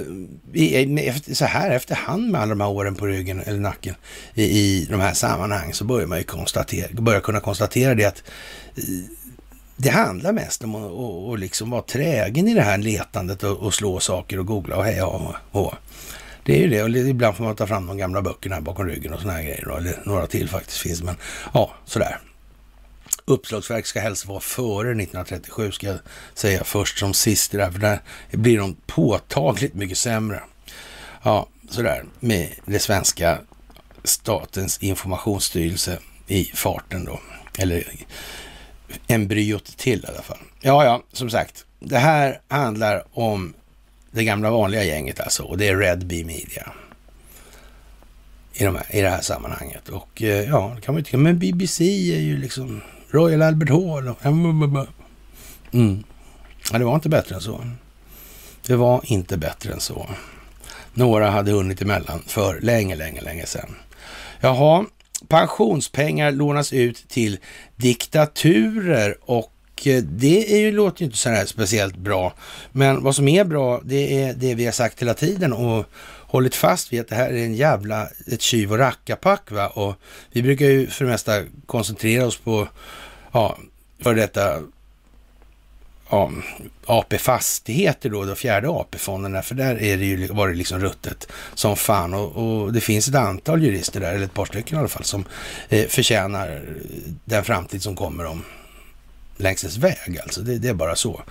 [1.32, 3.94] så här efterhand med alla de här åren på ryggen eller nacken
[4.34, 8.22] i, i de här sammanhang så börjar man ju konstatera, börjar kunna konstatera det att
[8.76, 8.82] eh,
[9.76, 13.56] det handlar mest om att och, och liksom vara trägen i det här letandet och,
[13.56, 15.74] och slå saker och googla och heja och, och
[16.44, 16.82] det är ju det.
[16.82, 19.42] Och ibland får man ta fram de gamla böckerna här bakom ryggen och såna här
[19.42, 19.64] grejer.
[19.66, 19.76] Då.
[19.76, 21.02] Eller några till faktiskt finns.
[21.02, 21.16] Men
[21.54, 22.18] ja, sådär.
[23.24, 25.98] Uppslagsverk ska helst vara före 1937 ska jag
[26.34, 27.70] säga först som sist Där.
[27.70, 28.00] För där
[28.30, 30.42] blir de påtagligt mycket sämre.
[31.22, 33.38] Ja, sådär med det svenska
[34.04, 37.20] statens informationsstyrelse i farten då.
[37.58, 37.84] Eller
[39.06, 40.38] embryot till i alla fall.
[40.60, 41.64] Ja, ja, som sagt.
[41.80, 43.54] Det här handlar om
[44.10, 45.42] det gamla vanliga gänget alltså.
[45.42, 46.72] Och det är Red Bee Media.
[48.52, 49.88] I, de här, I det här sammanhanget.
[49.88, 51.16] Och eh, ja, det kan man ju tycka.
[51.16, 51.84] Men BBC
[52.14, 52.80] är ju liksom
[53.10, 54.08] Royal Albert Hall.
[54.08, 54.26] Och,
[55.72, 56.04] mm.
[56.72, 57.64] Ja, det var inte bättre än så.
[58.66, 60.08] Det var inte bättre än så.
[60.94, 63.76] Några hade hunnit emellan för länge, länge, länge sedan.
[64.40, 64.84] Jaha,
[65.28, 67.38] pensionspengar lånas ut till
[67.76, 69.52] diktaturer och
[69.86, 72.34] Eh, det är ju, låter ju inte så här speciellt bra.
[72.72, 75.86] Men vad som är bra, det är det vi har sagt hela tiden och
[76.30, 79.68] hållit fast vid att det här är en jävla, ett tjuv och rackarpack va.
[79.68, 79.94] Och
[80.32, 82.68] vi brukar ju för det mesta koncentrera oss på,
[83.32, 83.58] ja,
[84.02, 84.62] för detta
[86.10, 86.30] ja,
[86.86, 91.28] AP Fastigheter då, då fjärde AP-fonderna, för där är det ju, var det liksom ruttet
[91.54, 94.78] som fan och, och, det finns ett antal jurister där, eller ett par stycken i
[94.78, 95.24] alla fall, som
[95.68, 96.62] eh, förtjänar
[97.24, 98.44] den framtid som kommer om
[99.40, 100.40] längs dess väg alltså.
[100.40, 101.22] Det, det, är bara så.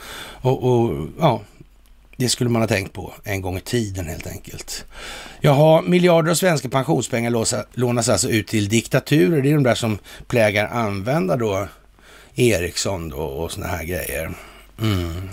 [0.42, 1.42] Och, och, ja,
[2.18, 4.86] det skulle man ha tänkt på en gång i tiden helt enkelt.
[5.42, 9.42] Jaha, miljarder av svenska pensionspengar låsa, lånas alltså ut till diktaturer.
[9.42, 11.68] Det är de där som plägar använda då
[12.36, 14.32] Ericsson då och såna här grejer.
[14.82, 15.30] Mm.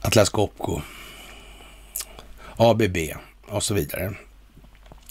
[0.00, 0.80] Atlas Copco,
[2.56, 2.96] ABB
[3.48, 4.14] och så vidare.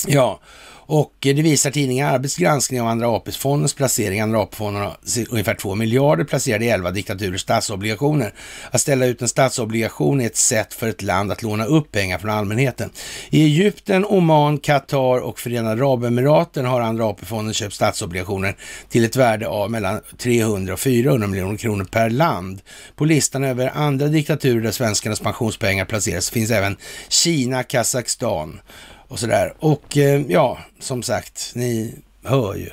[0.08, 0.40] Ja,
[0.88, 4.22] och det visar tidningen Arbets granskning av Andra AP-fondens placering.
[4.22, 4.98] Andra AP-fonden har
[5.30, 8.34] ungefär 2 miljarder placerade i 11 diktaturers statsobligationer.
[8.72, 12.18] Att ställa ut en statsobligation är ett sätt för ett land att låna upp pengar
[12.18, 12.90] från allmänheten.
[13.30, 18.56] I Egypten, Oman, Qatar och Förenade Arabemiraten har Andra AP-fonden köpt statsobligationer
[18.90, 22.62] till ett värde av mellan 300 och 400 miljoner kronor per land.
[22.96, 26.78] På listan över andra diktaturer där svenskarnas pensionspengar placeras finns även
[27.10, 28.60] Kina, Kazakstan
[29.08, 29.54] och sådär.
[29.60, 32.70] Och eh, ja, som sagt, ni hör ju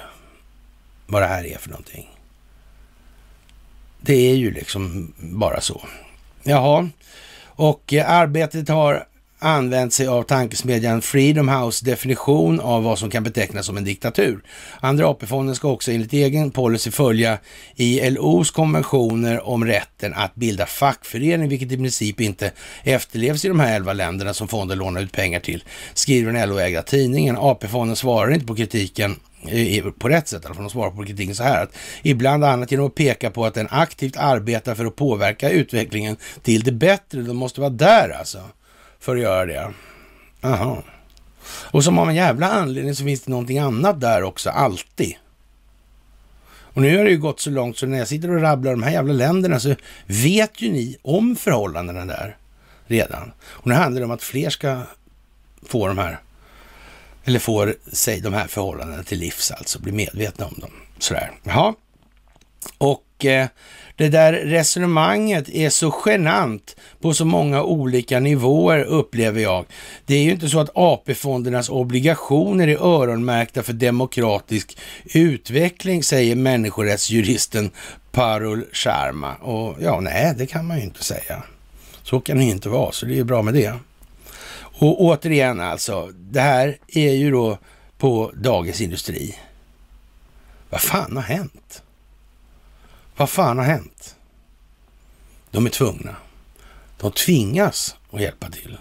[1.07, 2.09] vad det här är för någonting.
[4.01, 5.83] Det är ju liksom bara så.
[6.43, 6.89] Jaha,
[7.45, 9.07] och eh, arbetet har
[9.43, 14.43] använt sig av tankesmedjan Freedom House definition av vad som kan betecknas som en diktatur.
[14.81, 17.39] Andra AP-fonden ska också enligt egen policy följa
[17.77, 22.53] ILOs konventioner om rätten att bilda fackförening, vilket i princip inte
[22.83, 25.65] efterlevs i de här elva länderna som fonden lånar ut pengar till,
[25.95, 27.37] skriver den LO-ägda tidningen.
[27.39, 29.17] AP-fonden svarar inte på kritiken
[29.49, 32.87] eh, på rätt sätt, alltså de svarar på kritiken så här att ibland annat genom
[32.87, 37.23] att peka på att den aktivt arbetar för att påverka utvecklingen till det bättre.
[37.23, 38.39] De måste vara där alltså
[39.03, 39.73] för att göra det.
[40.41, 40.83] Jaha.
[41.45, 45.17] Och som av en jävla anledning så finns det någonting annat där också, alltid.
[46.75, 48.83] Och nu har det ju gått så långt så när jag sitter och rabblar de
[48.83, 49.75] här jävla länderna så
[50.07, 52.37] vet ju ni om förhållandena där
[52.87, 53.33] redan.
[53.45, 54.81] Och nu handlar det om att fler ska
[55.67, 56.21] få de här,
[57.25, 60.71] eller får sig de här förhållandena till livs alltså, bli medvetna om dem.
[60.99, 61.31] Sådär.
[61.43, 61.75] Jaha.
[62.79, 63.49] Och eh,
[63.97, 69.65] det där resonemanget är så genant på så många olika nivåer upplever jag.
[70.07, 77.71] Det är ju inte så att AP-fondernas obligationer är öronmärkta för demokratisk utveckling, säger människorättsjuristen
[78.13, 79.35] Parul Sharma.
[79.35, 81.43] Och ja, nej, det kan man ju inte säga.
[82.03, 83.75] Så kan det inte vara, så det är bra med det.
[84.79, 87.59] Och återigen alltså, det här är ju då
[87.99, 89.39] på Dagens Industri.
[90.71, 91.83] Vad fan har hänt?
[93.17, 94.17] Vad fan har hänt?
[95.51, 96.17] De är tvungna.
[96.97, 98.79] De tvingas att hjälpa till.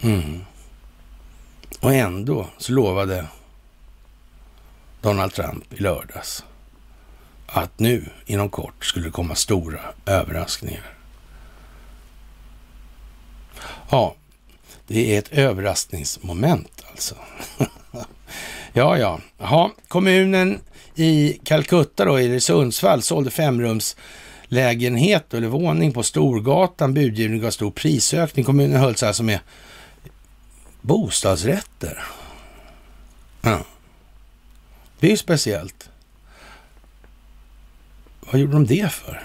[0.00, 0.44] Mm.
[1.80, 3.26] Och ändå så lovade
[5.00, 6.44] Donald Trump i lördags
[7.46, 10.94] att nu inom kort skulle det komma stora överraskningar.
[13.90, 14.14] Ja,
[14.86, 17.14] det är ett överraskningsmoment alltså.
[18.72, 19.20] ja, ja.
[19.38, 20.60] Jaha, kommunen
[20.96, 23.96] i Calcutta då, i Sundsvall, sålde femrums
[24.44, 26.94] lägenhet eller våning på Storgatan.
[26.94, 28.44] Budgivning gav stor prisökning.
[28.44, 29.38] Kommunen höll sig alltså med
[30.80, 32.04] bostadsrätter.
[33.42, 33.64] Ja.
[35.00, 35.90] Det är ju speciellt.
[38.20, 39.22] Vad gjorde de det för?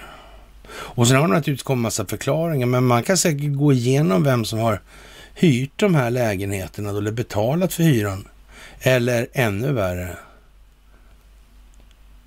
[0.74, 4.46] Och sen har de naturligtvis kommit massa förklaringar, men man kan säkert gå igenom vem
[4.46, 4.82] som har
[5.34, 8.28] hyrt de här lägenheterna eller betalat för hyran.
[8.80, 10.18] Eller ännu värre,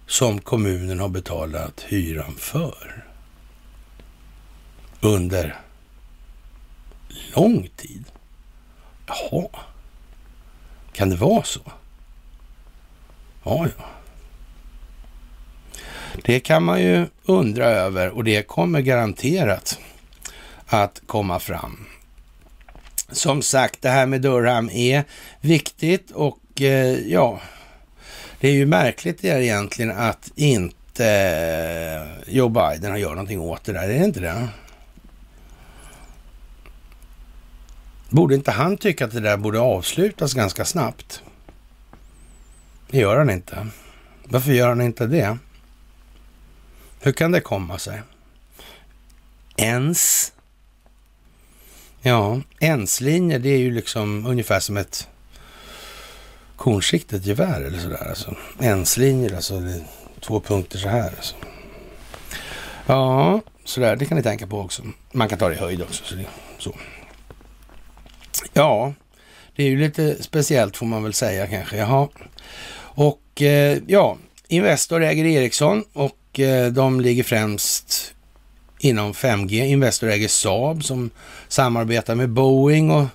[0.07, 3.05] som kommunen har betalat hyran för
[5.01, 5.57] under
[7.37, 8.05] lång tid.
[9.07, 9.49] Jaha,
[10.93, 11.61] kan det vara så?
[13.45, 13.85] Ja, ja.
[16.25, 19.79] Det kan man ju undra över och det kommer garanterat
[20.67, 21.87] att komma fram.
[23.13, 25.05] Som sagt, det här med Durham är
[25.41, 27.41] viktigt och eh, ja,
[28.45, 33.65] det är ju märkligt det egentligen att inte eh, Joe Biden har gjort någonting åt
[33.65, 33.83] det där.
[33.83, 34.49] Är det inte det?
[38.09, 41.23] Borde inte han tycka att det där borde avslutas ganska snabbt?
[42.91, 43.67] Det gör han inte.
[44.25, 45.39] Varför gör han inte det?
[47.01, 48.03] Hur kan det komma sig?
[49.57, 50.33] Ens?
[52.01, 55.09] Ja, ens-linjer det är ju liksom ungefär som ett
[56.57, 58.09] kornsiktigt gevär eller sådär.
[58.09, 58.35] Alltså.
[58.61, 59.63] Enslinjer, alltså
[60.21, 61.13] två punkter så här.
[61.17, 61.35] Alltså.
[62.87, 64.83] Ja, sådär, det kan ni tänka på också.
[65.13, 66.05] Man kan ta det i höjd också.
[66.05, 66.27] Så, det,
[66.59, 66.75] så.
[68.53, 68.95] Ja,
[69.57, 71.77] det är ju lite speciellt får man väl säga kanske.
[71.77, 72.09] Jaha.
[72.77, 74.17] Och eh, ja,
[74.49, 78.15] Investor äger Ericsson och eh, de ligger främst
[78.79, 79.65] inom 5G.
[79.65, 81.11] Investor äger Saab som
[81.49, 83.07] samarbetar med Boeing och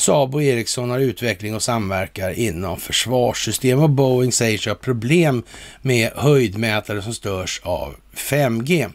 [0.00, 5.42] Saab och Ericsson har utveckling och samverkar inom försvarssystem och Boeing säger sig ha problem
[5.82, 8.90] med höjdmätare som störs av 5G.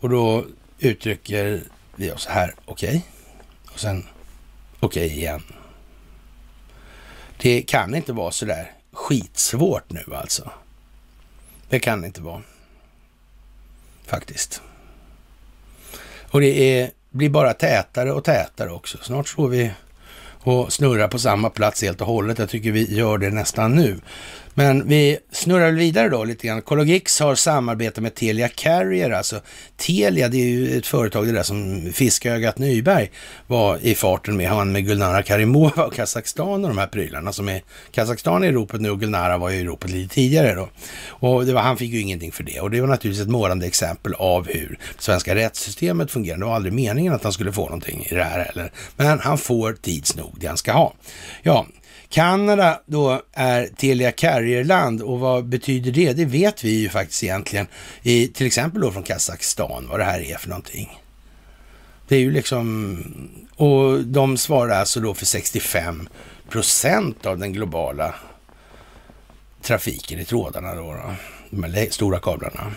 [0.00, 0.44] Och då
[0.78, 1.62] uttrycker
[1.96, 2.88] vi oss här, okej.
[2.88, 3.00] Okay.
[3.72, 4.06] Och sen
[4.80, 5.42] okej okay igen.
[7.36, 10.50] Det kan inte vara så där skitsvårt nu alltså.
[11.68, 12.42] Det kan det inte vara.
[14.06, 14.62] Faktiskt.
[16.30, 18.98] Och det är, blir bara tätare och tätare också.
[19.02, 19.70] Snart står vi
[20.42, 22.38] och snurrar på samma plats helt och hållet.
[22.38, 24.00] Jag tycker vi gör det nästan nu.
[24.60, 26.62] Men vi snurrar vidare då lite grann.
[26.62, 29.40] Cologix har samarbete med Telia Carrier, alltså
[29.76, 33.10] Telia, det är ju ett företag det där som Fiskögat Nyberg
[33.46, 37.48] var i farten med, han med Gulnara Karimova och Kazakstan och de här prylarna som
[37.48, 37.62] är,
[37.92, 40.68] Kazakstan är i ropet nu och Gulnara var i ropet lite tidigare då.
[41.08, 43.66] Och det var, han fick ju ingenting för det och det var naturligtvis ett målande
[43.66, 46.38] exempel av hur svenska rättssystemet fungerar.
[46.38, 49.38] Det var aldrig meningen att han skulle få någonting i det här heller, men han
[49.38, 50.94] får tids nog det han ska ha.
[51.42, 51.66] Ja,
[52.10, 56.12] Kanada då är Telia Carrier-land och vad betyder det?
[56.12, 57.66] Det vet vi ju faktiskt egentligen,
[58.02, 60.98] i, till exempel då från Kazakstan, vad det här är för någonting.
[62.08, 63.02] Det är ju liksom,
[63.56, 66.08] och de svarar alltså då för 65
[66.48, 68.14] procent av den globala
[69.62, 71.14] trafiken i trådarna då, då
[71.50, 72.72] de här stora kablarna.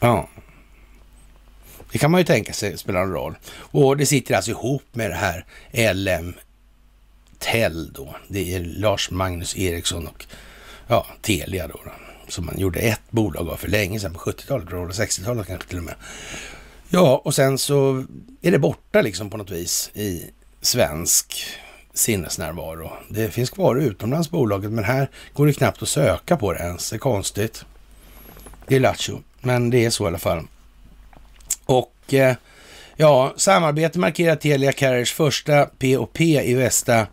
[0.00, 0.28] Ja.
[1.92, 3.34] Det kan man ju tänka sig spelar en roll.
[3.56, 5.44] Och det sitter alltså ihop med det här
[5.94, 6.34] LM
[7.44, 8.16] Tell då.
[8.28, 10.26] Det är Lars Magnus Eriksson och
[10.86, 11.90] ja, Telia då, då.
[12.28, 15.84] Som man gjorde ett bolag av för länge sedan, på 70-talet 60-talet kanske till och
[15.84, 15.94] med.
[16.88, 18.04] Ja, och sen så
[18.42, 20.30] är det borta liksom på något vis i
[20.60, 21.44] svensk
[21.94, 22.92] sinnesnärvaro.
[23.08, 26.90] Det finns kvar utomlands bolaget, men här går det knappt att söka på det ens.
[26.90, 27.64] Det är konstigt.
[28.66, 30.46] Det är lattjo, men det är så i alla fall.
[31.66, 32.36] Och eh,
[32.96, 37.06] ja, samarbete markerar Telia Carriers första POP i västra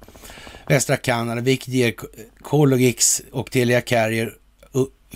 [0.71, 1.93] västra Kanada, vilket ger
[2.41, 4.33] Cologix och Telia Carrier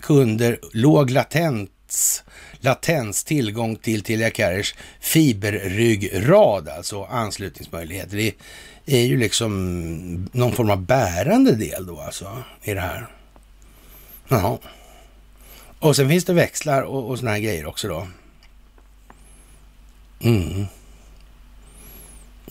[0.02, 2.23] kunder låg latens,
[2.60, 8.18] latens tillgång till Telia Carriers fiberryggrad, alltså anslutningsmöjligheter.
[8.18, 8.34] Det
[8.86, 13.07] är ju liksom någon form av bärande del då alltså i det här.
[14.27, 14.57] Jaha.
[15.80, 18.07] Och sen finns det växlar och, och såna här grejer också då.
[20.19, 20.65] Mm.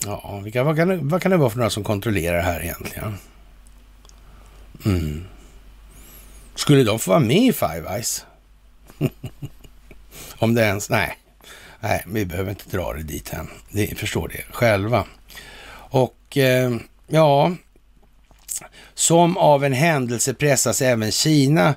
[0.03, 2.63] Ja, vilka, vad, kan det, vad kan det vara för några som kontrollerar det här
[2.63, 3.17] egentligen?
[4.85, 5.25] Mm.
[6.55, 8.25] Skulle de få vara med i Five Eyes?
[10.37, 10.89] Om det ens...
[10.89, 11.17] Nej.
[11.79, 13.49] Nej, vi behöver inte dra det dit än.
[13.69, 15.05] Ni förstår det själva.
[15.73, 16.75] Och eh,
[17.07, 17.55] ja,
[18.93, 21.75] som av en händelse pressas även Kina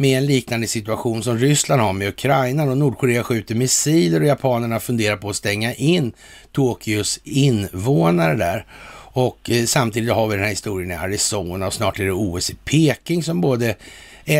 [0.00, 2.64] med en liknande situation som Ryssland har med Ukraina.
[2.64, 6.12] Och Nordkorea skjuter missiler och japanerna funderar på att stänga in
[6.52, 8.66] Tokyos invånare där.
[9.12, 12.50] Och eh, samtidigt har vi den här historien i Arizona och snart är det OS
[12.50, 13.76] i Peking som både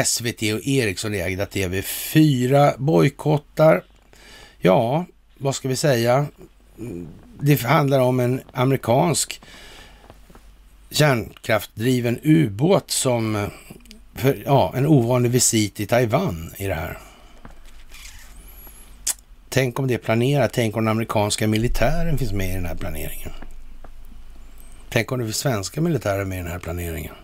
[0.05, 3.85] SVT och Ericsson ägda TV4 bojkottar.
[4.59, 5.07] Ja,
[5.39, 6.27] vad ska vi säga?
[7.41, 9.41] Det handlar om en amerikansk
[10.91, 13.49] kärnkraftdriven ubåt som eh,
[14.19, 16.99] för, ja, en ovanlig visit i Taiwan i det här.
[19.49, 20.53] Tänk om det är planerat.
[20.53, 23.33] Tänk om den amerikanska militären finns med i den här planeringen.
[24.89, 27.15] Tänk om det finns svenska militärer med i den här planeringen.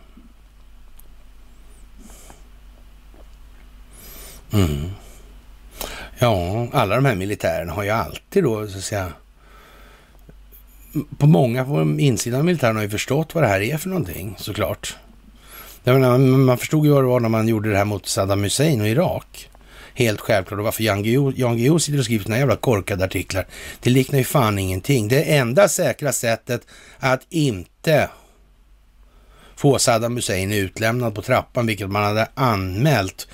[4.53, 4.91] Mm.
[6.19, 9.13] Ja, alla de här militärerna har ju alltid då, så att säga,
[11.19, 14.35] på många på insidan av militären har ju förstått vad det här är för någonting
[14.39, 14.97] såklart.
[15.87, 18.43] Jag menar, man förstod ju vad det var när man gjorde det här mot Saddam
[18.43, 19.51] Hussein och Irak.
[19.95, 20.59] Helt självklart.
[20.59, 23.47] Och varför Jan Guillou, sitter och skriver såna jävla korkade artiklar.
[23.81, 25.09] Det liknar ju fan ingenting.
[25.09, 26.67] Det enda säkra sättet
[26.99, 28.09] att inte
[29.57, 33.29] få Saddam Hussein utlämnad på trappan, vilket man hade anmält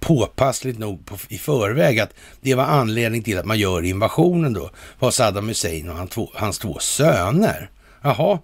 [0.00, 4.70] påpassligt nog på, i förväg att det var anledning till att man gör invasionen då,
[4.98, 7.70] var Saddam Hussein och han två, hans två söner.
[8.02, 8.38] Jaha,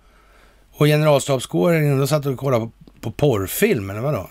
[0.72, 2.72] och generalstabskåren, då satt och kollade på,
[3.05, 4.28] på porrfilm eller vadå?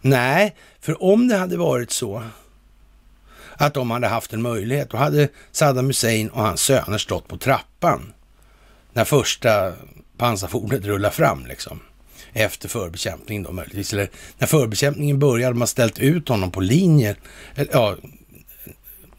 [0.00, 2.22] Nej, för om det hade varit så
[3.54, 7.36] att de hade haft en möjlighet, då hade Saddam Hussein och hans söner stått på
[7.36, 8.12] trappan
[8.92, 9.72] när första
[10.16, 11.80] pansarfordonet rullar fram liksom.
[12.32, 13.92] Efter förbekämpningen då möjligtvis.
[13.92, 17.16] Eller när förbekämpningen började, man ställt ut honom på linjer,
[17.72, 17.96] ja,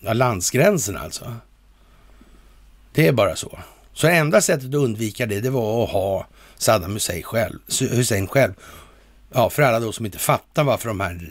[0.02, 1.36] landsgränsen alltså.
[2.94, 3.60] Det är bara så.
[3.94, 6.28] Så enda sättet att undvika det, det var att ha
[6.64, 7.60] Saddam Hussein själv.
[7.80, 8.54] Hussein själv.
[9.34, 11.30] Ja, för alla då som inte fattar varför de här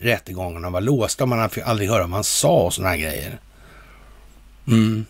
[0.00, 1.26] rättegångarna var låsta.
[1.26, 3.40] Man fick aldrig höra vad han sa och sådana här grejer.
[4.66, 5.04] Mm.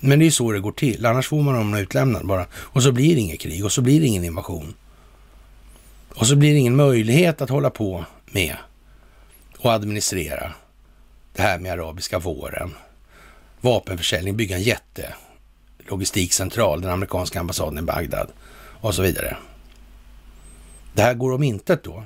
[0.00, 1.06] Men det är så det går till.
[1.06, 2.46] Annars får man honom utlämnad bara.
[2.54, 4.74] Och så blir det inget krig och så blir det ingen invasion.
[6.14, 8.56] Och så blir det ingen möjlighet att hålla på med
[9.58, 10.52] och administrera
[11.32, 12.74] det här med arabiska våren.
[13.60, 15.14] Vapenförsäljning, bygga en jätte
[15.78, 18.30] logistikcentral, den amerikanska ambassaden i Bagdad
[18.80, 19.36] och så vidare.
[20.92, 22.04] Det här går om intet då.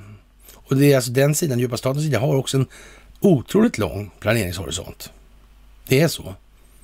[0.53, 2.67] Och det är alltså den sidan, djupa statens sida, har också en
[3.19, 5.11] otroligt lång planeringshorisont.
[5.87, 6.35] Det är så.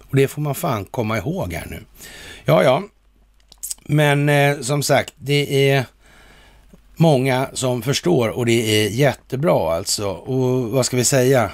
[0.10, 1.84] Och det får man fan komma ihåg här nu.
[2.46, 2.84] Ja, ja.
[3.84, 5.86] Men eh, som sagt, det är
[6.96, 10.08] många som förstår och det är jättebra alltså.
[10.08, 11.52] Och vad ska vi säga?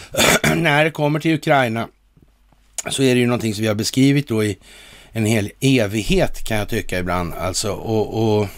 [0.56, 1.88] När det kommer till Ukraina
[2.90, 4.58] så är det ju någonting som vi har beskrivit då i
[5.12, 7.72] en hel evighet kan jag tycka ibland alltså.
[7.72, 8.48] Och, och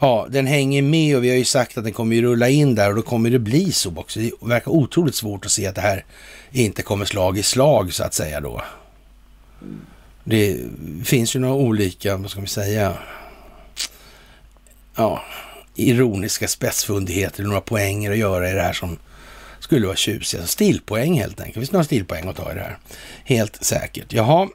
[0.00, 2.74] ja, den hänger med och vi har ju sagt att den kommer ju rulla in
[2.74, 4.20] där och då kommer det bli så också.
[4.20, 6.04] Det verkar otroligt svårt att se att det här
[6.52, 8.62] inte kommer slag i slag så att säga då.
[10.24, 10.58] Det
[11.04, 12.94] finns ju några olika, vad ska vi säga,
[14.96, 15.22] ja,
[15.74, 18.98] ironiska spetsfundigheter, några poänger att göra i det här som
[19.60, 20.46] skulle vara tjusiga.
[20.46, 21.54] Stilpoäng helt enkelt.
[21.54, 22.78] Det finns några stilpoäng att ta i det här.
[23.24, 24.12] Helt säkert.
[24.12, 24.48] Jaha,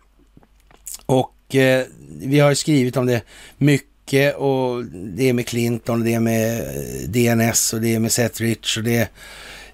[1.11, 1.85] och eh,
[2.21, 3.21] vi har skrivit om det
[3.57, 7.99] mycket och det är med Clinton och det är med eh, DNS och det är
[7.99, 9.09] med Seth Rich och det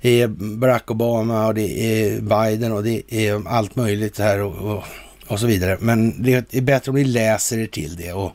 [0.01, 4.83] är Barack Obama och det är Biden och det är allt möjligt här och, och,
[5.27, 5.77] och så vidare.
[5.79, 8.31] Men det är bättre om ni läser er till det och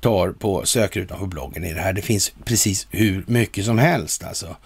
[0.00, 1.92] tar på sökrutan på bloggen i det här.
[1.92, 4.56] Det finns precis hur mycket som helst alltså.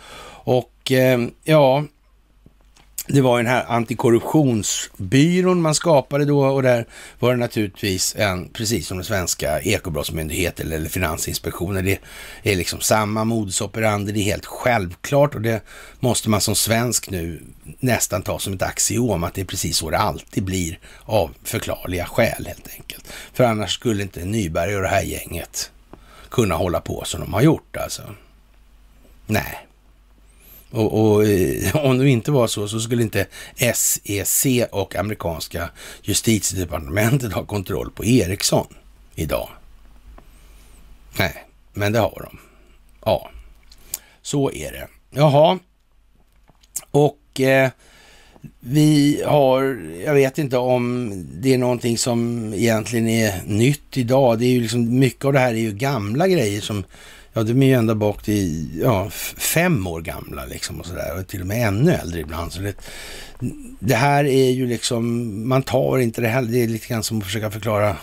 [0.45, 1.85] Och eh, ja,
[3.09, 6.87] det var den här antikorruptionsbyrån man skapade då och där
[7.19, 11.99] var det naturligtvis en, precis som den svenska ekobrottsmyndigheten eller Finansinspektionen, det
[12.43, 15.63] är liksom samma modus operandi, det är helt självklart och det
[16.01, 17.43] måste man som svensk nu
[17.79, 22.07] nästan ta som ett axiom att det är precis så det alltid blir av förklarliga
[22.07, 23.13] skäl helt enkelt.
[23.33, 25.71] För annars skulle inte Nyberg och det här gänget
[26.31, 28.03] kunna hålla på som de har gjort alltså.
[29.27, 29.68] Nej.
[30.71, 33.27] Och, och, eh, om det inte var så, så skulle inte
[33.75, 35.71] SEC och amerikanska
[36.03, 38.67] justitiedepartementet ha kontroll på Ericsson
[39.15, 39.49] idag.
[41.19, 42.39] Nej, men det har de.
[43.05, 43.31] Ja,
[44.23, 44.89] så är det.
[45.11, 45.59] Jaha,
[46.91, 47.71] och eh,
[48.61, 49.63] vi har,
[50.05, 54.39] jag vet inte om det är någonting som egentligen är nytt idag.
[54.39, 56.85] Det är ju liksom, mycket av det här är ju gamla grejer som
[57.39, 61.19] ja, de är ju ända bak till ja, fem år gamla liksom och sådär.
[61.19, 62.53] Och till och med ännu äldre ibland.
[62.53, 62.75] Så det,
[63.79, 66.53] det här är ju liksom, man tar inte det heller.
[66.53, 67.97] Det är lite grann som att försöka förklara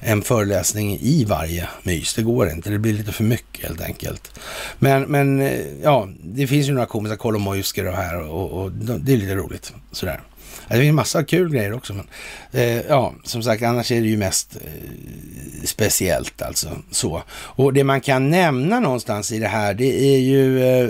[0.00, 2.14] en föreläsning i varje mys.
[2.14, 4.40] Det går inte, det blir lite för mycket helt enkelt.
[4.78, 9.12] Men, men eh, ja, det finns ju några komiska kolomojsker och här och, och, det
[9.12, 10.20] är lite roligt sådär.
[10.68, 11.94] Det finns massa kul grejer också.
[11.94, 12.06] Men,
[12.52, 16.68] eh, ja, som sagt, annars är det ju mest eh, speciellt alltså.
[16.90, 17.22] Så.
[17.30, 20.88] Och det man kan nämna någonstans i det här, det är ju eh,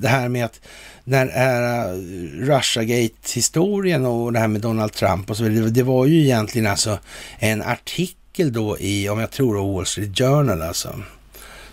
[0.00, 0.60] det här med att
[1.04, 1.98] när här eh,
[2.46, 6.98] Russiagate-historien och det här med Donald Trump och så vidare, det var ju egentligen alltså
[7.38, 11.00] en artikel då i, om jag tror Wall Street Journal alltså,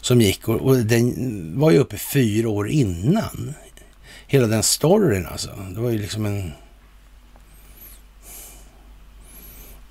[0.01, 3.53] som gick och, och den var ju uppe fyra år innan.
[4.27, 5.49] Hela den storyn alltså.
[5.75, 6.51] Det var ju liksom en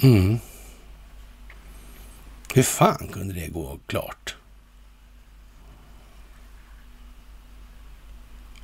[0.03, 0.39] Mm.
[2.55, 4.37] Hur fan kunde det gå klart?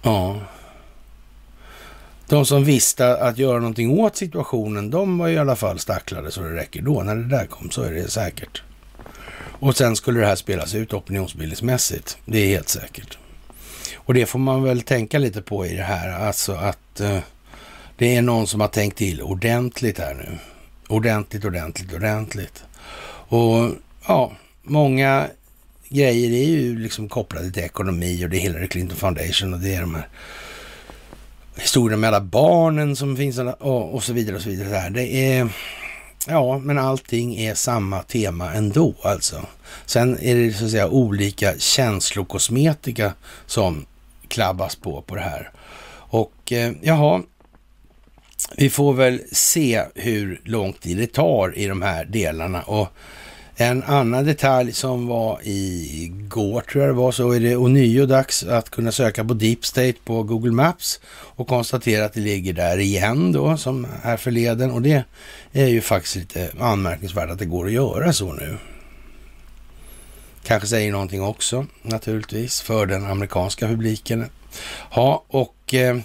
[0.03, 0.41] Ja.
[2.29, 6.41] De som visste att göra någonting åt situationen, de var i alla fall stacklade så
[6.41, 7.03] det räcker då.
[7.03, 8.63] När det där kom så är det säkert.
[9.61, 12.19] Och sen skulle det här spelas ut opinionsbildningsmässigt.
[12.25, 13.19] Det är helt säkert.
[13.97, 16.27] Och det får man väl tänka lite på i det här.
[16.27, 17.19] Alltså att eh,
[17.97, 20.39] det är någon som har tänkt till ordentligt här nu.
[20.89, 22.65] Ordentligt, ordentligt, ordentligt.
[23.29, 23.71] Och
[24.07, 24.33] ja,
[24.63, 25.29] många
[25.89, 29.75] grejer är ju liksom kopplade till ekonomi och det är Hillary Clinton Foundation och det
[29.75, 30.09] är de här
[31.57, 34.91] historierna med alla barnen som finns och, och så vidare och så vidare.
[34.91, 35.49] Det är,
[36.27, 39.47] ja, men allting är samma tema ändå alltså.
[39.87, 43.13] Sen är det så att säga olika känslokosmetika
[43.47, 43.87] som
[44.29, 45.51] klabbas på på det här.
[46.11, 47.23] Och eh, jaha,
[48.57, 52.63] vi får väl se hur lång tid det tar i de här delarna.
[52.63, 52.89] Och
[53.61, 58.43] en annan detalj som var igår tror jag det var, så är det ånyo dags
[58.45, 62.79] att kunna söka på Deep State på Google Maps och konstatera att det ligger där
[62.79, 64.71] igen då som är förleden.
[64.71, 65.05] Och det
[65.53, 68.59] är ju faktiskt lite anmärkningsvärt att det går att göra så nu.
[70.43, 74.25] Kanske säger någonting också naturligtvis för den amerikanska publiken.
[74.95, 75.97] Ja, och eh,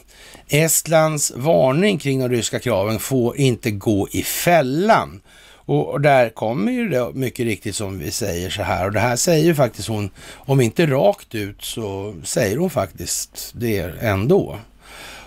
[0.48, 5.22] Estlands varning kring de ryska kraven får inte gå i fällan.
[5.66, 8.86] Och, där kommer ju det mycket riktigt som vi säger så här.
[8.86, 13.52] Och det här säger ju faktiskt hon, om inte rakt ut så säger hon faktiskt
[13.56, 14.58] det ändå.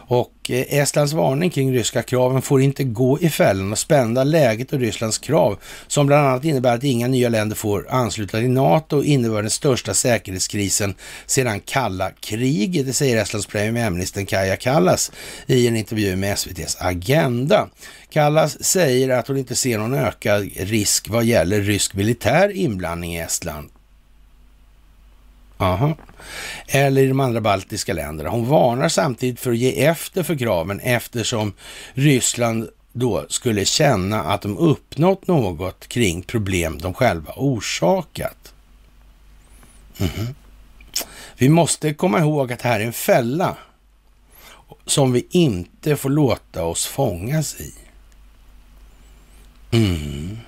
[0.08, 4.72] Och eh, Estlands varning kring ryska kraven får inte gå i fällan och spända läget
[4.72, 9.02] och Rysslands krav, som bland annat innebär att inga nya länder får ansluta till NATO,
[9.02, 10.94] innebär den största säkerhetskrisen
[11.26, 12.86] sedan kalla kriget.
[12.86, 15.12] Det säger Estlands premiärminister Kaja Kallas
[15.46, 17.68] i en intervju med SVTs Agenda.
[18.10, 23.20] Kallas säger att hon inte ser någon ökad risk vad gäller rysk militär inblandning i
[23.20, 23.68] Estland.
[25.58, 25.96] Aha.
[26.66, 28.30] Eller i de andra baltiska länderna.
[28.30, 31.52] Hon varnar samtidigt för att ge efter för kraven eftersom
[31.94, 38.52] Ryssland då skulle känna att de uppnått något kring problem de själva orsakat.
[39.98, 40.34] Mm -hmm.
[41.36, 43.56] Vi måste komma ihåg att det här är en fälla
[44.86, 47.74] som vi inte får låta oss fångas i.
[49.70, 50.38] Mm.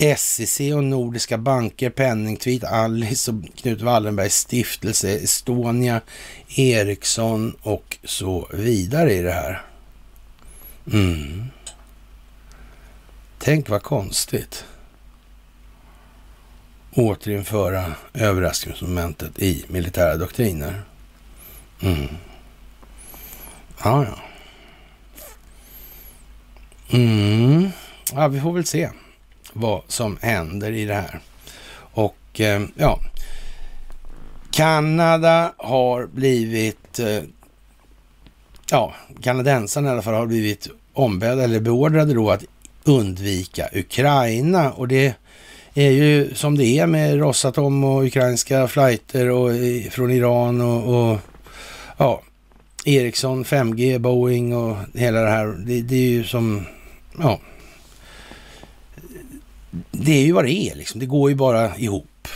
[0.00, 6.00] SEC och Nordiska banker, Penningtveet, Alice och Knut Wallenbergs stiftelse, Estonia,
[6.48, 9.62] Ericsson och så vidare i det här.
[10.92, 11.44] Mm.
[13.38, 14.64] Tänk vad konstigt.
[16.94, 20.82] Återinföra överraskningsmomentet i militära doktriner.
[21.80, 22.08] Mm.
[23.84, 24.18] Ja, ja.
[26.98, 27.70] Mm.
[28.12, 28.90] Ja, vi får väl se
[29.52, 31.20] vad som händer i det här.
[31.92, 33.00] Och eh, ja,
[34.50, 37.22] Kanada har blivit, eh,
[38.70, 42.44] ja, kanadensarna i alla fall har blivit ombedda eller beordrade då att
[42.84, 45.14] undvika Ukraina och det
[45.74, 51.10] är ju som det är med Rosatom och ukrainska flighter och, eh, från Iran och,
[51.12, 51.18] och
[51.96, 52.22] ja,
[52.84, 55.46] Ericsson, 5G, Boeing och hela det här.
[55.46, 56.66] Det, det är ju som,
[57.18, 57.40] ja,
[59.90, 61.00] det är ju vad det är liksom.
[61.00, 62.28] Det går ju bara ihop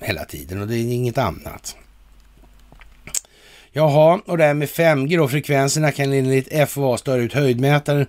[0.00, 1.76] hela tiden och det är inget annat.
[3.72, 8.06] Jaha, och det här med 5G då, frekvenserna kan enligt FOA störa ut höjdmätaren.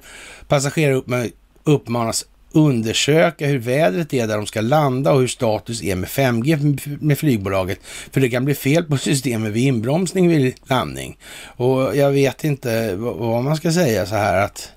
[0.48, 1.30] Passagerare
[1.64, 6.80] uppmanas undersöka hur vädret är där de ska landa och hur status är med 5G
[7.02, 7.80] med flygbolaget.
[8.12, 11.18] För det kan bli fel på systemet vid inbromsning vid landning.
[11.58, 14.72] Och jag vet inte vad man ska säga så här att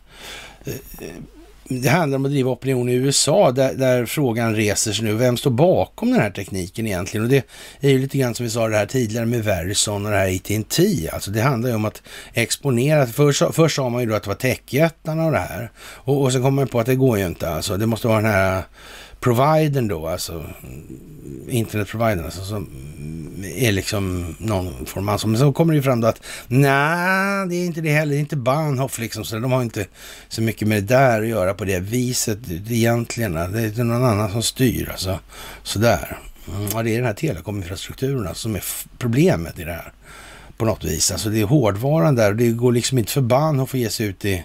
[0.65, 0.74] eh,
[1.69, 5.15] det handlar om att driva opinion i USA där, där, frågan reser sig nu.
[5.15, 7.24] Vem står bakom den här tekniken egentligen?
[7.24, 7.45] Och det
[7.81, 10.36] är ju lite grann som vi sa det här tidigare med Verizon och det här
[10.36, 11.09] AT&T.
[11.12, 13.07] Alltså det handlar ju om att exponera.
[13.07, 15.70] Först, först sa man ju då att det var techjättarna och det här.
[15.78, 17.49] Och, och sen kom man på att det går ju inte.
[17.49, 18.62] Alltså det måste vara den här
[19.20, 20.45] providern då, alltså
[21.49, 22.69] internetprovidern, alltså, som
[23.45, 25.20] är liksom någon form av...
[25.27, 28.12] Men så kommer det ju fram då att nej, det är inte det heller.
[28.12, 29.24] Det är inte Bahnhof liksom.
[29.24, 29.86] Så de har inte
[30.28, 32.39] så mycket med det där att göra på det viset
[32.69, 33.32] egentligen.
[33.32, 35.19] Det är någon annan som styr alltså.
[35.62, 36.19] Sådär.
[36.49, 38.65] Mm, ja, det är den här telekominfrastrukturen alltså, som är
[38.99, 39.93] problemet i det här.
[40.57, 41.12] På något vis.
[41.12, 44.07] Alltså det är hårdvaran där och det går liksom inte för Bahnhof att ge sig
[44.07, 44.45] ut i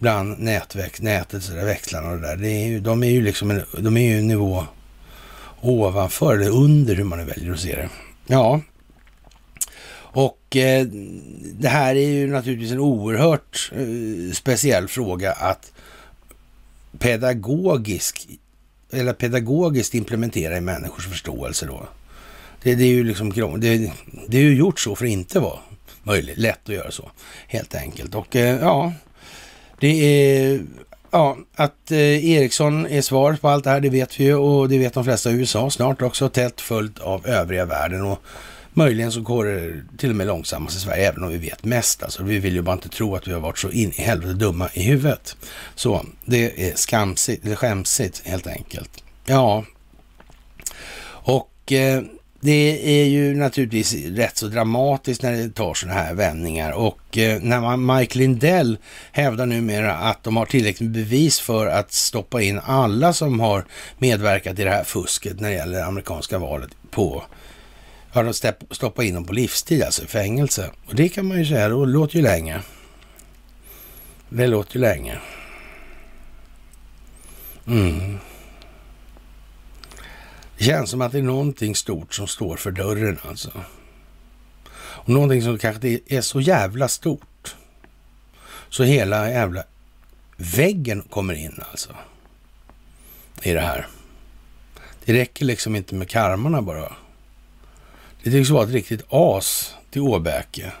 [0.00, 2.36] bland nätväx, nätet, så där, växlarna och det där.
[2.36, 4.64] Det är ju, de är ju liksom en, de är ju en nivå
[5.60, 7.88] ovanför eller under hur man nu väljer att se det.
[8.26, 8.60] Ja,
[10.12, 10.86] och eh,
[11.52, 15.72] det här är ju naturligtvis en oerhört eh, speciell fråga att
[16.98, 18.28] pedagogisk
[18.92, 21.88] eller pedagogiskt implementera i människors förståelse då.
[22.62, 23.92] Det, det är ju liksom det,
[24.28, 25.58] det är ju gjort så för att inte vara
[26.02, 27.10] möjligt, lätt att göra så
[27.46, 28.14] helt enkelt.
[28.14, 28.92] Och eh, ja,
[29.80, 30.60] det är
[31.12, 34.68] Ja, att eh, Ericsson är svaret på allt det här, det vet vi ju och
[34.68, 38.02] det vet de flesta i USA snart också, tätt följt av övriga världen.
[38.02, 38.22] Och
[38.72, 42.02] möjligen så går det till och med långsammast i Sverige, även om vi vet mest.
[42.02, 44.32] Alltså, vi vill ju bara inte tro att vi har varit så in i helvete
[44.32, 45.36] dumma i huvudet.
[45.74, 49.04] Så det är skamsigt, eller skämsigt helt enkelt.
[49.24, 49.64] Ja,
[51.08, 52.02] och eh,
[52.40, 57.42] det är ju naturligtvis rätt så dramatiskt när det tar sådana här vändningar och eh,
[57.42, 58.78] när man, Mike Lindell
[59.12, 63.64] hävdar numera att de har tillräckligt med bevis för att stoppa in alla som har
[63.98, 67.22] medverkat i det här fusket när det gäller amerikanska valet på
[68.12, 68.34] Ja, de
[68.70, 70.70] stoppa in dem på livstid, alltså i fängelse.
[70.86, 72.60] Och det kan man ju säga, det låter ju länge.
[74.28, 75.18] Det låter ju länge.
[77.66, 78.09] Mm.
[80.60, 83.50] Det känns som att det är någonting stort som står för dörren alltså.
[84.72, 87.56] Och någonting som kanske är så jävla stort.
[88.68, 89.64] Så hela jävla
[90.36, 91.90] väggen kommer in alltså.
[93.42, 93.86] I det här.
[95.04, 96.92] Det räcker liksom inte med karmarna bara.
[98.22, 100.72] Det tycks vara ett riktigt as till Åbäke.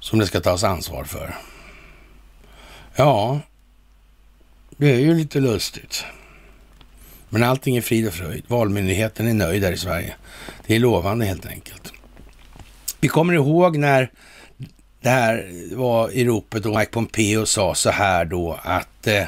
[0.00, 1.38] Som det ska tas ansvar för.
[2.94, 3.40] Ja,
[4.76, 6.04] det är ju lite lustigt.
[7.30, 8.44] Men allting är frid och fröjd.
[8.46, 10.14] Valmyndigheten är nöjd här i Sverige.
[10.66, 11.92] Det är lovande helt enkelt.
[13.00, 14.10] Vi kommer ihåg när
[15.00, 19.24] det här var i ropet och Mike Pompeo sa så här då att eh,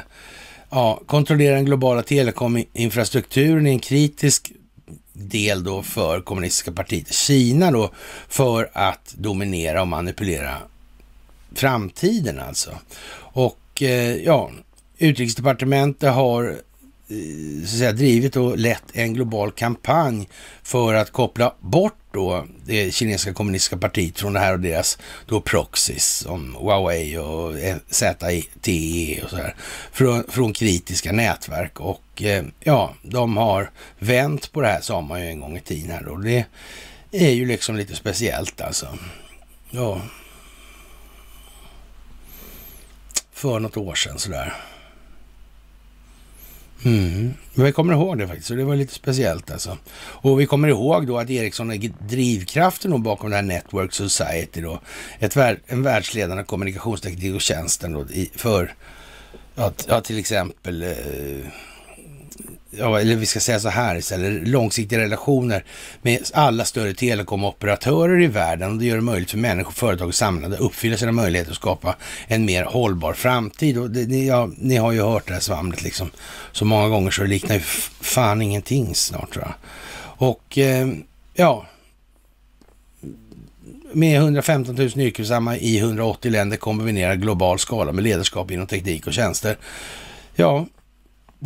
[0.69, 4.51] ja, kontrollera den globala telekominfrastrukturen är en kritisk
[5.13, 7.91] del då för kommunistiska partiet Kina då
[8.27, 10.57] för att dominera och manipulera
[11.55, 12.71] framtiden alltså.
[13.15, 14.51] Och eh, ja,
[14.97, 16.57] utrikesdepartementet har
[17.09, 20.29] Eh, så att säga, drivit och lett en global kampanj
[20.63, 25.41] för att koppla bort då det kinesiska kommunistiska partiet från det här och deras då
[25.41, 29.55] proxies som Huawei och eh, ZTE och så här
[29.91, 35.21] från, från kritiska nätverk och eh, ja, de har vänt på det här sa man
[35.21, 36.45] ju en gång i tiden här och det
[37.11, 38.97] är ju liksom lite speciellt alltså.
[39.69, 40.01] Ja.
[43.33, 44.53] För något år sedan sådär.
[46.85, 47.33] Mm.
[47.53, 49.77] Men vi kommer ihåg det faktiskt, och det var lite speciellt alltså.
[49.95, 54.79] Och vi kommer ihåg då att Ericsson är drivkraften bakom det här Network Society då.
[55.19, 55.37] Ett,
[55.67, 58.73] en världsledande kommunikationsteknik och tjänsten då i, för,
[59.55, 61.47] ja, ja, till exempel eh,
[62.77, 65.63] ja, eller vi ska säga så här istället, långsiktiga relationer
[66.01, 70.15] med alla större telekomoperatörer i världen och det gör det möjligt för människor, företag och
[70.15, 71.95] samlade att uppfylla sina möjligheter att skapa
[72.27, 73.77] en mer hållbar framtid.
[73.77, 76.09] Och det, ni, ja, ni har ju hört det här svamlet liksom
[76.51, 77.61] så många gånger så det liknar ju
[78.01, 79.53] fan ingenting snart tror jag.
[80.29, 80.87] Och eh,
[81.33, 81.65] ja,
[83.93, 89.13] med 115 000 yrkesverksamma i 180 länder kombinerar global skala med ledarskap inom teknik och
[89.13, 89.57] tjänster.
[90.35, 90.65] Ja,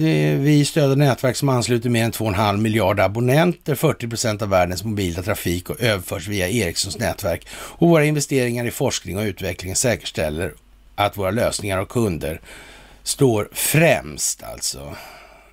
[0.02, 3.76] vi stöder nätverk som ansluter mer än 2,5 miljarder abonnenter.
[3.76, 7.48] 40 procent av världens mobila trafik och överförs via Ericssons nätverk.
[7.52, 10.54] Och våra investeringar i forskning och utveckling säkerställer
[10.96, 12.42] att våra lösningar och kunder
[13.04, 14.96] står främst alltså.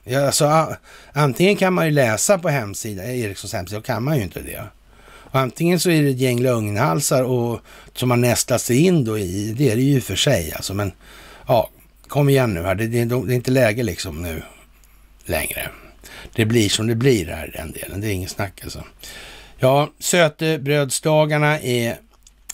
[0.05, 0.77] Ja, alltså
[1.13, 4.63] antingen kan man ju läsa på hemsidan, Ericssons hemsida, och kan man ju inte det.
[5.07, 7.61] Och antingen så är det ett gäng lögnhalsar och,
[7.95, 10.93] som man nästlar sig in då i, det är det ju för sig alltså, men
[11.47, 11.71] ja,
[12.15, 14.43] kom igen nu här, det, det, det är inte läge liksom nu
[15.25, 15.69] längre.
[16.33, 18.85] Det blir som det blir här i den delen, det är ingen snack alltså.
[19.59, 21.97] Ja, sötebrödsdagarna är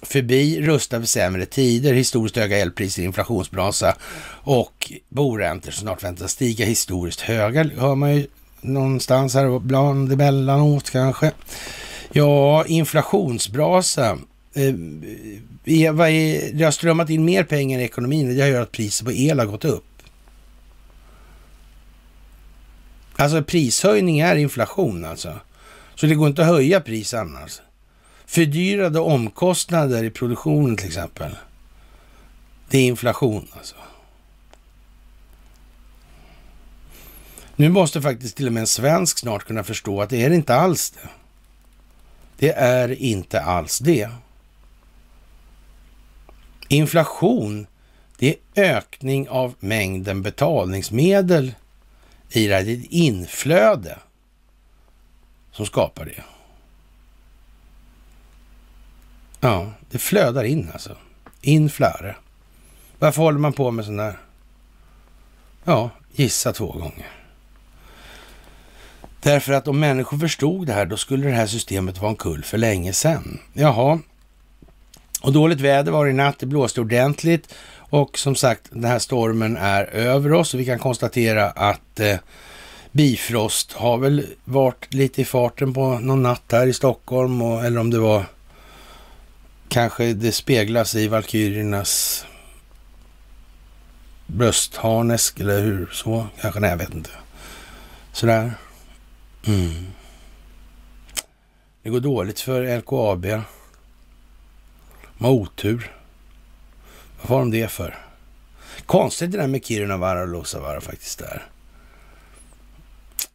[0.02, 3.96] förbi, rusta för sämre tider, historiskt höga elpriser, inflationsbrasa
[4.42, 8.26] och boräntor som snart väntas stiga historiskt höga, hör man ju
[8.60, 11.32] någonstans här bland emellanåt kanske.
[12.12, 14.18] Ja, inflationsbrasa.
[14.54, 14.74] Eh,
[15.64, 15.84] det
[16.64, 19.38] har strömmat in mer pengar i ekonomin och det har gjort att priset på el
[19.38, 19.84] har gått upp.
[23.16, 25.40] Alltså prishöjning är inflation alltså.
[25.94, 27.60] Så det går inte att höja pris annars.
[28.26, 31.36] Fördyrade omkostnader i produktionen till exempel.
[32.68, 33.76] Det är inflation alltså.
[37.56, 40.54] Nu måste faktiskt till och med en svensk snart kunna förstå att det är inte
[40.54, 41.08] alls det.
[42.38, 44.08] Det är inte alls det.
[46.72, 47.66] Inflation,
[48.18, 51.54] det är ökning av mängden betalningsmedel
[52.30, 52.64] i det här.
[52.64, 53.98] Det är ett inflöde
[55.52, 56.22] som skapar det.
[59.40, 60.96] Ja, det flödar in alltså.
[61.40, 62.16] Inflöde.
[62.98, 64.18] Varför håller man på med sån där?
[65.64, 67.06] Ja, gissa två gånger.
[69.22, 72.44] Därför att om människor förstod det här, då skulle det här systemet vara en kull
[72.44, 73.40] för länge sedan.
[73.52, 73.98] Jaha,
[75.20, 77.54] och dåligt väder var det i natt, det blåste ordentligt
[77.90, 82.16] och som sagt, den här stormen är över oss och vi kan konstatera att eh,
[82.92, 87.80] Bifrost har väl varit lite i farten på någon natt här i Stockholm och, eller
[87.80, 88.24] om det var
[89.68, 92.24] kanske det speglas i Valkyriernas
[94.26, 96.26] bröstharnesk eller hur så?
[96.40, 97.10] Kanske, nej jag vet inte.
[98.12, 98.52] Sådär.
[99.46, 99.86] Mm.
[101.82, 103.42] Det går dåligt för LKAB.
[105.20, 105.92] De har otur.
[107.20, 107.98] Vad har de det för?
[108.86, 111.46] Konstigt det där med Kirunavaara och Luossavaara faktiskt där.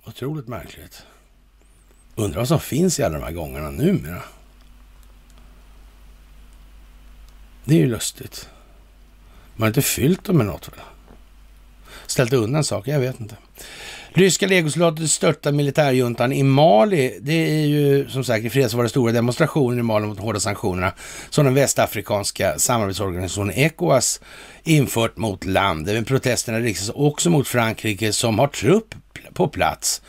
[0.03, 1.03] Otroligt märkligt.
[2.15, 4.21] Undrar vad som finns i alla de här gångarna numera.
[7.65, 8.49] Det är ju lustigt.
[9.55, 10.79] Man har inte fyllt dem med något väl?
[12.07, 12.91] Ställt undan saker?
[12.91, 13.37] Jag vet inte.
[14.17, 17.17] Ryska legosoldater störtar militärjuntan i Mali.
[17.21, 20.23] Det är ju som sagt i fredags var det stora demonstrationer i Mali mot de
[20.23, 20.93] hårda sanktionerna
[21.29, 24.21] som den västafrikanska samarbetsorganisationen ECOWAS
[24.63, 26.07] infört mot landet.
[26.07, 28.95] protesterna riktas också mot Frankrike som har trupp
[29.33, 30.01] på plats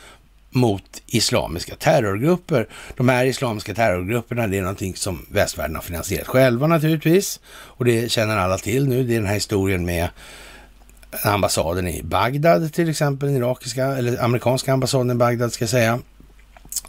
[0.49, 2.67] mot islamiska terrorgrupper.
[2.97, 7.39] De här islamiska terrorgrupperna, det är någonting som västvärlden har finansierat själva naturligtvis.
[7.49, 9.03] Och det känner alla till nu.
[9.03, 10.09] Det är den här historien med
[11.23, 15.99] ambassaden i Bagdad till exempel, den irakiska, eller amerikanska ambassaden i Bagdad ska jag säga.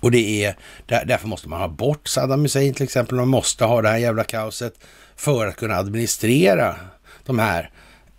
[0.00, 3.16] Och det är, därför måste man ha bort Saddam Hussein till exempel.
[3.16, 4.74] Man måste ha det här jävla kaoset
[5.16, 6.76] för att kunna administrera
[7.26, 7.70] de här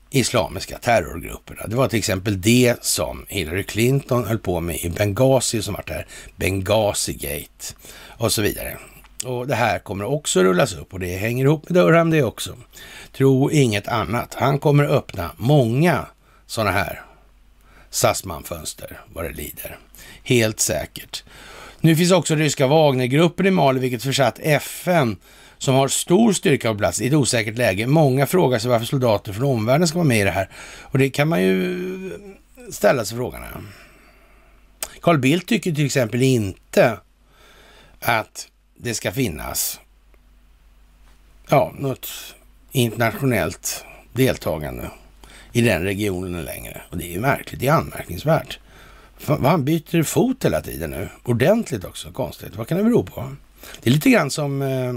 [0.10, 1.68] islamiska terrorgrupperna.
[1.68, 5.84] Det var till exempel det som Hillary Clinton höll på med i Benghazi som var
[5.88, 7.76] här, Benghazi-gate
[8.08, 8.78] och så vidare.
[9.26, 12.56] Och det här kommer också rullas upp och det hänger ihop med Durham det också.
[13.12, 14.34] Tro inget annat.
[14.34, 16.06] Han kommer öppna många
[16.46, 17.02] sådana här
[17.90, 19.78] Sassman-fönster vad det lider.
[20.24, 21.24] Helt säkert.
[21.82, 25.18] Nu finns också ryska Wagnergruppen i Mali, vilket försatt FN
[25.58, 27.88] som har stor styrka på plats i ett osäkert läge.
[27.88, 30.50] Många frågar sig varför soldater från omvärlden ska vara med i det här.
[30.82, 32.12] Och det kan man ju
[32.72, 33.42] ställa sig frågan.
[35.02, 36.98] Carl Bildt tycker till exempel inte
[38.00, 38.48] att
[38.82, 39.80] det ska finnas
[41.50, 42.08] ja, något
[42.72, 44.92] internationellt deltagande
[45.52, 46.82] i den regionen längre.
[46.90, 48.60] Och det är ju märkligt, det är anmärkningsvärt.
[49.26, 52.56] Han byter fot hela tiden nu, ordentligt också, konstigt.
[52.56, 53.36] Vad kan det bero på?
[53.82, 54.94] Det är lite grann som eh,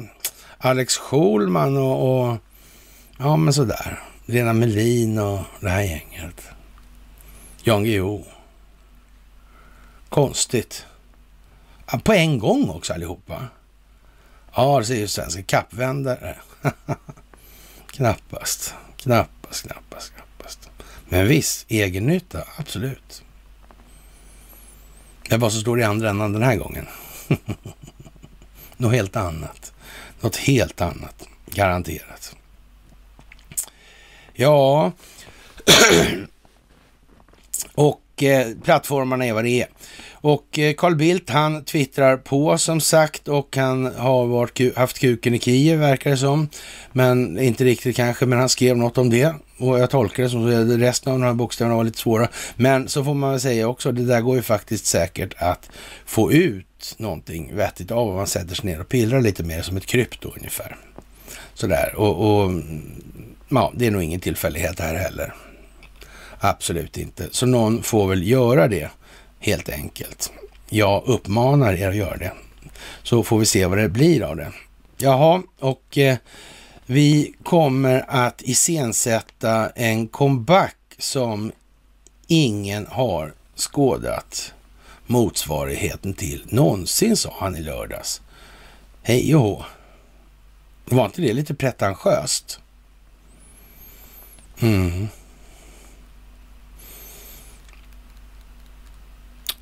[0.58, 2.36] Alex Schulman och, och
[3.18, 4.00] ja men sådär.
[4.26, 6.48] Lena Melin och det här gänget.
[7.62, 8.24] Jan Guillou.
[10.08, 10.86] Konstigt.
[11.92, 13.48] Ja, på en gång också allihopa.
[14.54, 16.36] Ja, det säger svenska kappvändare.
[17.90, 20.70] knappast, knappast, knappast, knappast.
[21.08, 23.22] Men visst, egennytta, absolut.
[25.28, 26.86] Det är vad som står i andra änden den här gången.
[28.76, 29.72] Något helt annat.
[30.20, 32.36] Något helt annat, garanterat.
[34.32, 34.92] Ja,
[37.74, 39.68] och eh, plattformarna är vad det är.
[40.22, 45.34] Och eh, Carl Bildt, han twittrar på som sagt och han har varit, haft kuken
[45.34, 46.48] i Kiev verkar det som.
[46.92, 49.34] Men inte riktigt kanske, men han skrev något om det.
[49.58, 52.28] Och jag tolkar det som att resten av de här bokstäverna var lite svåra.
[52.56, 55.70] Men så får man väl säga också, det där går ju faktiskt säkert att
[56.06, 59.76] få ut någonting vettigt av om man sätter sig ner och pillrar lite mer som
[59.76, 60.76] ett krypto ungefär.
[61.54, 62.82] Sådär, och, och mm,
[63.48, 65.34] ja, det är nog ingen tillfällighet här heller.
[66.38, 67.28] Absolut inte.
[67.30, 68.90] Så någon får väl göra det
[69.42, 70.32] helt enkelt.
[70.68, 72.32] Jag uppmanar er att göra det.
[73.02, 74.52] Så får vi se vad det blir av det.
[74.98, 76.16] Jaha, och eh,
[76.86, 81.52] vi kommer att iscensätta en comeback som
[82.26, 84.52] ingen har skådat
[85.06, 88.20] motsvarigheten till någonsin, sa han i lördags.
[89.02, 89.64] Hej och hå.
[90.84, 92.60] Var inte det lite pretentiöst?
[94.60, 95.08] Mm.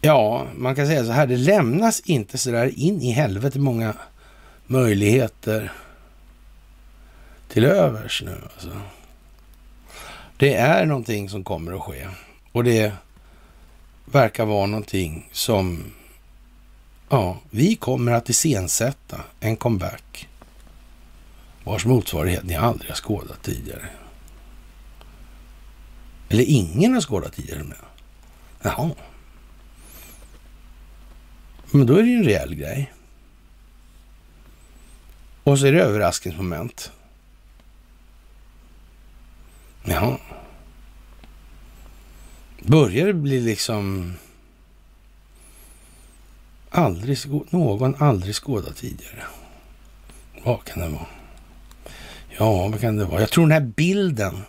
[0.00, 3.94] Ja, man kan säga så här, det lämnas inte så där in i helvete många
[4.66, 5.72] möjligheter
[7.48, 8.38] till övers nu.
[8.42, 8.80] Alltså.
[10.36, 12.08] Det är någonting som kommer att ske
[12.52, 12.92] och det
[14.04, 15.84] verkar vara någonting som
[17.08, 20.28] ja, vi kommer att iscensätta en comeback
[21.64, 23.88] vars motsvarighet ni aldrig har skådat tidigare.
[26.28, 27.64] Eller ingen har skådat tidigare.
[27.64, 27.76] Med.
[28.62, 28.90] Jaha.
[31.70, 32.92] Men då är det ju en rejäl grej.
[35.42, 36.92] Och så är det överraskningsmoment.
[39.84, 40.18] Ja.
[42.62, 44.14] Börjar det bli liksom
[46.70, 47.18] aldrig,
[47.50, 49.24] någon aldrig skådat tidigare?
[50.44, 51.06] Vad kan det vara?
[52.38, 53.20] Ja, vad kan det vara?
[53.20, 54.42] Jag tror den här bilden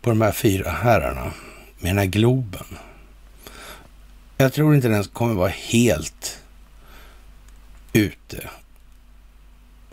[0.00, 1.32] på de här fyra herrarna
[1.78, 2.66] med den här globen.
[4.36, 6.38] Jag tror inte den kommer vara helt
[7.92, 8.48] ute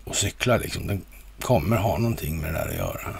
[0.03, 0.87] och cykla liksom.
[0.87, 1.01] Den
[1.41, 3.15] kommer ha någonting med det där att göra.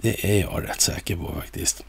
[0.00, 1.84] Det är jag rätt säker på faktiskt.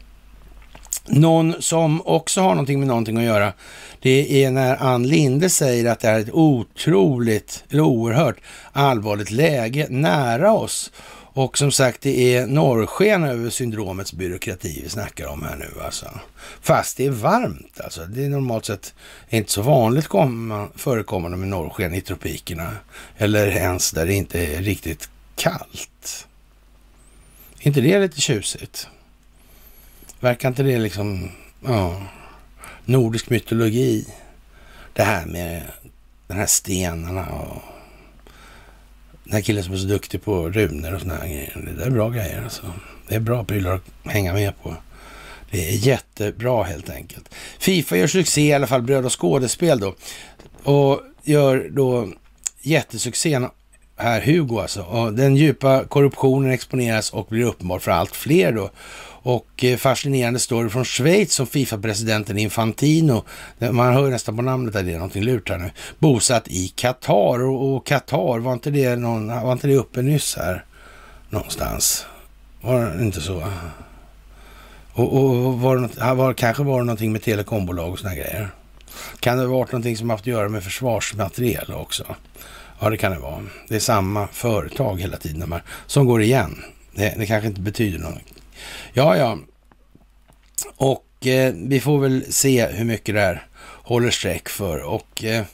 [1.06, 3.52] Någon som också har någonting med någonting att göra,
[4.00, 8.36] det är när Ann Linde säger att det är ett otroligt, eller oerhört
[8.72, 10.92] allvarligt läge nära oss.
[11.34, 16.20] Och som sagt, det är norrsken över syndromets byråkrati vi snackar om här nu alltså.
[16.60, 18.06] Fast det är varmt alltså.
[18.06, 18.94] Det är normalt sett
[19.28, 20.08] inte så vanligt
[20.74, 22.76] förekommande med norrsken i tropikerna.
[23.16, 26.26] Eller ens där det inte är riktigt kallt.
[27.60, 28.88] Är inte det lite tjusigt?
[30.20, 31.30] Verkar inte det liksom,
[31.64, 32.02] ja,
[32.84, 34.06] nordisk mytologi?
[34.92, 35.62] Det här med
[36.26, 37.62] de här stenarna och
[39.24, 41.62] den här killen som är så duktig på runor och såna här grejer.
[41.66, 42.72] Det där är bra grejer alltså.
[43.08, 44.76] Det är bra prylar att hänga med på.
[45.50, 47.34] Det är jättebra helt enkelt.
[47.58, 49.94] Fifa gör succé i alla fall, Bröd och skådespel då.
[50.62, 52.08] Och gör då
[52.62, 53.48] jättesuccén
[53.96, 54.82] här Hugo alltså.
[54.82, 58.70] Och den djupa korruptionen exponeras och blir uppenbar för allt fler då.
[59.22, 63.24] Och eh, fascinerande story från Schweiz som Fifa-presidenten Infantino,
[63.58, 67.42] man hör nästan på namnet att det är någonting lurt här nu, bosatt i Qatar.
[67.42, 70.64] Och Qatar, var inte det, någon, var inte det uppe nyss här
[71.30, 72.06] någonstans?
[72.60, 73.44] Var det inte så?
[74.92, 78.48] Och, och var, det något, var kanske var det någonting med telekombolag och sådana grejer.
[79.20, 82.16] Kan det ha varit någonting som haft att göra med försvarsmateriel också?
[82.80, 83.42] Ja, det kan det vara.
[83.68, 85.54] Det är samma företag hela tiden
[85.86, 86.64] som går igen.
[86.94, 88.31] Det, det kanske inte betyder något.
[88.92, 89.38] Ja, ja.
[90.76, 94.82] Och eh, vi får väl se hur mycket det här håller streck för.
[94.82, 95.44] Och eh,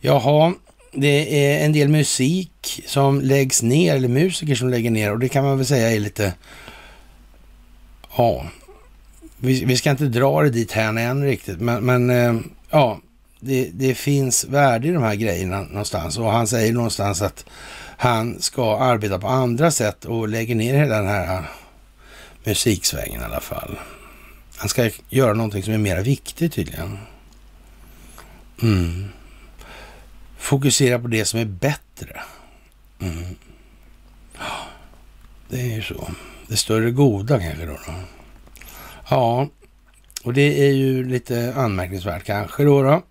[0.00, 0.54] jaha,
[0.92, 5.12] det är en del musik som läggs ner, eller musiker som lägger ner.
[5.12, 6.34] Och det kan man väl säga är lite...
[8.16, 8.46] Ja,
[9.38, 11.60] vi, vi ska inte dra det dit här än riktigt.
[11.60, 12.40] Men, men eh,
[12.70, 13.00] ja,
[13.40, 16.18] det, det, finns värde i de här grejerna någonstans.
[16.18, 17.44] Och han säger någonstans att
[17.96, 21.42] han ska arbeta på andra sätt och lägger ner hela den här
[22.44, 23.78] musiksvängen i alla fall.
[24.56, 26.98] Han ska göra någonting som är mer viktigt tydligen.
[28.62, 29.08] Mm.
[30.38, 32.22] Fokusera på det som är bättre.
[33.00, 33.36] Mm.
[35.48, 36.10] Det är ju så.
[36.46, 37.94] Det större goda kanske då, då.
[39.10, 39.48] Ja,
[40.22, 42.82] och det är ju lite anmärkningsvärt kanske då.
[42.82, 43.02] då.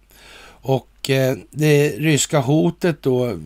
[0.44, 3.38] Och Eh, det ryska hotet då,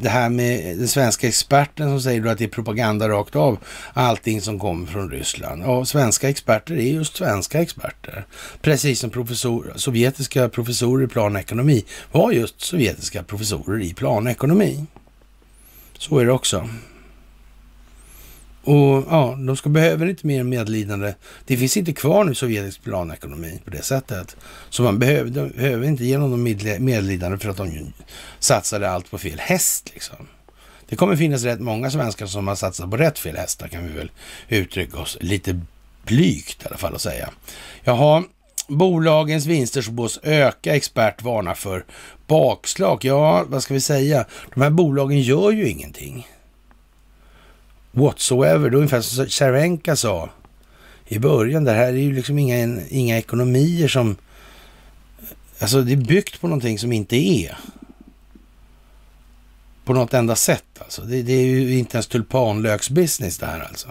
[0.00, 3.58] det här med den svenska experten som säger då att det är propaganda rakt av,
[3.92, 5.62] allting som kommer från Ryssland.
[5.62, 8.24] Ja, svenska experter är just svenska experter.
[8.60, 14.86] Precis som professor, sovjetiska professorer i planekonomi var just sovjetiska professorer i planekonomi.
[15.98, 16.68] Så är det också.
[18.64, 21.14] Och ja, de ska behöver inte mer medlidande.
[21.46, 24.36] Det finns inte kvar nu sovjetisk planekonomi på det sättet.
[24.70, 26.42] Så man behöver, behöver inte ge dem
[26.78, 27.92] medlidande för att de
[28.38, 29.90] satsade allt på fel häst.
[29.94, 30.16] Liksom.
[30.88, 33.92] Det kommer finnas rätt många svenskar som har satsat på rätt fel hästar kan vi
[33.92, 34.10] väl
[34.48, 35.60] uttrycka oss lite
[36.04, 37.30] blygt i alla fall att säga.
[37.84, 38.24] Jaha,
[38.68, 40.74] bolagens vinster spås öka.
[40.74, 41.84] Expert varnar för
[42.26, 43.04] bakslag.
[43.04, 44.24] Ja, vad ska vi säga?
[44.54, 46.26] De här bolagen gör ju ingenting
[47.92, 48.70] whatsoever.
[48.70, 50.30] Det är ungefär som Cervenka sa
[51.06, 51.64] i början.
[51.64, 54.16] Det här är ju liksom inga, inga ekonomier som...
[55.58, 57.58] Alltså det är byggt på någonting som inte är.
[59.84, 61.02] På något enda sätt alltså.
[61.02, 63.88] Det, det är ju inte ens tulpanlöksbusiness det här alltså.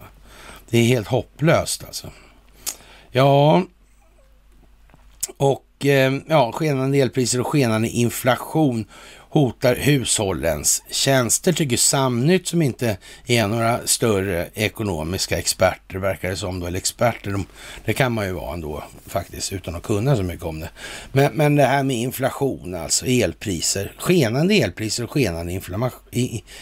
[0.69, 2.09] Det är helt hopplöst alltså.
[3.11, 3.63] Ja,
[5.37, 8.85] och eh, ja, skenande elpriser och skenande inflation
[9.31, 12.97] hotar hushållens tjänster, tycker Samnytt som inte
[13.27, 17.45] är några större ekonomiska experter, verkar det som då, eller experter, de,
[17.85, 20.69] det kan man ju vara ändå faktiskt utan att kunna så mycket om det.
[21.11, 25.61] Men, men det här med inflation, alltså elpriser, skenande elpriser och skenande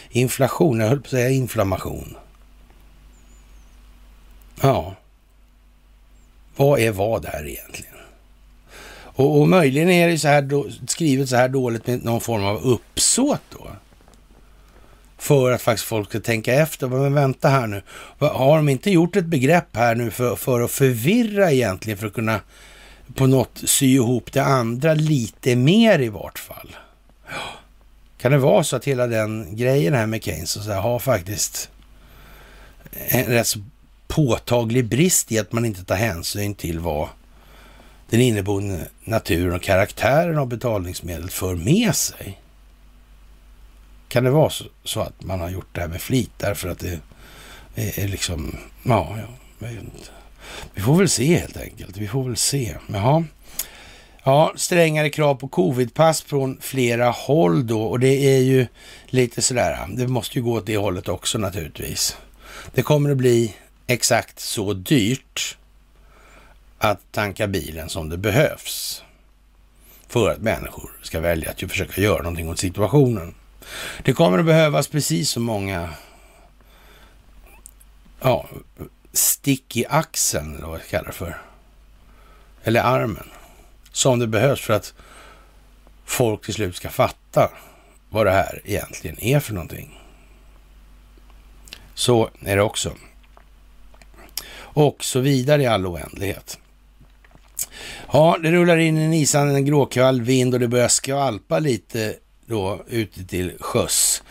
[0.10, 2.18] inflation, jag höll på att säga inflammation.
[4.62, 4.96] Ja,
[6.56, 7.99] vad är vad här egentligen?
[9.20, 12.46] Och, och möjligen är det så här då, skrivet så här dåligt med någon form
[12.46, 13.68] av uppsåt då.
[15.18, 16.88] För att faktiskt folk ska tänka efter.
[16.88, 17.82] Men vänta här nu.
[18.20, 21.98] Har de inte gjort ett begrepp här nu för, för att förvirra egentligen?
[21.98, 22.40] För att kunna
[23.16, 26.76] på något sy ihop det andra lite mer i vart fall.
[28.18, 31.00] Kan det vara så att hela den grejen här med Keynes och så här, har
[31.00, 31.70] faktiskt
[32.92, 33.60] en rätt så
[34.08, 37.08] påtaglig brist i att man inte tar hänsyn till vad
[38.10, 42.42] den inneboende naturen och karaktären av betalningsmedel för med sig.
[44.08, 46.80] kan det vara så, så, att man har gjort det här med flit därför att
[46.80, 47.00] det
[47.76, 49.18] är, är liksom, ja,
[49.60, 50.10] jag vet inte.
[50.74, 51.98] Vi får väl se helt enkelt.
[51.98, 52.76] Vi får väl se.
[52.88, 53.24] Jaha.
[54.24, 58.68] Ja, strängare krav på covidpass från flera håll då och det är ju
[59.06, 62.18] lite sådär, det måste ju gå åt det hållet också naturligtvis.
[62.74, 63.56] Det kommer att bli
[63.88, 65.58] exakt så dyrt
[66.80, 69.04] att tanka bilen som det behövs
[70.08, 73.36] för att människor ska välja att försöka göra någonting åt situationen.
[74.04, 75.90] Det kommer att behövas precis så många
[78.22, 78.50] ja,
[79.14, 81.42] stick i axeln, eller vad jag kallar det för.
[82.64, 83.30] Eller armen.
[83.92, 84.94] Som det behövs för att
[86.06, 87.52] folk till slut ska fatta
[88.10, 90.00] vad det här egentligen är för någonting.
[91.94, 92.94] Så är det också.
[94.58, 96.60] Och så vidare i all oändlighet.
[98.12, 102.16] Ja, det rullar in en isande en gråkall vind och det börjar skvalpa lite
[102.46, 104.24] då ute till sjöss.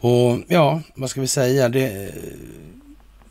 [0.00, 1.68] Och ja, vad ska vi säga?
[1.68, 2.14] Det, eh,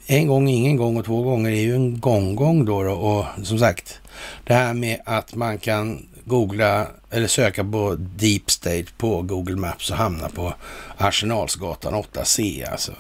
[0.08, 2.92] en gång, ingen gång och två gånger är ju en gånggång då, då.
[2.92, 4.00] Och som sagt,
[4.44, 9.92] det här med att man kan googla eller söka på Deep State på Google Maps
[9.92, 10.54] och hamna på
[10.98, 12.92] Arsenalsgatan 8C alltså.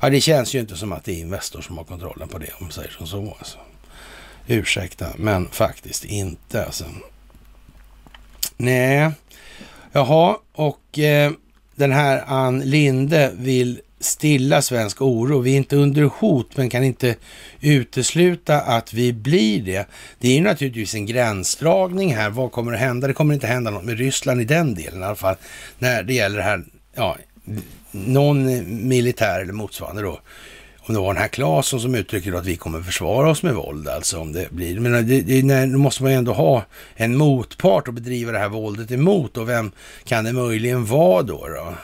[0.00, 2.46] Ja, det känns ju inte som att det är Investor som har kontrollen på det
[2.46, 3.36] om man säger som så.
[3.38, 3.58] Alltså.
[4.46, 6.84] Ursäkta, men faktiskt inte alltså.
[8.56, 9.10] Nej,
[9.92, 11.32] jaha, och eh,
[11.74, 15.40] den här Ann Linde vill stilla svensk oro.
[15.40, 17.16] Vi är inte under hot, men kan inte
[17.60, 19.86] utesluta att vi blir det.
[20.18, 22.30] Det är ju naturligtvis en gränsdragning här.
[22.30, 23.06] Vad kommer att hända?
[23.06, 25.36] Det kommer inte hända något med Ryssland i den delen i alla fall.
[25.78, 26.64] När det gäller det här,
[26.94, 27.16] ja,
[27.90, 28.44] någon
[28.88, 30.20] militär eller motsvarande då.
[30.86, 33.88] Om det var den här Claesson som uttrycker att vi kommer försvara oss med våld,
[33.88, 34.80] alltså om det blir.
[34.80, 36.64] Men eh, det, det, det, då måste man ju ändå ha
[36.94, 39.72] en motpart att bedriva det här våldet emot och vem
[40.04, 41.48] kan det möjligen vara då?
[41.48, 41.74] då?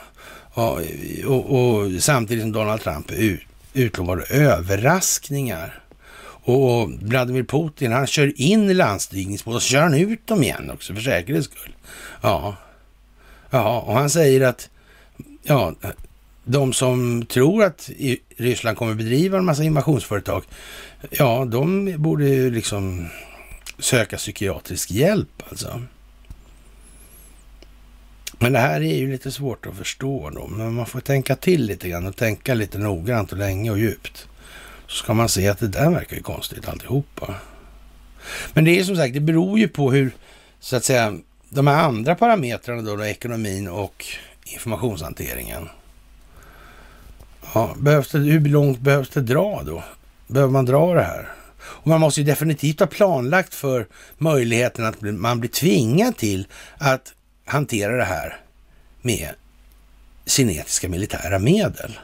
[0.53, 0.81] Och,
[1.25, 3.41] och, och samtidigt som Donald Trump ut,
[3.73, 5.83] utlovade överraskningar.
[6.41, 10.93] Och Vladimir Putin, han kör in landstigningsbåtar och så kör han ut dem igen också
[10.93, 11.75] för säkerhets skull.
[12.21, 12.55] Ja,
[13.49, 14.69] ja och han säger att
[15.43, 15.73] ja,
[16.51, 17.89] de som tror att
[18.37, 20.43] Ryssland kommer bedriva en massa invasionsföretag,
[21.09, 23.07] ja, de borde ju liksom
[23.79, 25.81] söka psykiatrisk hjälp alltså.
[28.39, 31.65] Men det här är ju lite svårt att förstå då, men man får tänka till
[31.65, 34.27] lite grann och tänka lite noggrant och länge och djupt.
[34.87, 37.35] Så ska man se att det där verkar ju konstigt alltihopa.
[38.53, 40.11] Men det är som sagt, det beror ju på hur,
[40.59, 41.17] så att säga,
[41.49, 44.05] de här andra parametrarna då, då ekonomin och
[44.45, 45.69] informationshanteringen.
[47.53, 49.83] Ja, behövs det, hur långt behövs det dra då?
[50.27, 51.29] Behöver man dra det här?
[51.61, 56.47] Och man måste ju definitivt ha planlagt för möjligheten att man blir tvingad till
[56.77, 57.13] att
[57.45, 58.37] hantera det här
[59.01, 59.29] med
[60.25, 61.99] kinetiska militära medel.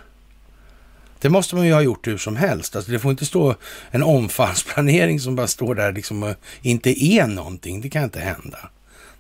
[1.20, 2.76] Det måste man ju ha gjort hur som helst.
[2.76, 3.56] Alltså det får inte stå
[3.92, 7.82] en omfallsplanering som bara står där liksom och inte är någonting.
[7.82, 8.70] Det kan inte hända.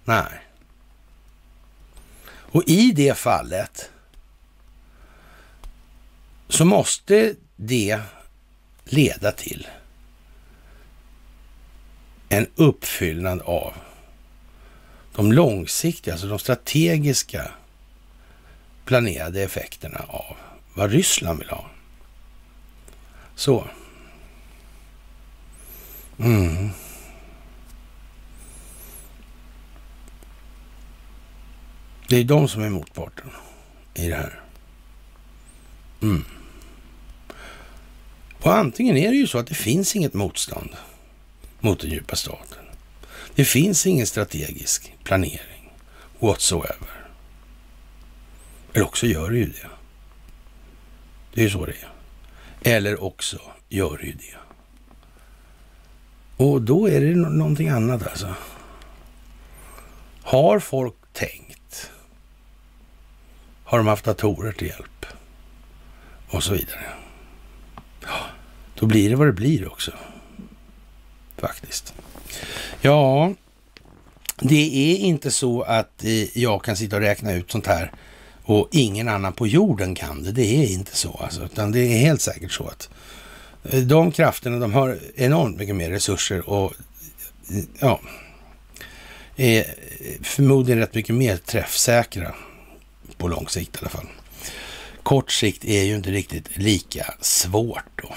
[0.05, 0.41] Nej.
[2.27, 3.89] Och i det fallet
[6.47, 8.01] så måste det
[8.85, 9.67] leda till
[12.29, 13.73] en uppfyllnad av
[15.15, 17.51] de långsiktiga, alltså de strategiska
[18.85, 20.35] planerade effekterna av
[20.73, 21.69] vad Ryssland vill ha.
[23.35, 23.67] Så.
[26.19, 26.69] Mm.
[32.07, 33.31] Det är de som är motparten
[33.93, 34.41] i det här.
[36.01, 36.23] Mm.
[38.45, 40.69] Och antingen är det ju så att det finns inget motstånd
[41.59, 42.65] mot den djupa staten.
[43.35, 45.73] Det finns ingen strategisk planering
[46.19, 47.07] whatsoever.
[48.73, 49.69] Eller också gör det ju det.
[51.33, 52.75] Det är ju så det är.
[52.75, 53.39] Eller också
[53.69, 54.37] gör det ju det.
[56.37, 58.35] Och då är det någonting annat alltså.
[60.21, 61.91] Har folk tänkt?
[63.63, 65.05] Har de haft datorer till hjälp?
[66.29, 66.95] Och så vidare.
[68.79, 69.91] Då blir det vad det blir också.
[71.37, 71.93] Faktiskt.
[72.81, 73.33] Ja,
[74.39, 77.91] det är inte så att eh, jag kan sitta och räkna ut sånt här
[78.43, 80.31] och ingen annan på jorden kan det.
[80.31, 82.89] Det är inte så alltså, utan det är helt säkert så att
[83.63, 86.73] eh, de krafterna, de har enormt mycket mer resurser och
[87.51, 88.01] eh, ja,
[89.35, 89.65] är
[90.21, 92.35] förmodligen rätt mycket mer träffsäkra
[93.17, 94.07] på lång sikt i alla fall.
[95.03, 98.15] Kort sikt är ju inte riktigt lika svårt då.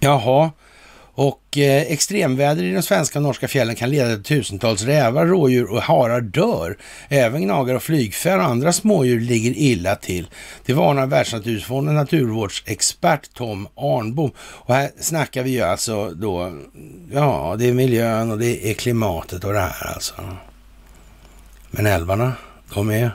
[0.00, 0.50] Jaha,
[1.14, 5.72] Och eh, extremväder i de svenska och norska fjällen kan leda till tusentals rävar, rådjur
[5.72, 6.76] och harar dör.
[7.08, 10.26] Även gnagare och flygfär och andra smådjur ligger illa till.
[10.66, 14.30] Det varnar Världsnaturfonden naturvårdsexpert Tom Arnbom.
[14.38, 16.60] Och här snackar vi ju alltså då,
[17.12, 20.14] ja, det är miljön och det är klimatet och det här alltså.
[21.70, 22.32] Men älvarna,
[22.74, 23.10] de är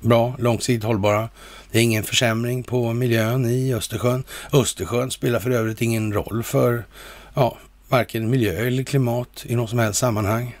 [0.00, 1.28] bra, långsiktigt hållbara.
[1.70, 4.24] Det är ingen försämring på miljön i Östersjön.
[4.52, 6.84] Östersjön spelar för övrigt ingen roll för
[7.34, 7.58] ja,
[7.88, 10.56] varken miljö eller klimat i något som helst sammanhang.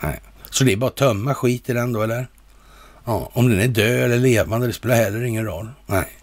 [0.00, 0.20] Nej.
[0.50, 2.26] Så det är bara att tömma skit i den då, eller?
[3.04, 5.70] Ja, om den är död eller levande, det spelar heller ingen roll.
[5.86, 6.16] Nej.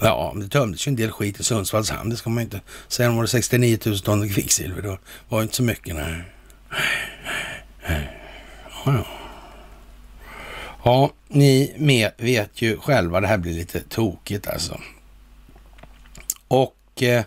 [0.00, 2.10] Ja, det tömdes ju en del skit i Sundsvalls hamn.
[2.10, 3.08] Det ska man inte säga.
[3.08, 4.82] De var 69 000 ton kvicksilver.
[4.82, 4.98] Det
[5.28, 6.22] var inte så mycket, nej.
[8.84, 9.25] Ja, ja.
[10.86, 14.80] Ja, ni med vet ju själva, det här blir lite tokigt alltså.
[16.48, 17.24] Och eh,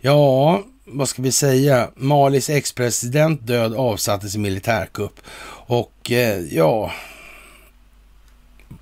[0.00, 1.90] ja, vad ska vi säga?
[1.96, 5.20] Malis ex-president död avsattes i militärkupp.
[5.66, 6.92] Och eh, ja,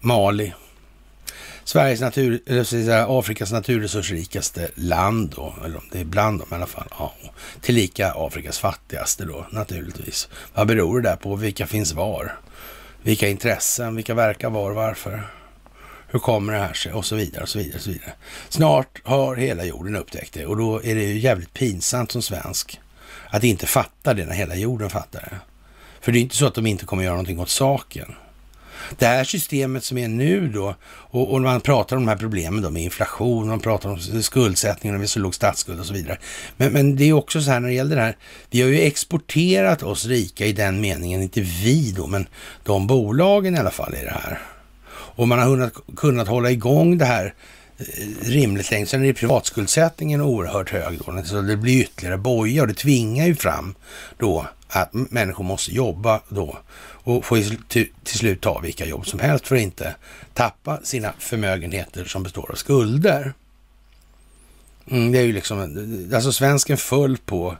[0.00, 0.52] Mali.
[1.64, 6.54] Sveriges natur, eller så säga, Afrikas naturresursrikaste land då, eller det är bland dem i
[6.54, 6.88] alla fall.
[6.98, 7.12] Ja.
[7.60, 10.28] Tillika Afrikas fattigaste då naturligtvis.
[10.54, 11.36] Vad beror det där på?
[11.36, 12.36] Vilka finns var?
[13.02, 13.96] Vilka intressen?
[13.96, 15.22] Vilka verkar var och varför?
[16.08, 16.92] Hur kommer det här sig?
[16.92, 17.76] Och så vidare och så vidare.
[17.76, 18.12] Och så vidare.
[18.48, 22.80] Snart har hela jorden upptäckt det och då är det ju jävligt pinsamt som svensk
[23.30, 25.36] att inte fatta det när hela jorden fattar det.
[26.00, 28.14] För det är inte så att de inte kommer göra någonting åt saken.
[28.98, 32.62] Det här systemet som är nu då, och, och man pratar om de här problemen
[32.62, 35.94] då med inflation, man pratar om skuldsättningen och vi har så låg statsskuld och så
[35.94, 36.18] vidare.
[36.56, 38.16] Men, men det är också så här när det gäller det här,
[38.50, 42.26] vi har ju exporterat oss rika i den meningen, inte vi då, men
[42.62, 44.38] de bolagen i alla fall i det här.
[44.90, 47.34] Och man har kunnat, kunnat hålla igång det här
[47.78, 47.84] eh,
[48.22, 48.86] rimligt länge.
[48.86, 53.34] Sen är privatskuldsättningen oerhört hög då, så det blir ytterligare boja och det tvingar ju
[53.34, 53.74] fram
[54.18, 59.20] då att människor måste jobba då och får till, till slut ta vilka jobb som
[59.20, 59.94] helst för att inte
[60.34, 63.34] tappa sina förmögenheter som består av skulder.
[64.90, 65.60] Mm, det är ju liksom,
[66.14, 67.56] alltså svensken föll på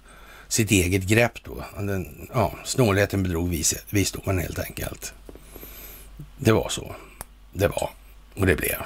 [0.49, 1.65] sitt eget grepp då.
[1.77, 5.13] Den, ja, snålheten bedrog vis, visdomen helt enkelt.
[6.39, 6.95] Det var så.
[7.53, 7.91] Det var.
[8.35, 8.77] Och det blev.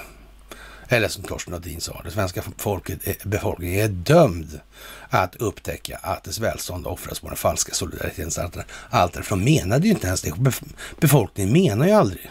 [0.88, 4.60] Eller som Torsten Nordin sa, det svenska folket, befolkningen är dömd
[5.08, 8.38] att upptäcka att dess välstånd offras på den falska solidaritetens
[8.90, 9.22] altare.
[9.22, 10.32] För de menade ju inte ens det.
[11.00, 12.30] Befolkningen menar ju aldrig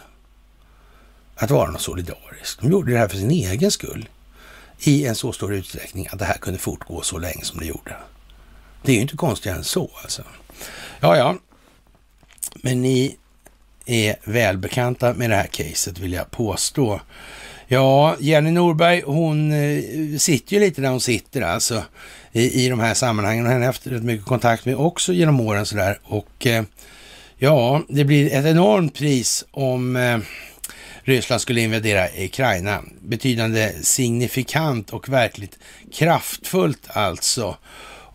[1.36, 2.62] att vara något solidariskt.
[2.62, 4.10] De gjorde det här för sin egen skull
[4.80, 7.96] i en så stor utsträckning att det här kunde fortgå så länge som det gjorde.
[8.82, 10.24] Det är ju inte konstigare än så alltså.
[11.00, 11.36] Ja, ja.
[12.56, 13.18] Men ni
[13.86, 17.02] är välbekanta med det här caset vill jag påstå.
[17.74, 21.84] Ja, Jenny Norberg, hon eh, sitter ju lite där hon sitter alltså
[22.32, 23.46] i, i de här sammanhangen.
[23.46, 26.00] Och henne har haft rätt mycket kontakt med också genom åren sådär.
[26.04, 26.64] Och eh,
[27.38, 30.18] ja, det blir ett enormt pris om eh,
[31.02, 32.84] Ryssland skulle invadera Ukraina.
[33.02, 35.60] Betydande signifikant och verkligt
[35.94, 37.58] kraftfullt alltså.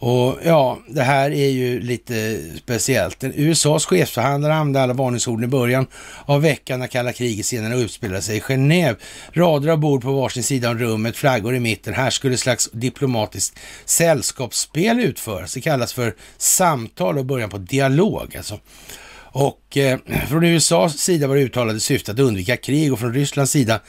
[0.00, 3.24] Och ja, det här är ju lite speciellt.
[3.24, 5.86] USAs chefsförhandlare använde alla varningsorden i början
[6.24, 8.96] av veckan när kalla kriget senare utspelade sig i Genève.
[9.32, 11.94] Rader av bord på varsin sida av rummet, flaggor i mitten.
[11.94, 15.54] Här skulle ett slags diplomatiskt sällskapsspel utföras.
[15.54, 18.36] Det kallas för samtal och början på dialog.
[18.36, 18.58] Alltså.
[19.32, 23.52] Och Eh, från USAs sida var det uttalade syftet att undvika krig och från Rysslands
[23.52, 23.80] sida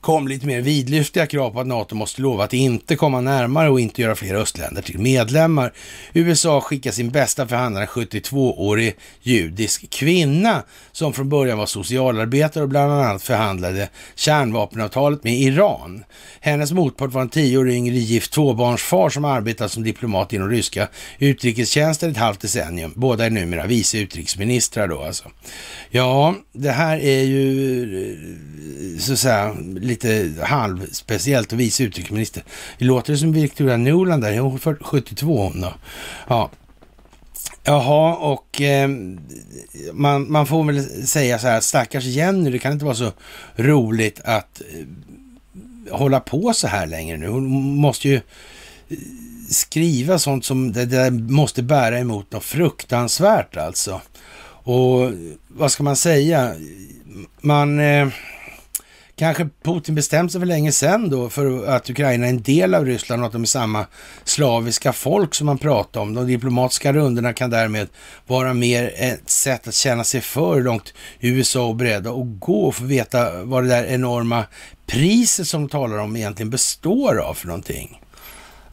[0.00, 3.80] kom lite mer vidlyftiga krav på att NATO måste lova att inte komma närmare och
[3.80, 5.72] inte göra fler östländer till medlemmar.
[6.12, 12.68] USA skickar sin bästa förhandlare, en 72-årig judisk kvinna som från början var socialarbetare och
[12.68, 16.04] bland annat förhandlade kärnvapenavtalet med Iran.
[16.40, 20.88] Hennes motpart var en tio år yngre gift tvåbarnsfar som arbetat som diplomat inom ryska
[21.18, 22.92] utrikestjänsten ett halvt decennium.
[22.96, 25.25] Båda är numera vice utrikesministrar då alltså.
[25.90, 32.42] Ja, det här är ju så att säga lite halvspeciellt och vice utrikesminister.
[32.78, 35.74] Det låter som Victoria Nuland där, hon är 72 hon då.
[36.28, 36.50] Ja.
[37.68, 38.88] Jaha, och eh,
[39.92, 43.12] man, man får väl säga så här, stackars Jenny, det kan inte vara så
[43.56, 47.28] roligt att eh, hålla på så här längre nu.
[47.28, 48.96] Hon måste ju eh,
[49.50, 54.00] skriva sånt som det, det måste bära emot något fruktansvärt alltså.
[54.66, 55.10] Och
[55.48, 56.54] vad ska man säga?
[57.40, 57.80] Man...
[57.80, 58.08] Eh,
[59.16, 62.84] kanske Putin bestämt sig för länge sedan då för att Ukraina är en del av
[62.84, 63.86] Ryssland och att de är samma
[64.24, 66.14] slaviska folk som man pratar om.
[66.14, 67.88] De diplomatiska rundorna kan därmed
[68.26, 72.74] vara mer ett sätt att känna sig för långt USA är beredda att gå och
[72.74, 74.44] få veta vad det där enorma
[74.86, 78.00] priset som de talar om egentligen består av för någonting.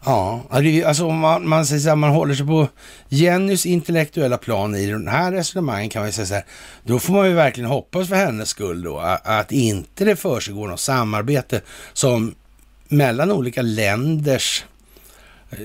[0.06, 0.42] Ja,
[0.86, 2.68] alltså om man, man, säger så här, man håller sig på
[3.10, 6.46] Jennys intellektuella plan i den här resonemangen kan man ju säga så här,
[6.84, 10.80] då får man ju verkligen hoppas för hennes skull då att inte det försiggår något
[10.80, 11.62] samarbete
[11.94, 12.36] som
[12.88, 14.66] mellan olika länders
[15.52, 15.58] eh,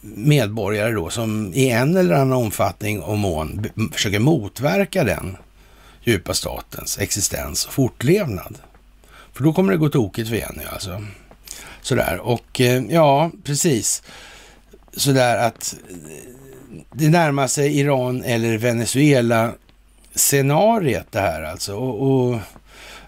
[0.00, 5.36] medborgare då som i en eller annan omfattning och mån försöker motverka den
[6.04, 8.58] djupa statens existens och fortlevnad.
[9.32, 11.02] För då kommer det gå tokigt för Jenny alltså.
[11.82, 14.02] Sådär, och eh, ja, precis.
[14.92, 15.96] Sådär att eh,
[16.92, 19.52] det närmar sig Iran eller Venezuela
[20.14, 21.74] scenariet det här alltså.
[21.74, 22.38] Och, och,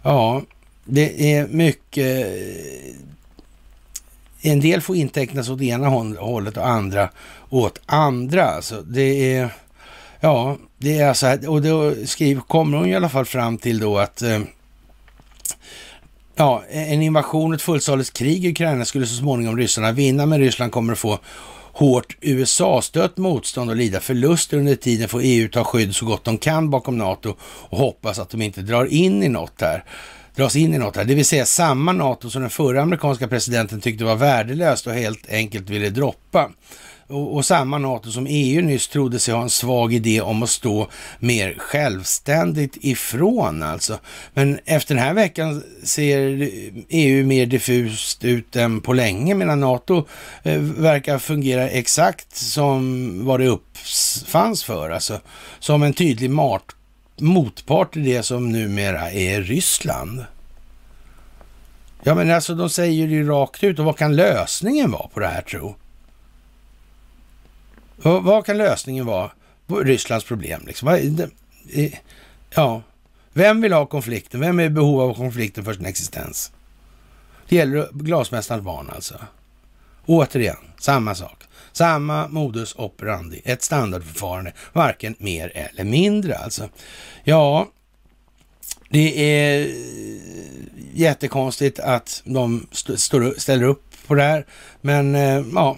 [0.02, 0.42] ja,
[0.84, 2.26] det är mycket...
[2.26, 2.94] Eh,
[4.44, 7.10] en del får intecknas åt ena hållet och andra
[7.50, 8.44] åt andra.
[8.44, 9.48] Alltså det är...
[10.20, 13.78] Ja, det är så här, och då skriver, kommer hon i alla fall fram till
[13.78, 14.40] då att eh,
[16.42, 20.72] ja, en invasion, ett fullsaligt krig i Ukraina skulle så småningom ryssarna vinna, men Ryssland
[20.72, 21.18] kommer att få
[21.72, 25.08] hårt USA-stött motstånd och lida förluster under tiden.
[25.08, 28.62] Får EU ta skydd så gott de kan bakom NATO och hoppas att de inte
[28.62, 29.84] drar in i något här.
[30.36, 31.04] Dras in i något här.
[31.04, 35.30] Det vill säga samma NATO som den förra amerikanska presidenten tyckte var värdelöst och helt
[35.30, 36.50] enkelt ville droppa
[37.12, 40.50] och, och, samma NATO som EU nyss trodde sig ha en svag idé om att
[40.50, 43.98] stå mer självständigt ifrån alltså.
[44.34, 46.48] Men efter den här veckan ser
[46.88, 50.06] EU mer diffust ut än på länge medan NATO
[50.42, 55.20] eh, verkar fungera exakt som vad det uppfanns för, alltså
[55.58, 56.74] som en tydlig mart,
[57.20, 60.24] motpart till det som numera är Ryssland.
[62.02, 65.26] Ja, men alltså de säger ju rakt ut och vad kan lösningen vara på det
[65.26, 65.74] här tro?
[68.02, 69.30] Vad kan lösningen vara
[69.66, 70.62] på Rysslands problem?
[70.66, 71.00] Liksom?
[72.54, 72.82] Ja,
[73.32, 74.40] vem vill ha konflikten?
[74.40, 76.52] Vem är i behov av konflikten för sin existens?
[77.48, 79.14] Det gäller glasmästarens barn alltså.
[80.06, 81.42] Återigen, samma sak.
[81.72, 86.68] Samma modus operandi, ett standardförfarande, varken mer eller mindre alltså.
[87.24, 87.68] Ja,
[88.88, 89.74] det är
[90.94, 92.96] jättekonstigt att de st
[93.38, 94.46] ställer upp på det här,
[94.80, 95.76] men eh, ja,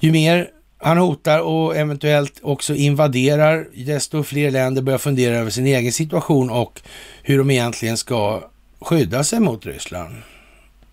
[0.00, 5.66] ju mer han hotar och eventuellt också invaderar, desto fler länder börjar fundera över sin
[5.66, 6.80] egen situation och
[7.22, 8.50] hur de egentligen ska
[8.80, 10.14] skydda sig mot Ryssland.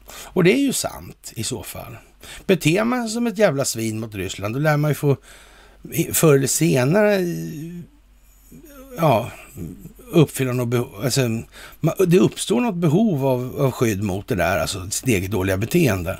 [0.09, 1.97] Och det är ju sant i så fall.
[2.45, 5.17] Beter man sig som ett jävla svin mot Ryssland, då lär man ju få
[6.13, 7.19] förr eller senare
[8.97, 9.31] ja,
[10.11, 10.89] uppfylla något behov.
[11.03, 11.21] Alltså,
[12.07, 16.17] det uppstår något behov av, av skydd mot det där, alltså sitt eget dåliga beteende.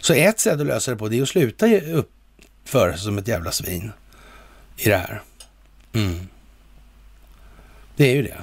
[0.00, 3.28] Så ett sätt att lösa det på det är att sluta uppföra sig som ett
[3.28, 3.92] jävla svin
[4.76, 5.22] i det här.
[5.92, 6.28] Mm.
[7.96, 8.36] Det är ju det.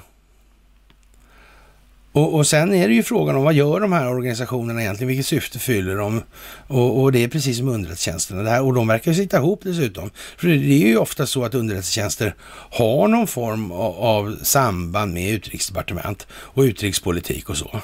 [2.12, 5.08] Och, och, sen är det ju frågan om vad gör de här organisationerna egentligen?
[5.08, 6.24] Vilket syfte fyller de?
[6.68, 8.44] Och, och det är precis som underrättelsetjänsterna.
[8.44, 10.10] Det här, och de verkar ju sitta ihop dessutom.
[10.38, 12.36] För det är ju ofta så att underrättelsetjänster
[12.72, 17.82] har någon form av, av samband med utrikesdepartement och utrikespolitik och så.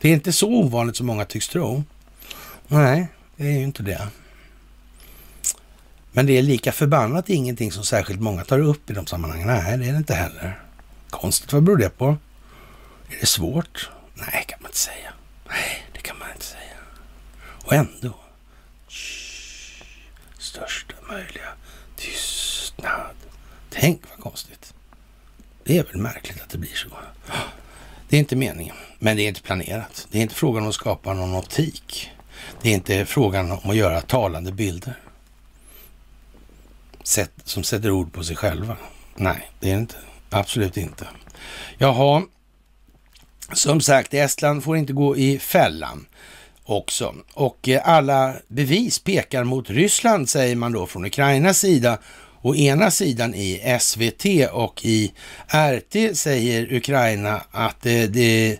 [0.00, 1.84] Det är inte så ovanligt som många tycks tro.
[2.68, 4.08] Nej, det är ju inte det.
[6.12, 9.46] Men det är lika förbannat ingenting som särskilt många tar upp i de sammanhangen.
[9.46, 10.62] Nej, det är det inte heller.
[11.10, 12.06] Konstigt, vad beror det på?
[13.10, 13.90] Är det svårt?
[14.14, 15.12] Nej, kan man inte säga.
[15.48, 16.76] Nej, det kan man inte säga.
[17.64, 18.14] Och ändå.
[18.88, 19.84] Shh,
[20.38, 21.48] största möjliga
[21.96, 23.16] tystnad.
[23.70, 24.74] Tänk vad konstigt.
[25.64, 26.88] Det är väl märkligt att det blir så.
[28.08, 30.06] Det är inte meningen, men det är inte planerat.
[30.10, 32.10] Det är inte frågan om att skapa någon optik.
[32.66, 34.98] Det är inte frågan om att göra talande bilder
[37.02, 38.76] Sätt, som sätter ord på sig själva.
[39.16, 39.94] Nej, det är det inte.
[40.30, 41.06] Absolut inte.
[41.78, 42.22] Jaha,
[43.52, 46.06] som sagt, Estland får inte gå i fällan
[46.64, 47.14] också.
[47.32, 51.98] Och eh, alla bevis pekar mot Ryssland, säger man då från Ukrainas sida
[52.46, 55.12] å ena sidan i SVT och i
[55.48, 58.58] RT säger Ukraina att det, det,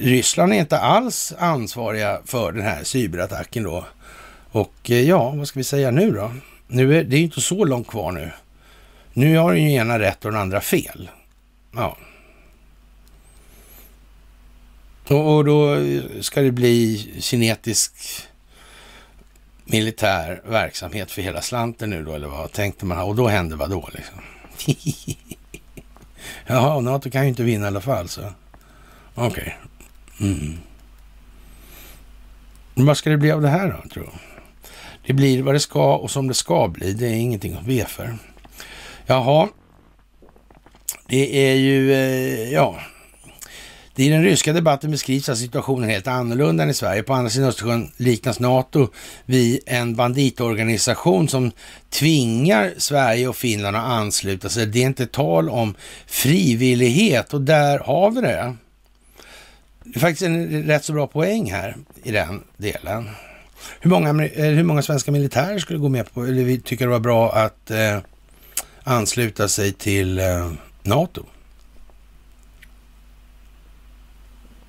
[0.00, 3.84] Ryssland är inte alls ansvariga för den här cyberattacken då.
[4.50, 6.32] Och eh, ja, vad ska vi säga nu då?
[6.66, 8.30] Nu är det är inte så långt kvar nu.
[9.12, 11.10] Nu har den ena rätt och den andra fel.
[11.74, 11.96] Ja.
[15.08, 15.76] Och, och då
[16.20, 17.92] ska det bli kinetisk
[19.70, 22.98] militär verksamhet för hela slanten nu då, eller vad tänkte man?
[22.98, 24.20] Och då hände vad då liksom?
[26.46, 28.20] Jaha, NATO kan ju inte vinna i alla fall så.
[29.14, 29.26] Okej.
[29.26, 30.30] Okay.
[30.30, 30.58] Mm.
[32.74, 34.18] Men vad ska det bli av det här då, tror jag?
[35.06, 36.92] Det blir vad det ska och som det ska bli.
[36.92, 38.18] Det är ingenting att be för.
[39.06, 39.48] Jaha.
[41.06, 42.80] Det är ju, eh, ja.
[43.98, 47.02] I den ryska debatten beskrivs att situationen helt annorlunda än i Sverige.
[47.02, 48.88] På andra sidan Östersjön liknas NATO
[49.24, 51.52] vid en banditorganisation som
[51.90, 54.66] tvingar Sverige och Finland att ansluta sig.
[54.66, 55.74] Det är inte tal om
[56.06, 58.56] frivillighet och där har vi det.
[59.84, 63.10] Det är faktiskt en rätt så bra poäng här i den delen.
[63.80, 66.92] Hur många, eh, hur många svenska militärer skulle gå med på, eller vi tycker det
[66.92, 67.98] var bra att eh,
[68.84, 70.52] ansluta sig till eh,
[70.82, 71.24] NATO?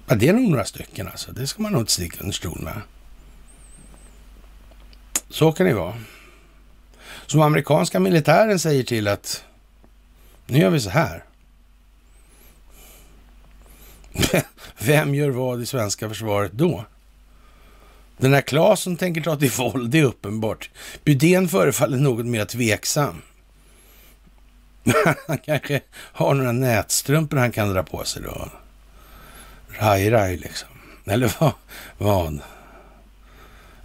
[0.10, 1.32] Ja, det är nog några stycken alltså.
[1.32, 2.82] Det ska man nog inte sticka under stol med.
[5.30, 5.96] Så kan det vara.
[7.26, 9.44] Som amerikanska militären säger till att
[10.48, 11.24] nu gör vi så här.
[14.80, 16.86] Vem gör vad i svenska försvaret då?
[18.18, 20.70] Den här Claesson tänker ta till våld, det är uppenbart.
[21.04, 23.22] Bydén förefaller något mer tveksam.
[25.28, 28.50] han kanske har några nätstrumpor han kan dra på sig då.
[29.78, 30.70] Raj, raj liksom.
[31.06, 31.54] Eller vad?
[31.98, 32.40] vad?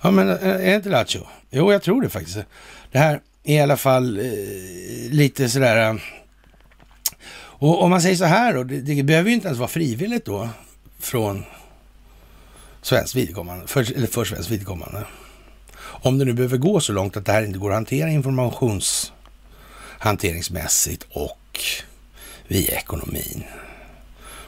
[0.01, 1.27] Ja, men eh, är det inte Lattjo?
[1.51, 2.39] Jo, jag tror det faktiskt.
[2.93, 4.25] Det här är i alla fall eh,
[5.11, 5.91] lite sådär...
[5.91, 5.97] Eh,
[7.37, 10.25] och om man säger så här då, det, det behöver ju inte ens vara frivilligt
[10.25, 10.49] då
[10.99, 11.45] från
[12.83, 15.05] svenskt vidkommande, för, eller för svenskt vidkommande.
[15.79, 21.07] Om det nu behöver gå så långt att det här inte går att hantera informationshanteringsmässigt
[21.11, 21.61] och
[22.49, 23.45] via ekonomin.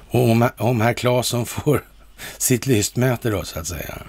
[0.09, 1.85] Och om, om herr Claesson får
[2.39, 4.03] sitt lystmäte då så att säga,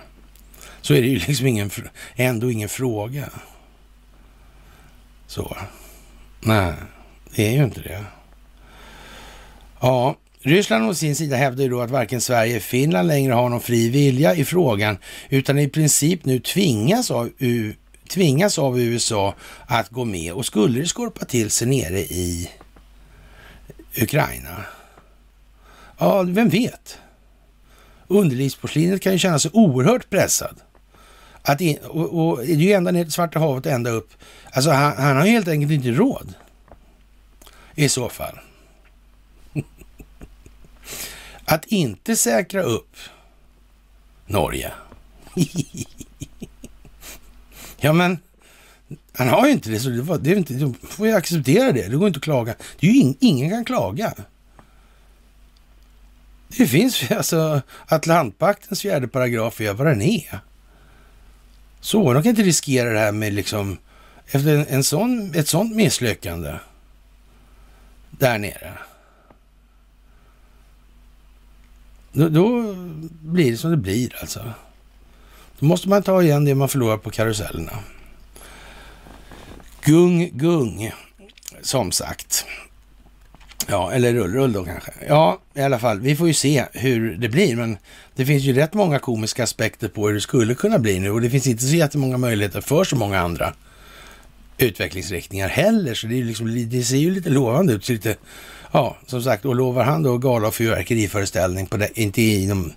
[0.82, 1.72] så är det ju liksom ingen,
[2.16, 3.30] ändå ingen fråga.
[5.28, 5.58] Så.
[6.40, 6.74] Nej,
[7.36, 8.04] det är ju inte det.
[9.80, 13.50] Ja, Ryssland å sin sida hävdar ju då att varken Sverige eller Finland längre har
[13.50, 14.98] någon fri vilja i frågan,
[15.30, 17.74] utan i princip nu tvingas av, U
[18.10, 20.34] tvingas av USA att gå med.
[20.34, 22.50] Och skulle det skorpa till sig nere i
[24.02, 24.66] Ukraina,
[25.98, 26.98] ja, vem vet?
[28.08, 30.62] Underlivsporslinet kan ju känna sig oerhört pressad.
[31.42, 34.14] Att in, och, och, det är ju ända ner till Svarta havet och ända upp.
[34.52, 36.34] Alltså han, han har ju helt enkelt inte råd.
[37.76, 38.40] I så fall.
[41.46, 42.96] Att inte säkra upp
[44.26, 44.72] Norge.
[47.80, 48.20] ja, men
[49.14, 51.72] han har ju inte det, så det, var, det är inte, då får jag acceptera
[51.72, 51.88] det.
[51.88, 52.56] Det går inte att klaga.
[52.80, 54.14] Det är ju in, ingen kan klaga.
[56.48, 60.40] Det finns ju, alltså Atlantpaktens fjärde paragraf är vad den är.
[61.80, 63.78] Så, de kan inte riskera det här med liksom,
[64.28, 66.54] efter en, en sån, ett sånt misslyckande
[68.12, 68.74] där nere.
[72.12, 72.74] Då, då,
[73.22, 74.54] blir det som det blir alltså.
[75.60, 77.80] Då måste man ta igen det man förlorar på karusellerna.
[79.84, 80.92] Gung, gung,
[81.62, 82.46] som sagt.
[83.70, 84.92] Ja, eller rull, rull då kanske.
[85.08, 87.78] Ja, i alla fall, vi får ju se hur det blir, men
[88.16, 91.22] det finns ju rätt många komiska aspekter på hur det skulle kunna bli nu och
[91.22, 93.54] det finns inte så jättemånga möjligheter för så många andra
[94.58, 97.90] utvecklingsriktningar heller, så det, är liksom, det ser ju lite lovande ut.
[97.90, 98.16] Lite,
[98.72, 102.74] ja, som sagt, och lovar han då gala och fyrverkeriföreställning på det, inte inom,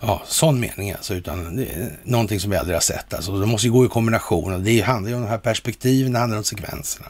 [0.00, 3.14] ja, sån mening alltså, utan det är någonting som vi aldrig har sett.
[3.14, 4.64] Alltså, det måste ju gå i kombination.
[4.64, 7.08] Det handlar ju om de här perspektiven, det handlar om sekvenserna.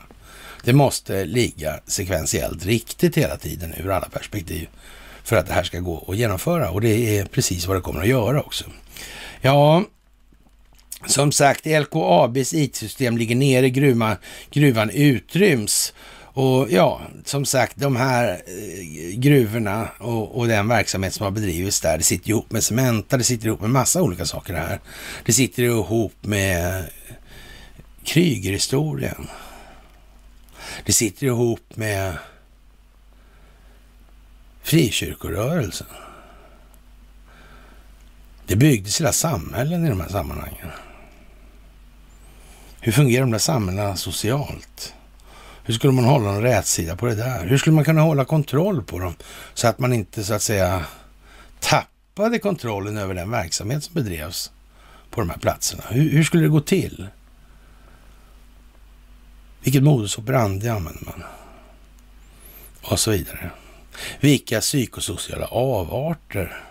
[0.65, 4.69] Det måste ligga sekventiellt riktigt hela tiden ur alla perspektiv
[5.24, 6.70] för att det här ska gå att genomföra.
[6.70, 8.65] Och det är precis vad det kommer att göra också.
[9.41, 9.85] Ja,
[11.07, 14.16] som sagt, LKABs IT-system ligger nere, gruvan,
[14.51, 15.93] gruvan utryms.
[16.32, 21.81] Och ja, som sagt, de här eh, gruvorna och, och, den verksamhet som har bedrivits
[21.81, 24.81] där, det sitter ihop med Cementa, det sitter ihop med massa olika saker här.
[25.24, 26.85] Det sitter ihop med eh,
[28.05, 29.28] Krygerhistorien.
[30.84, 32.18] Det sitter ihop med
[34.62, 35.86] frikyrkorörelsen.
[38.47, 40.68] Det byggdes hela samhällen i de här sammanhangen.
[42.80, 44.94] Hur fungerar de där samhällena socialt?
[45.64, 47.47] Hur skulle man hålla en rätsida på det där?
[47.47, 49.14] Hur skulle man kunna hålla kontroll på dem
[49.55, 50.84] så att man inte så att säga
[51.60, 54.52] tappade kontrollen över den verksamhet som bedrevs
[55.10, 55.82] på de här platserna?
[55.88, 57.06] Hur, hur skulle det gå till?
[59.62, 61.23] Vilket modus operandi använder man?
[62.82, 63.51] Och så vidare.
[64.20, 66.65] Vilka psykosociala avarter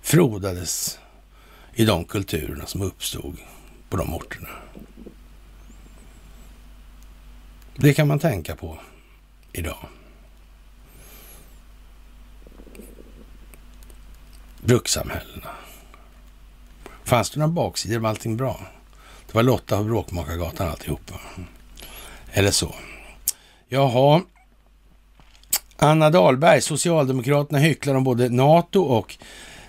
[0.00, 0.98] frodades
[1.74, 3.36] i de kulturerna som uppstod
[3.88, 4.48] på de orterna?
[7.76, 8.78] Det kan man tänka på
[9.52, 9.88] idag.
[14.60, 15.50] Brukssamhällena.
[17.04, 18.00] Fanns det några baksidor?
[18.00, 18.66] med allting bra?
[19.26, 21.20] Det var Lotta på Bråkmakargatan alltihopa.
[22.32, 22.74] Eller så.
[23.68, 24.22] Jaha.
[25.76, 29.16] Anna Dahlberg, Socialdemokraterna hycklar om både NATO och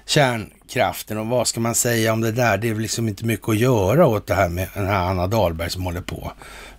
[0.06, 2.58] kärnkraften och vad ska man säga om det där?
[2.58, 5.28] Det är väl liksom inte mycket att göra åt det här med den här Anna
[5.28, 6.32] Dahlberg som håller på.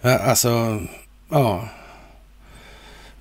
[0.02, 0.82] Alltså,
[1.30, 1.68] ja.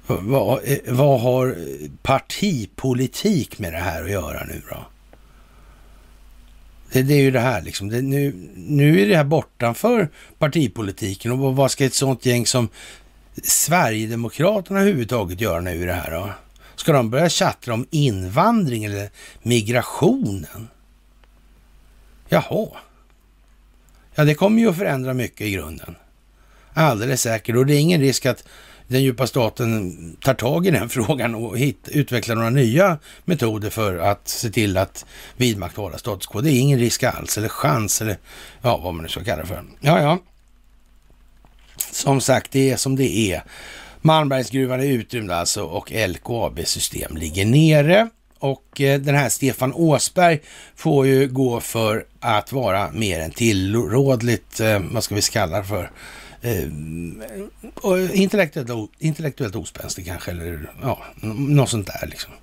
[0.07, 1.56] Vad, vad har
[2.02, 4.85] partipolitik med det här att göra nu då?
[6.93, 7.89] Det, det är ju det här liksom.
[7.89, 12.69] Det, nu, nu är det här bortanför partipolitiken och vad ska ett sånt gäng som
[13.43, 16.29] Sverigedemokraterna överhuvudtaget göra nu i det här då?
[16.75, 19.09] Ska de börja tjattra om invandring eller
[19.41, 20.67] migrationen?
[22.29, 22.67] Jaha.
[24.15, 25.95] Ja, det kommer ju att förändra mycket i grunden.
[26.73, 27.55] Alldeles säkert.
[27.55, 28.43] Och det är ingen risk att
[28.88, 33.97] den djupa staten tar tag i den frågan och hit, utvecklar några nya metoder för
[33.97, 35.05] att se till att
[35.38, 36.41] vidmakthålla status quo.
[36.41, 38.18] Det är ingen risk alls, eller chans, eller
[38.61, 39.64] ja, vad man nu ska kalla det för.
[39.80, 40.19] Ja, ja.
[41.77, 43.43] Som sagt, det är som det är.
[44.01, 48.10] Malmbergsgruvan är utrymd alltså och LKAB system ligger nere.
[48.39, 50.39] Och eh, den här Stefan Åsberg
[50.76, 55.64] får ju gå för att vara mer än tillrådligt, eh, vad ska vi kalla det
[55.64, 55.91] för,
[56.43, 62.33] eh, intellektuellt, intellektuellt ospänstig kanske, eller ja, något sånt där liksom.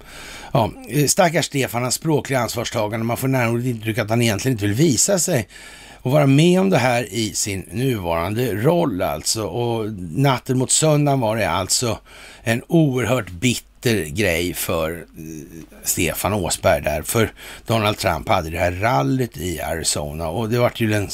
[0.53, 4.67] Ja, eh, stackars Stefan, hans språkliga ansvarstagande, man får närmare intryck att han egentligen inte
[4.67, 5.49] vill visa sig
[6.03, 9.45] och vara med om det här i sin nuvarande roll alltså.
[9.45, 11.99] Och natten mot söndagen var det alltså
[12.43, 15.05] en oerhört bitter grej för eh,
[15.85, 17.03] Stefan Åsberg där.
[17.03, 17.33] För
[17.67, 21.09] Donald Trump hade det här rallyt i Arizona och det var ju en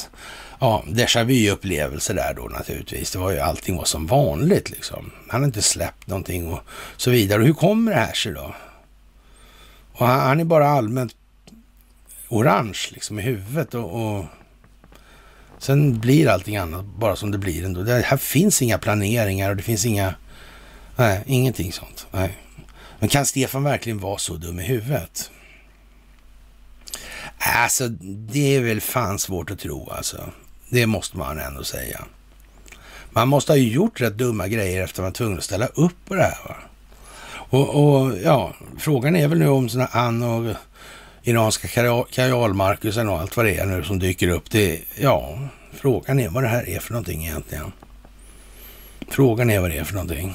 [0.60, 3.10] ja, déjà vu-upplevelse där då naturligtvis.
[3.10, 5.12] Det var ju allting var som vanligt liksom.
[5.28, 6.60] Han har inte släppt någonting och
[6.96, 7.40] så vidare.
[7.40, 8.54] Och hur kommer det här sig då?
[9.92, 11.16] Och han, han är bara allmänt
[12.28, 14.24] orange liksom i huvudet och, och
[15.58, 17.82] Sen blir allting annat bara som det blir ändå.
[17.82, 20.14] Det här finns inga planeringar och det finns inga...
[20.96, 22.06] Nej, ingenting sånt.
[22.10, 22.38] Nej.
[22.98, 25.30] Men kan Stefan verkligen vara så dum i huvudet?
[27.38, 27.88] Alltså,
[28.28, 30.30] det är väl fan svårt att tro alltså.
[30.68, 32.04] Det måste man ändå säga.
[33.10, 36.04] Man måste ha gjort rätt dumma grejer efter att man var tvungen att ställa upp
[36.04, 36.38] på det här.
[36.48, 36.56] Va?
[37.48, 40.56] Och, och ja, frågan är väl nu om sådana Ann och
[41.22, 41.68] iranska
[42.10, 44.50] kajalmarkusen och allt vad det är nu som dyker upp.
[44.50, 45.38] Det, ja,
[45.72, 47.72] frågan är vad det här är för någonting egentligen.
[49.08, 50.34] Frågan är vad det är för någonting.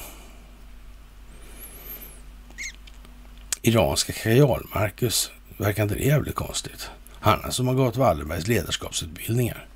[3.62, 6.90] Iranska kajalmarkus, verkar inte det jävligt konstigt?
[7.20, 9.66] Han som har gått Wallenbergs ledarskapsutbildningar.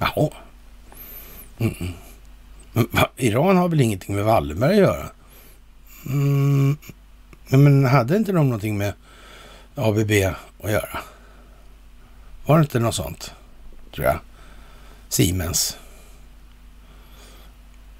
[0.00, 0.30] Jaha.
[1.58, 1.92] Mm -mm.
[2.72, 5.10] Va, Iran har väl ingenting med Wallenberg att göra?
[6.06, 6.76] Mm.
[7.48, 8.94] Men hade inte de någonting med
[9.74, 10.10] ABB
[10.62, 10.98] att göra.
[12.46, 13.34] Var det inte något sånt,
[13.94, 14.18] tror jag?
[15.08, 15.78] Siemens,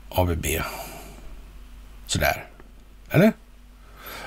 [0.08, 0.46] ABB,
[2.06, 2.46] sådär.
[3.10, 3.32] Eller?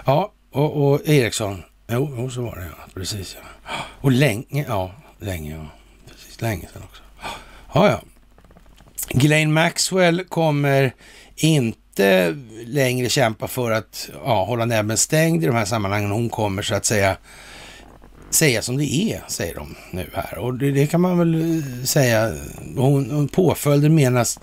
[0.06, 1.64] Ja, och, och Ericsson.
[1.88, 2.88] Jo, jo, så var det ja.
[2.94, 3.76] Precis ja.
[4.02, 5.66] Och länge, ja, länge ja.
[6.10, 7.02] Precis, länge sedan också.
[7.74, 8.02] Ja, ja.
[9.10, 10.94] Ghislaine Maxwell kommer
[11.36, 12.36] inte
[12.66, 16.12] längre kämpa för att ja, hålla näbben stängd i de här sammanhangen.
[16.12, 17.18] Hon kommer så att säga
[18.30, 20.38] säga som det är, säger de nu här.
[20.38, 22.34] Och det, det kan man väl säga.
[22.76, 24.40] Hon, påföljden menas,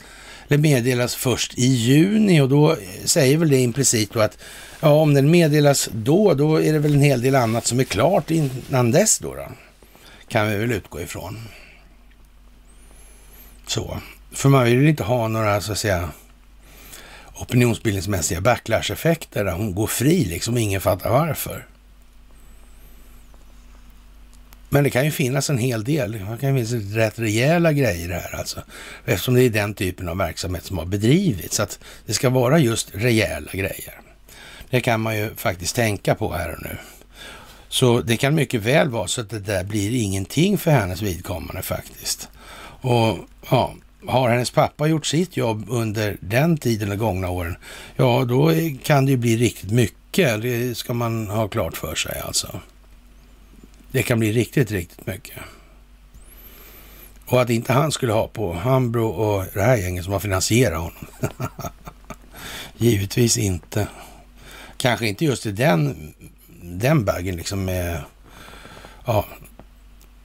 [0.49, 4.39] eller meddelas först i juni och då säger väl det implicit då att
[4.81, 7.85] ja, om den meddelas då, då är det väl en hel del annat som är
[7.85, 9.35] klart innan dess då.
[9.35, 9.49] då
[10.29, 11.39] kan vi väl utgå ifrån.
[13.71, 14.01] Så,
[14.33, 16.09] för man vill inte ha några så att säga
[17.35, 21.67] opinionsbildningsmässiga backlash-effekter där hon går fri liksom och ingen fattar varför.
[24.69, 26.13] Men det kan ju finnas en hel del.
[26.13, 28.63] Det kan finnas rätt rejäla grejer här alltså.
[29.05, 31.57] Eftersom det är den typen av verksamhet som har bedrivits.
[31.57, 34.01] Så att det ska vara just rejäla grejer.
[34.71, 36.77] Det kan man ju faktiskt tänka på här och nu.
[37.69, 41.63] Så det kan mycket väl vara så att det där blir ingenting för hennes vidkommande
[41.63, 42.29] faktiskt.
[42.83, 43.19] Och
[43.51, 43.75] ja,
[44.07, 47.57] har hennes pappa gjort sitt jobb under den tiden, de gångna åren,
[47.97, 48.53] ja då
[48.83, 50.43] kan det ju bli riktigt mycket.
[50.43, 52.61] Det ska man ha klart för sig alltså.
[53.93, 55.39] Det kan bli riktigt, riktigt mycket.
[57.27, 60.79] Och att inte han skulle ha på Hambro och det här gänget som har finansierat
[60.79, 61.07] honom.
[62.77, 63.89] Givetvis inte.
[64.77, 66.15] Kanske inte just i den,
[66.63, 68.01] den bagen liksom med
[69.07, 69.27] ja,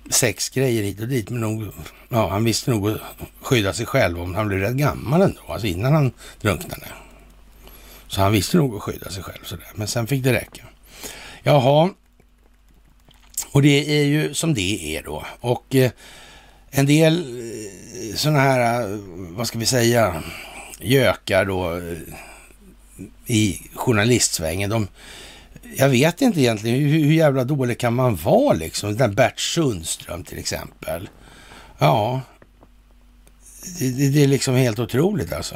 [0.10, 1.30] sex grejer hit och dit.
[1.30, 1.68] Men nog,
[2.10, 3.00] ja, han visste nog att
[3.42, 6.12] skydda sig själv om han blev rätt gammal ändå, alltså innan han
[6.42, 6.88] drunknade.
[8.08, 9.68] Så han visste nog att skydda sig själv sådär.
[9.76, 10.64] Men sen fick det räcka.
[11.44, 11.90] Jaha,
[13.52, 15.26] Och det är ju som det är då.
[15.40, 15.92] Och eh,
[16.70, 20.24] en del eh, sådana här, eh, vad ska vi säga,
[20.80, 21.98] gökar då eh,
[23.26, 24.70] i journalistsvängen.
[24.70, 24.88] De,
[25.78, 28.98] jag vet inte egentligen hur, hur jävla dålig kan man vara liksom.
[28.98, 31.10] Den Bert Sundström till exempel.
[31.78, 32.22] Ja,
[33.80, 35.56] det, det, det är liksom helt otroligt alltså.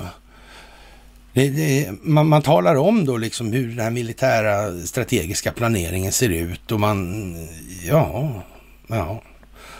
[1.33, 6.29] Det, det, man, man, talar om då liksom hur den här militära strategiska planeringen ser
[6.29, 7.35] ut och man,
[7.83, 8.43] ja,
[8.87, 9.23] ja.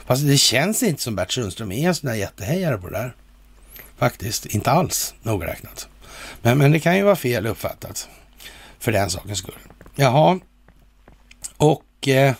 [0.06, 3.16] Fast det känns inte som Bert Sundström är en sån där jättehejare på det där.
[3.98, 5.88] Faktiskt, inte alls nogräknat.
[6.41, 8.10] Men, men det kan ju vara fel uppfattat
[8.80, 9.60] för den sakens skull.
[10.01, 10.39] Jaha,
[11.57, 12.34] och eh,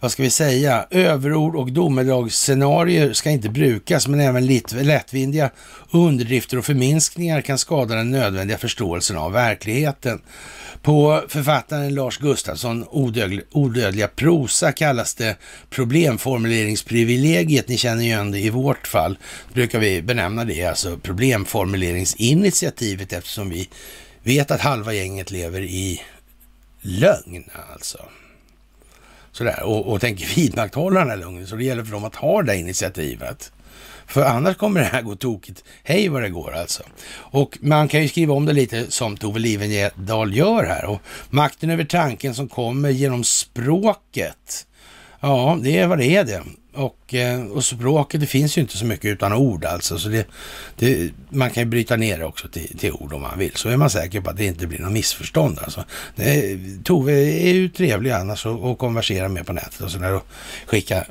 [0.00, 5.50] vad ska vi säga, överord och domedagsscenarier ska inte brukas, men även lättvindiga
[5.90, 10.22] underdrifter och förminskningar kan skada den nödvändiga förståelsen av verkligheten.
[10.82, 15.36] På författaren Lars Gustafsson odödliga, odödliga prosa kallas det
[15.70, 17.68] problemformuleringsprivilegiet.
[17.68, 19.18] Ni känner igen det i vårt fall.
[19.52, 23.68] brukar vi benämna det, alltså problemformuleringsinitiativet eftersom vi
[24.22, 26.00] vet att halva gänget lever i
[26.82, 27.98] lögn alltså.
[29.32, 31.46] Sådär, och, och tänker vidmakthålla den här lögnen.
[31.46, 33.52] Så det gäller för dem att ha det initiativet.
[34.06, 35.64] För annars kommer det här gå tokigt.
[35.82, 36.82] Hej vad det går alltså.
[37.14, 40.84] Och man kan ju skriva om det lite som Tove Livendal gör här.
[40.84, 41.00] Och
[41.30, 44.66] makten över tanken som kommer genom språket.
[45.20, 46.42] Ja, det är vad det är det.
[46.74, 49.98] Och, eh, och språket, det finns ju inte så mycket utan ord alltså.
[49.98, 50.26] Så det,
[50.78, 53.52] det, man kan ju bryta ner det också till, till, ord om man vill.
[53.54, 55.84] Så är man säker på att det inte blir något missförstånd alltså.
[56.16, 57.12] Det, Tove
[57.48, 60.14] är ju trevlig annars och, och konversera med på nätet och sådär.
[60.14, 60.26] Och
[60.66, 61.04] skicka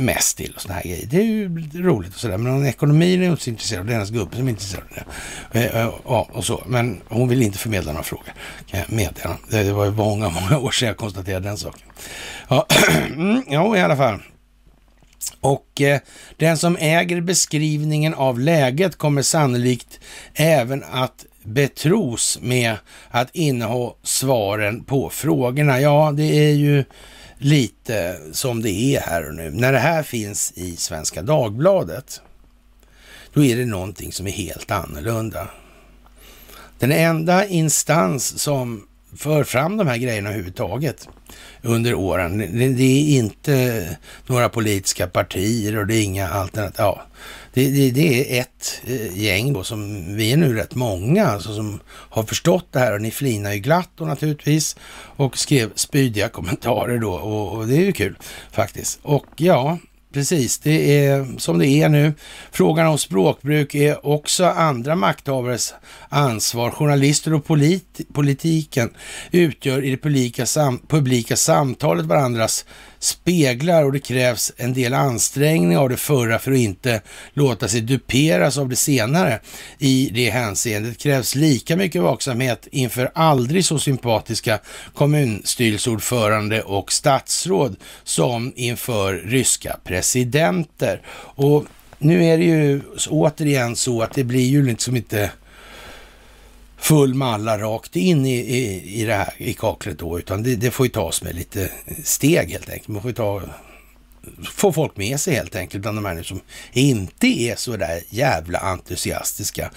[0.00, 1.06] mest till och sådana här grejer.
[1.06, 2.38] Det är ju roligt och sådär.
[2.38, 3.86] Men om ekonomin är hon inte så intresserad av.
[3.86, 5.04] Det är hennes gubbe som är intresserad av
[5.52, 5.60] det.
[5.60, 6.62] Eh, eh, ja, och så.
[6.66, 8.32] Men hon vill inte förmedla några frågor.
[8.66, 9.36] Kan jag meddela.
[9.50, 11.88] Det var ju många, många år sedan jag konstaterade den saken.
[12.48, 12.66] Ja,
[13.48, 14.20] ja i alla fall.
[15.40, 16.00] Och eh,
[16.36, 20.00] den som äger beskrivningen av läget kommer sannolikt
[20.34, 22.76] även att betros med
[23.10, 25.80] att inneha svaren på frågorna.
[25.80, 26.84] Ja, det är ju
[27.38, 29.50] lite som det är här och nu.
[29.50, 32.20] När det här finns i Svenska Dagbladet,
[33.32, 35.48] då är det någonting som är helt annorlunda.
[36.78, 38.86] Den enda instans som
[39.16, 41.08] för fram de här grejerna överhuvudtaget
[41.64, 42.38] under åren.
[42.76, 43.88] Det, är inte
[44.26, 46.74] några politiska partier och det är inga alternativ.
[46.78, 47.02] Ja,
[47.52, 51.54] det, det, det, är ett eh, gäng då som, vi är nu rätt många, alltså,
[51.54, 54.76] som har förstått det här och ni flinar ju glatt och naturligtvis
[55.16, 58.16] och skrev spydiga kommentarer då och, och det är ju kul
[58.52, 58.98] faktiskt.
[59.02, 59.78] Och ja,
[60.14, 62.14] Precis, det är som det är nu.
[62.52, 65.74] Frågan om språkbruk är också andra makthavares
[66.08, 66.70] ansvar.
[66.70, 68.90] Journalister och polit politiken
[69.30, 72.64] utgör i det publika, sam publika samtalet varandras
[73.04, 77.00] speglar och det krävs en del ansträngning av det förra för att inte
[77.32, 79.40] låta sig duperas av det senare.
[79.78, 84.58] I det hänseendet krävs lika mycket vaksamhet inför aldrig så sympatiska
[84.94, 91.00] kommunstyrelseordförande och statsråd som inför ryska presidenter.
[91.16, 91.64] Och
[91.98, 95.30] nu är det ju återigen så att det blir ju liksom inte
[96.84, 100.70] full malla rakt in i, i, i det här i kaklet då, utan det, det
[100.70, 101.70] får ju tas med lite
[102.04, 102.88] steg helt enkelt.
[102.88, 103.42] Man får ju ta,
[104.52, 106.40] få folk med sig helt enkelt, bland de här nu som
[106.72, 109.70] inte är så där jävla entusiastiska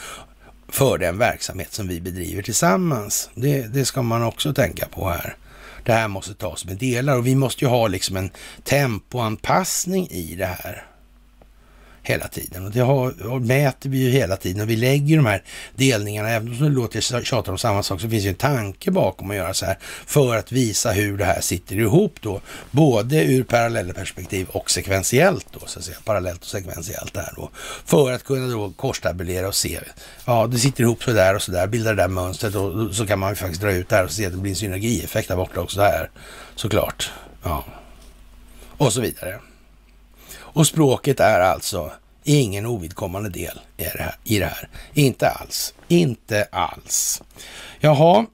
[0.69, 3.30] för den verksamhet som vi bedriver tillsammans.
[3.36, 5.36] Det, det ska man också tänka på här.
[5.84, 8.30] Det här måste tas med delar och vi måste ju ha liksom en
[8.64, 10.86] tempoanpassning i det här
[12.10, 12.66] hela tiden.
[12.66, 15.44] Och det har, och mäter vi ju hela tiden och vi lägger de här
[15.76, 19.32] delningarna, även om det låter tjata om samma sak, så finns ju en tanke bakom
[19.32, 23.44] att göra så här för att visa hur det här sitter ihop då, både ur
[23.44, 27.50] parallellperspektiv och sekventiellt då, så att säga, parallellt och sekventiellt där då,
[27.86, 29.80] för att kunna då korstabulera och se,
[30.26, 33.08] ja, det sitter ihop så där och så där, bildar det där mönstret och så
[33.08, 35.27] kan man ju faktiskt dra ut det här och se att det blir en synergieffekt
[35.27, 36.10] där borta också här,
[36.56, 37.11] såklart.
[37.44, 37.66] Ja.
[38.77, 39.40] Och så vidare.
[40.58, 41.92] Och språket är alltså
[42.24, 43.60] ingen ovidkommande del
[44.24, 44.69] i det här.
[44.94, 45.74] Inte alls.
[45.88, 47.22] Inte alls.
[47.80, 48.26] Jaha,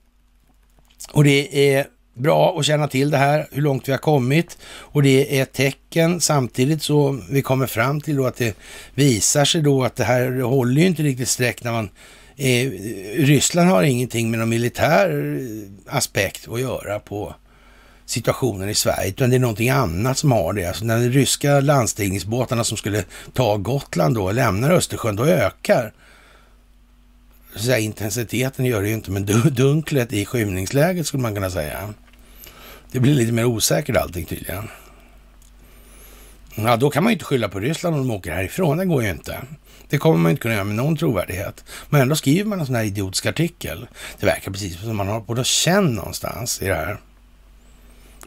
[1.12, 4.58] och det är bra att känna till det här, hur långt vi har kommit.
[4.66, 8.58] Och det är ett tecken samtidigt så vi kommer fram till då att det
[8.96, 11.90] visar sig då att det här håller ju inte riktigt streck när man
[12.36, 12.70] eh,
[13.26, 15.40] Ryssland har ingenting med någon militär
[15.88, 17.36] aspekt att göra på
[18.06, 20.66] situationen i Sverige, utan det är någonting annat som har det.
[20.66, 25.94] Alltså när de ryska landstigningsbåtarna som skulle ta Gotland då lämnar Östersjön, då ökar
[27.56, 31.94] så säga, intensiteten gör det ju inte, men dunklet i skymningsläget skulle man kunna säga.
[32.92, 34.68] Det blir lite mer osäkert allting tydligen.
[36.56, 38.78] Ja, då kan man ju inte skylla på Ryssland om de åker härifrån.
[38.78, 39.42] Det går ju inte.
[39.90, 41.64] Det kommer man inte kunna göra med någon trovärdighet.
[41.90, 43.88] Men ändå skriver man en sån här idiotisk artikel.
[44.20, 46.98] Det verkar precis som man har på känn någonstans i det här.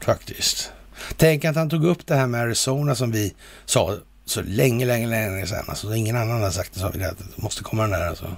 [0.00, 0.72] Faktiskt.
[1.16, 3.34] Tänk att han tog upp det här med Arizona som vi
[3.64, 5.64] sa så länge, länge, länge sedan.
[5.68, 8.36] Alltså ingen annan har sagt det, så vi det måste komma den där alltså.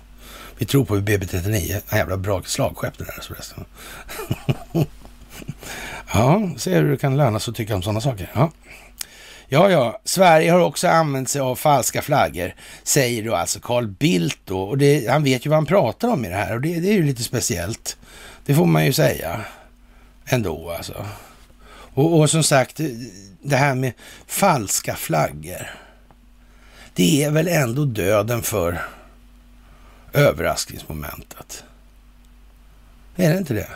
[0.58, 1.80] Vi tror på BB39.
[1.88, 3.64] En jävla bra slagskepp det där förresten.
[6.12, 8.30] ja, ser hur det kan löna sig att tycka om sådana saker.
[8.34, 8.50] Ja.
[9.50, 14.38] Ja, ja, Sverige har också använt sig av falska flaggor, säger då alltså Carl Bildt
[14.44, 14.60] då.
[14.60, 16.88] Och det, han vet ju vad han pratar om i det här och det, det
[16.88, 17.96] är ju lite speciellt.
[18.46, 19.40] Det får man ju säga
[20.26, 21.06] ändå alltså.
[21.98, 22.80] Och, och som sagt,
[23.42, 23.92] det här med
[24.26, 25.70] falska flaggor.
[26.94, 28.82] Det är väl ändå döden för
[30.12, 31.64] överraskningsmomentet.
[33.16, 33.68] Är det inte det?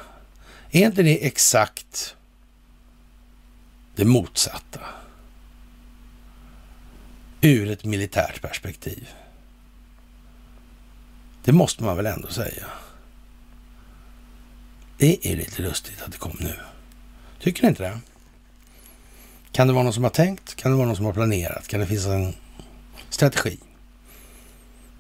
[0.70, 2.16] Är inte det exakt
[3.94, 4.80] det motsatta?
[7.40, 9.08] Ur ett militärt perspektiv.
[11.44, 12.66] Det måste man väl ändå säga.
[14.98, 16.54] Det är lite lustigt att det kom nu.
[17.38, 18.00] Tycker ni inte det?
[19.52, 20.54] Kan det vara någon som har tänkt?
[20.54, 21.68] Kan det vara någon som har planerat?
[21.68, 22.34] Kan det finnas en
[23.10, 23.58] strategi?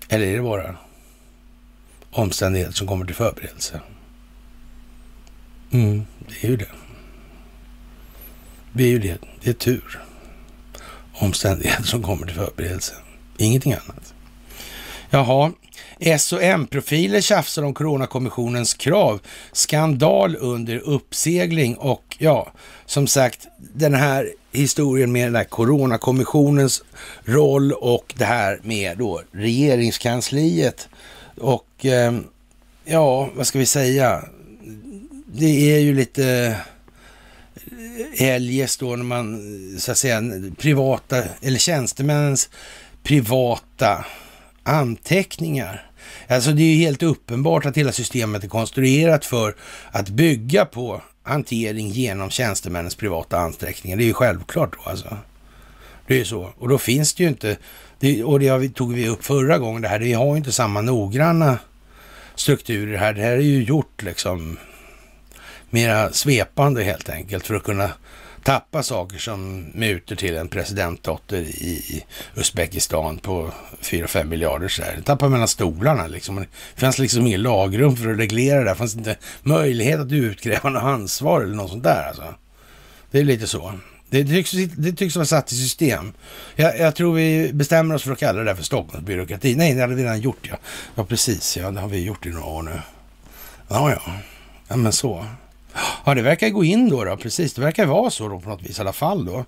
[0.08, 0.76] Eller är det bara
[2.10, 3.80] omständigheter som kommer till förberedelse?
[5.70, 6.68] Mm, det är ju det.
[8.72, 9.18] Det är ju det.
[9.40, 10.02] Det är tur.
[11.14, 12.94] Omständigheter som kommer till förberedelse.
[13.38, 14.14] Ingenting annat.
[15.10, 15.52] Jaha,
[15.98, 19.20] S och M-profiler tjafsar om Coronakommissionens krav.
[19.52, 22.52] Skandal under uppsegling och ja,
[22.86, 26.84] som sagt, den här historien med den här Coronakommissionens
[27.24, 30.88] roll och det här med då regeringskansliet
[31.36, 32.12] och eh,
[32.84, 34.24] ja, vad ska vi säga?
[35.26, 36.56] Det är ju lite
[38.16, 39.40] eh, eljest då när man
[39.78, 40.22] så att säga
[40.58, 42.50] privata eller tjänstemännens
[43.02, 44.04] privata
[44.62, 45.90] anteckningar.
[46.28, 49.56] Alltså det är ju helt uppenbart att hela systemet är konstruerat för
[49.90, 53.96] att bygga på hantering genom tjänstemännens privata ansträckningar.
[53.96, 55.16] Det är ju självklart då alltså.
[56.06, 56.52] Det är ju så.
[56.58, 57.56] Och då finns det ju inte,
[57.98, 60.80] det, och det tog vi upp förra gången det här, vi har ju inte samma
[60.80, 61.58] noggranna
[62.34, 63.12] strukturer här.
[63.12, 64.58] Det här är ju gjort liksom
[65.70, 67.90] mera svepande helt enkelt för att kunna
[68.44, 72.04] tappa saker som mutor till en presidentdotter i
[72.36, 74.68] Uzbekistan på 4-5 miljarder.
[74.68, 74.96] Så här.
[74.96, 76.36] Det tappar mellan stolarna liksom.
[76.36, 78.70] Det fanns liksom inget lagrum för att reglera det.
[78.70, 82.34] Det fanns inte möjlighet att utkräva något ansvar eller något sånt där alltså.
[83.10, 83.74] Det är lite så.
[84.10, 86.12] Det tycks, det tycks vara satt i system.
[86.56, 89.56] Jag, jag, tror vi bestämmer oss för att kalla det där för Stockholmsbyråkrati.
[89.56, 90.56] Nej, det hade vi redan gjort ja.
[90.94, 91.70] Ja, precis ja.
[91.70, 92.80] Det har vi gjort i några år nu.
[93.68, 94.12] Ja, ja.
[94.68, 95.26] Ja, men så.
[96.04, 97.54] Ja, det verkar gå in då, då, precis.
[97.54, 99.44] Det verkar vara så då på något vis i alla fall då.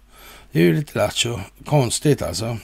[0.52, 1.40] Det är ju lite lattjo.
[1.64, 2.56] Konstigt alltså.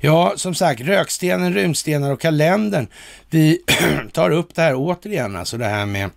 [0.00, 2.86] Ja, som sagt, rökstenen, rymdstenar och kalendern.
[3.30, 3.62] Vi
[4.12, 6.10] tar upp det här återigen, alltså det här med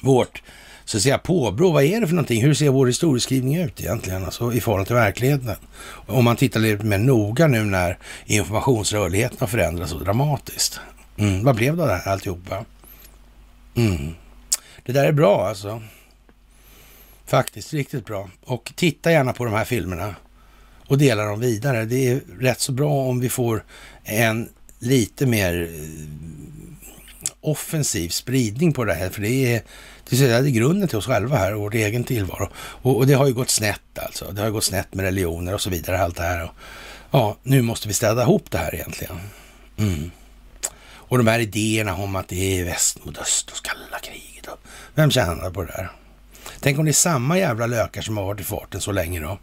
[0.00, 0.42] vårt
[0.84, 1.70] så att säga påbrå.
[1.70, 2.42] Vad är det för någonting?
[2.42, 5.56] Hur ser vår historieskrivning ut egentligen, alltså i förhållande till verkligheten?
[6.06, 10.80] Om man tittar lite mer noga nu när informationsrörligheten har förändrats så dramatiskt.
[11.16, 12.64] Mm, vad blev det av det här alltihopa?
[13.74, 14.14] Mm.
[14.86, 15.82] Det där är bra alltså.
[17.26, 18.30] Faktiskt riktigt bra.
[18.44, 20.14] Och titta gärna på de här filmerna
[20.86, 21.84] och dela dem vidare.
[21.84, 23.64] Det är rätt så bra om vi får
[24.04, 24.48] en
[24.78, 29.10] lite mer eh, offensiv spridning på det här.
[29.10, 29.62] För det är,
[30.08, 32.48] det är grunden till oss själva här och vår egen tillvaro.
[32.56, 34.32] Och, och, det har ju gått snett alltså.
[34.32, 36.02] Det har gått snett med religioner och så vidare.
[36.02, 36.44] Allt det här.
[36.44, 36.50] Och,
[37.10, 39.20] ja, nu måste vi städa ihop det här egentligen.
[39.76, 40.10] Mm.
[41.08, 44.35] Och de här idéerna om att det är väst mot öst och kalla krig.
[44.96, 45.90] Vem tjänar på det där?
[46.60, 49.38] Tänk om det är samma jävla lökar som har varit i farten så länge då.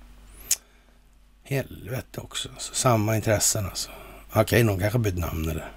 [1.44, 2.50] Helvete också.
[2.50, 3.90] Alltså, samma intressen alltså.
[4.34, 5.72] Okej, någon kanske bytt namn eller.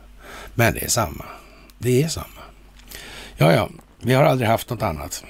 [0.55, 1.25] Men det är samma.
[1.79, 2.43] Det är samma.
[3.37, 5.25] Ja, ja, vi har aldrig haft något annat.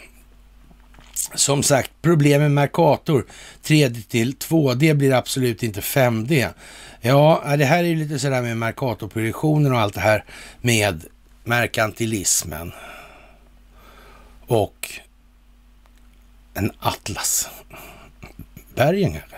[1.35, 3.27] Som sagt, problem med Mercator
[3.63, 6.49] 3D till 2D blir absolut inte 5D.
[7.01, 10.25] Ja, det här är ju lite sådär med Mercator-projektionen och allt det här
[10.61, 11.05] med
[11.45, 12.73] merkantilismen.
[14.47, 14.91] Och
[16.55, 17.49] en atlas.
[18.75, 19.37] Bergen kanske?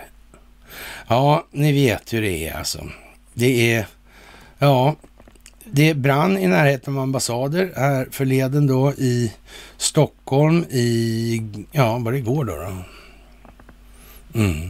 [1.07, 2.89] Ja, ni vet hur det är alltså.
[3.33, 3.87] Det är,
[4.59, 4.95] ja,
[5.63, 9.33] det brann i närheten av ambassader här förleden då i
[9.77, 12.55] Stockholm i, ja, var det igår då?
[12.55, 12.83] då?
[14.39, 14.69] Mm.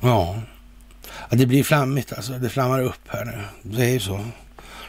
[0.00, 0.42] Ja.
[1.30, 2.32] ja, det blir flammigt alltså.
[2.32, 3.42] Det flammar upp här nu.
[3.62, 4.24] Det är ju så.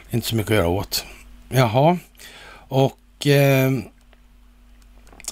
[0.09, 1.05] Inte så mycket att göra åt.
[1.49, 1.97] Jaha,
[2.67, 3.71] och eh,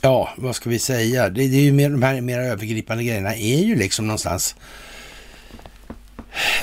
[0.02, 1.30] ja, vad ska vi säga?
[1.30, 4.56] Det, det är ju mer, de här mer övergripande grejerna är ju liksom någonstans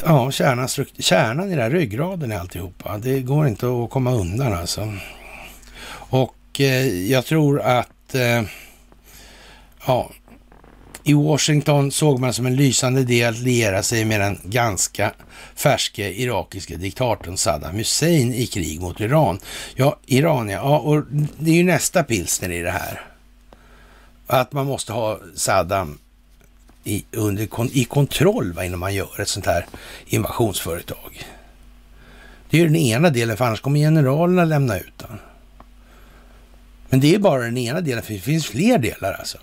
[0.04, 2.98] Ja, kärnan, kärnan i den här ryggraden i alltihopa.
[2.98, 4.92] Det går inte att komma undan alltså.
[6.10, 8.42] Och eh, jag tror att eh,
[9.86, 10.10] ja,
[11.06, 15.12] i Washington såg man som en lysande idé att liera sig med den ganska
[15.54, 19.38] färske irakiske diktatorn Saddam Hussein i krig mot Iran.
[19.74, 20.58] Ja, Iran ja.
[20.62, 21.04] ja och
[21.38, 23.02] det är ju nästa pilsner i det här.
[24.26, 25.98] Att man måste ha Saddam
[26.84, 29.66] i, under, i kontroll va, innan man gör ett sånt här
[30.06, 31.24] invasionsföretag.
[32.50, 35.18] Det är ju den ena delen, för annars kommer generalerna lämna ut den.
[36.88, 39.38] Men det är bara den ena delen, för det finns fler delar alltså.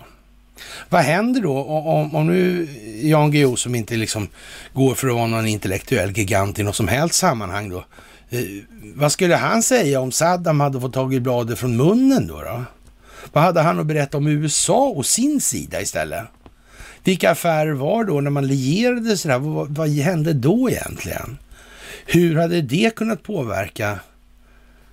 [0.88, 2.68] Vad händer då om, om nu
[3.02, 4.28] Jan Guillou som inte liksom
[4.72, 7.84] går för att vara någon intellektuell gigant i något som helst sammanhang då.
[8.30, 8.40] Eh,
[8.94, 12.64] vad skulle han säga om Saddam hade fått tag i bladet från munnen då, då?
[13.32, 16.24] Vad hade han att berätta om USA och sin sida istället?
[17.04, 19.38] Vilka affärer var då när man lierade sådär?
[19.38, 21.38] Vad, vad hände då egentligen?
[22.06, 23.98] Hur hade det kunnat påverka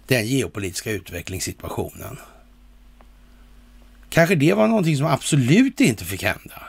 [0.08, 2.18] den geopolitiska utvecklingssituationen?
[4.10, 6.64] Kanske det var någonting som absolut inte fick hända.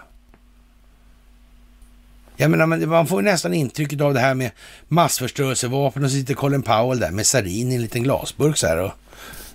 [2.37, 4.51] Jag menar, man får nästan intrycket av det här med
[4.89, 8.79] massförstörelsevapen och så sitter Colin Powell där med sarin i en liten glasburk så här
[8.79, 8.93] och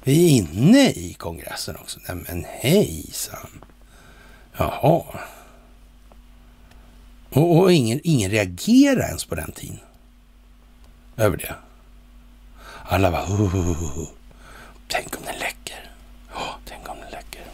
[0.04, 2.00] vi är inne i kongressen också.
[2.08, 3.64] Nej men hejsan.
[4.58, 5.04] Jaha.
[7.30, 9.80] Och, och ingen, ingen reagerar ens på den tiden.
[11.18, 11.56] Över det.
[12.84, 13.24] Alla bara...
[13.24, 14.00] Oh, oh,
[16.36, 17.46] Oh, tänk om den läcker.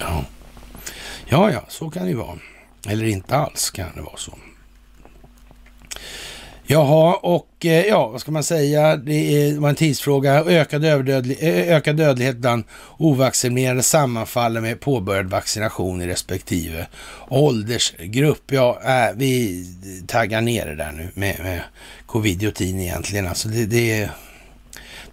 [0.00, 0.24] Ja.
[1.26, 2.38] ja, ja, så kan det ju vara.
[2.88, 4.32] Eller inte alls kan det vara så.
[6.68, 8.96] Jaha, och eh, ja, vad ska man säga?
[8.96, 10.44] Det var en tidsfråga.
[10.44, 12.64] Ökad, överdödlig, ökad dödlighet bland
[12.98, 16.86] ovaccinerade sammanfaller med påbörjad vaccination i respektive
[17.28, 18.52] åldersgrupp.
[18.52, 19.64] Ja, äh, vi
[20.06, 21.60] taggar ner det där nu med, med
[22.06, 23.26] covidiotin egentligen.
[23.26, 24.10] Alltså det, det,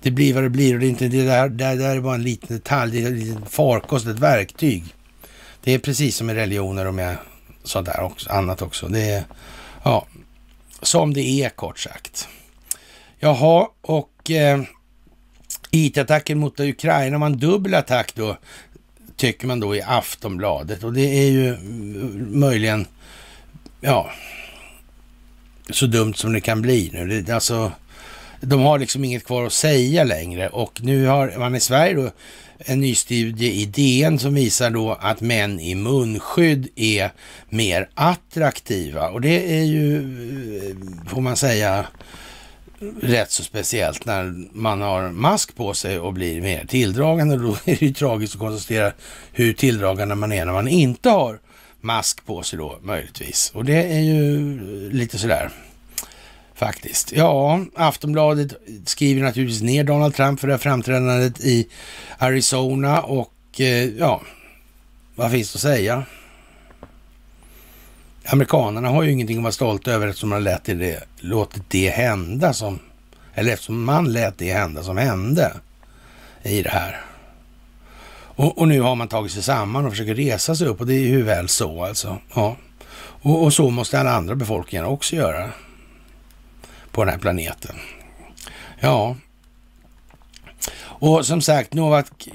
[0.03, 2.15] det blir vad det blir och det är inte det där, det där är bara
[2.15, 2.91] en liten detalj.
[2.91, 4.83] Det är en liten farkost, ett verktyg.
[5.63, 7.17] Det är precis som med religioner och med
[7.63, 8.87] sånt där också, annat också.
[8.87, 9.23] Det är,
[9.83, 10.07] ja,
[10.81, 12.27] som det är kort sagt.
[13.19, 14.61] Jaha, och eh,
[15.71, 18.37] IT-attacken mot Ukraina var en dubbel attack då,
[19.15, 20.83] tycker man då i Aftonbladet.
[20.83, 22.87] Och det är ju mm, möjligen,
[23.81, 24.11] ja,
[25.69, 27.21] så dumt som det kan bli nu.
[27.21, 27.71] Det, alltså,
[28.43, 32.11] de har liksom inget kvar att säga längre och nu har man i Sverige då
[32.57, 37.11] en ny studie i DN som visar då att män i munskydd är
[37.49, 39.09] mer attraktiva.
[39.09, 39.97] Och det är ju,
[40.57, 41.85] eh, får man säga,
[43.01, 47.37] rätt så speciellt när man har mask på sig och blir mer tilldragande.
[47.37, 48.91] Då är det ju tragiskt att konstatera
[49.31, 51.39] hur tilldragande man är när man inte har
[51.81, 53.51] mask på sig då möjligtvis.
[53.55, 54.59] Och det är ju
[54.91, 55.49] lite sådär
[56.55, 57.11] faktiskt.
[57.11, 58.53] Ja, Aftonbladet
[58.85, 61.67] skriver naturligtvis ner Donald Trump för det här framträdandet i
[62.17, 64.21] Arizona och eh, ja,
[65.15, 66.03] vad finns det att säga?
[68.25, 72.53] Amerikanerna har ju ingenting att vara stolta över eftersom man lät det, låtit det hända
[72.53, 72.79] som,
[73.33, 75.53] eller eftersom man lät det hända som hände
[76.43, 77.01] i det här.
[78.35, 80.93] Och, och, nu har man tagit sig samman och försöker resa sig upp och det
[80.93, 82.17] är ju väl så alltså.
[82.35, 82.57] Ja.
[82.95, 85.49] Och, och så måste alla andra befolkningar också göra
[86.93, 87.75] på den här planeten.
[88.79, 89.15] Ja,
[90.75, 92.27] och som sagt, Novak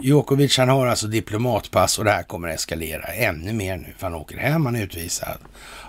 [0.00, 4.06] Djokovic han har alltså diplomatpass och det här kommer att eskalera ännu mer nu för
[4.06, 5.38] han åker hem, han är utvisad.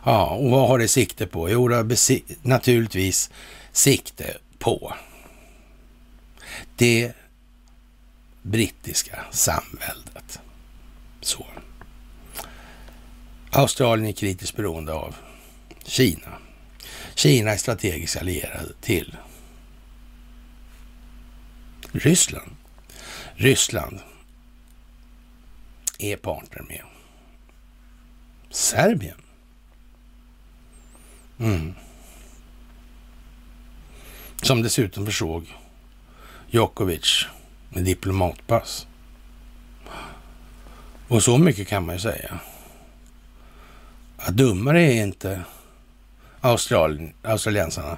[0.06, 1.50] Ja, och vad har det sikte på?
[1.50, 1.98] Jo, det har
[2.48, 3.30] naturligtvis
[3.72, 4.94] sikte på
[6.76, 7.12] det
[8.42, 10.40] brittiska samväldet.
[11.22, 11.46] Så.
[13.52, 15.16] Australien är kritiskt beroende av
[15.84, 16.28] Kina.
[17.20, 19.18] Kina är strategiskt allierad till
[21.92, 22.52] Ryssland.
[23.36, 24.00] Ryssland
[25.98, 26.82] är partner med
[28.50, 29.22] Serbien.
[31.40, 31.74] Mm.
[34.42, 35.56] Som dessutom försåg
[36.50, 37.26] Djokovic
[37.70, 38.88] med diplomatpass.
[41.08, 42.40] Och så mycket kan man ju säga.
[44.18, 45.44] Att dummare är inte
[46.42, 47.98] Australien, australiensarna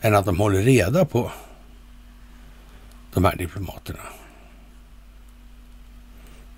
[0.00, 1.32] än att de håller reda på
[3.14, 4.00] de här diplomaterna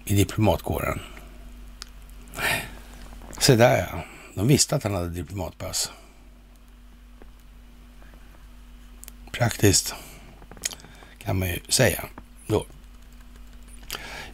[0.04, 1.00] i diplomatkåren.
[3.38, 5.92] Se där ja, de visste att han hade diplomatpass.
[9.32, 9.94] Praktiskt
[11.18, 12.04] kan man ju säga
[12.46, 12.66] då.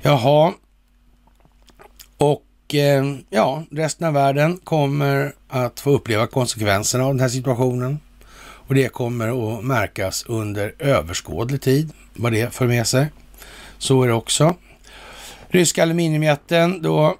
[0.03, 0.55] Jaha,
[2.19, 8.01] Och eh, ja, resten av världen kommer att få uppleva konsekvenserna av den här situationen.
[8.41, 13.07] Och det kommer att märkas under överskådlig tid, vad det för med sig.
[13.79, 14.55] Så är det också.
[15.49, 17.19] Ryska aluminiumjätten då,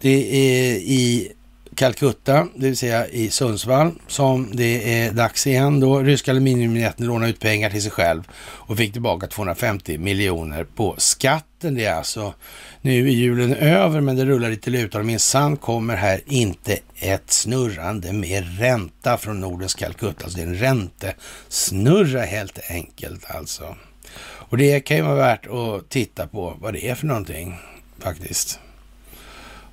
[0.00, 1.32] det är i
[1.76, 5.98] Calcutta, det vill säga i Sundsvall, som det är dags igen då.
[5.98, 11.74] Ryska aluminiumjätten lånade ut pengar till sig själv och fick tillbaka 250 miljoner på skatten.
[11.74, 12.34] Det är alltså
[12.82, 17.30] nu är julen över, men det rullar lite lutar och minsann kommer här inte ett
[17.30, 20.24] snurrande med ränta från Nordens Calcutta.
[20.24, 23.76] Alltså det är en räntesnurra helt enkelt alltså.
[24.22, 27.58] Och det kan ju vara värt att titta på vad det är för någonting
[27.98, 28.60] faktiskt.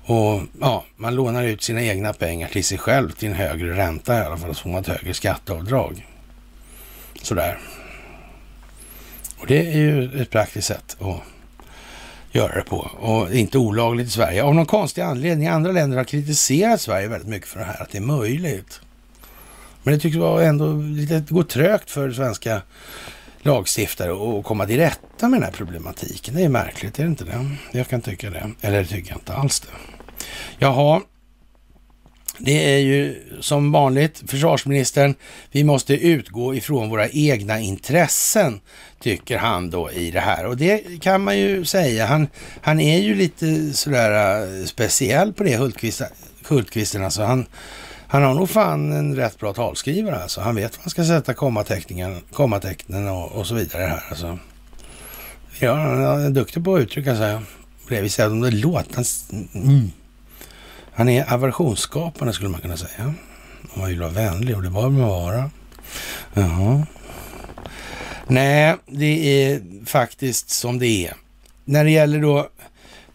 [0.04, 4.18] Och ja, man lånar ut sina egna pengar till sig själv till en högre ränta
[4.18, 6.06] i alla fall, så får man ett högre skatteavdrag.
[7.22, 7.58] Sådär.
[9.38, 11.20] Och det är ju ett praktiskt sätt att
[12.32, 12.78] göra det på.
[13.00, 14.42] Och inte olagligt i Sverige.
[14.42, 15.48] Av någon konstig anledning.
[15.48, 18.80] Andra länder har kritiserat Sverige väldigt mycket för det här, att det är möjligt.
[19.82, 22.62] Men det tycks vara ändå lite gå trögt för svenska
[23.42, 26.34] lagstiftare att komma till rätta med den här problematiken.
[26.34, 27.56] Det är märkligt, är det inte det?
[27.72, 28.50] Jag kan tycka det.
[28.60, 29.91] Eller det tycker jag inte alls det.
[30.58, 31.00] Jaha,
[32.38, 35.14] det är ju som vanligt försvarsministern,
[35.50, 38.60] vi måste utgå ifrån våra egna intressen,
[39.00, 40.46] tycker han då i det här.
[40.46, 42.06] Och det kan man ju säga.
[42.06, 42.28] Han,
[42.60, 46.02] han är ju lite sådär eh, speciell på det, Hultqvist,
[46.48, 47.04] Hultqvisten.
[47.04, 47.46] Alltså han,
[48.06, 50.40] han har nog fan en rätt bra talskrivare alltså.
[50.40, 54.38] Han vet var han ska sätta kommatecknen, kommatecknen och, och så vidare här alltså.
[55.58, 57.38] Ja, han är duktig på att uttrycka sig
[57.88, 58.30] på det viset.
[58.30, 59.04] Om det låter...
[59.54, 59.90] Mm.
[60.94, 63.14] Han är aversionsskapande skulle man kunna säga.
[63.74, 65.50] Om man vill vara vänlig och det bör man vara.
[66.34, 66.86] Jaha.
[68.26, 71.14] Nej, det är faktiskt som det är.
[71.64, 72.48] När det gäller då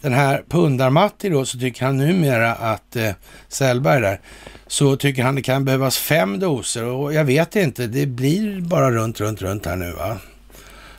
[0.02, 3.12] den här Pundar-Matti då så tycker han numera att eh,
[3.48, 4.20] Sellberg där,
[4.68, 8.92] så tycker han det kan behövas fem doser och jag vet inte, det blir bara
[8.92, 10.18] runt, runt, runt här nu va.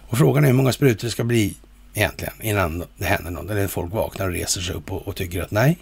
[0.09, 1.57] Och frågan är hur många sprutor det ska bli
[1.95, 5.43] egentligen innan det händer något, eller folk vaknar och reser sig upp och, och tycker
[5.43, 5.79] att nej,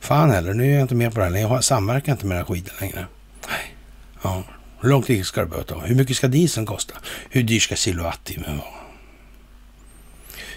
[0.00, 2.36] fan heller, nu är jag inte med på det här längre, jag samverkar inte med
[2.36, 3.06] den här skiten längre.
[3.48, 3.74] Nej.
[4.22, 4.42] Ja.
[4.80, 5.80] Hur lång tid ska det behöva ta?
[5.80, 6.94] Hur mycket ska dieseln kosta?
[7.30, 8.68] Hur dyr ska kilowattimmen vara?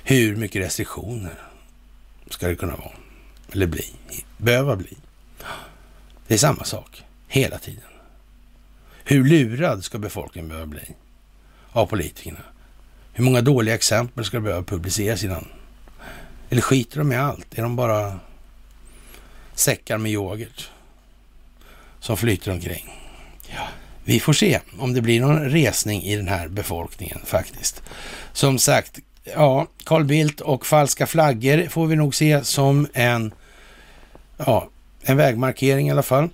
[0.03, 1.39] Hur mycket restriktioner
[2.29, 2.91] ska det kunna vara?
[3.51, 3.85] Eller bli?
[4.37, 4.97] Behöva bli?
[6.27, 7.83] Det är samma sak hela tiden.
[9.03, 10.95] Hur lurad ska befolkningen behöva bli
[11.71, 12.39] av politikerna?
[13.13, 15.47] Hur många dåliga exempel ska det behöva publiceras innan?
[16.49, 17.57] Eller skiter de i allt?
[17.57, 18.19] Är de bara
[19.61, 20.69] säckar med yoghurt
[21.99, 22.89] som flyter omkring?
[23.49, 23.67] Ja,
[24.03, 27.83] vi får se om det blir någon resning i den här befolkningen faktiskt.
[28.33, 33.33] Som sagt, ja, Carl Bildt och falska flaggor får vi nog se som en,
[34.37, 34.69] ja,
[35.01, 36.29] en vägmarkering i alla fall.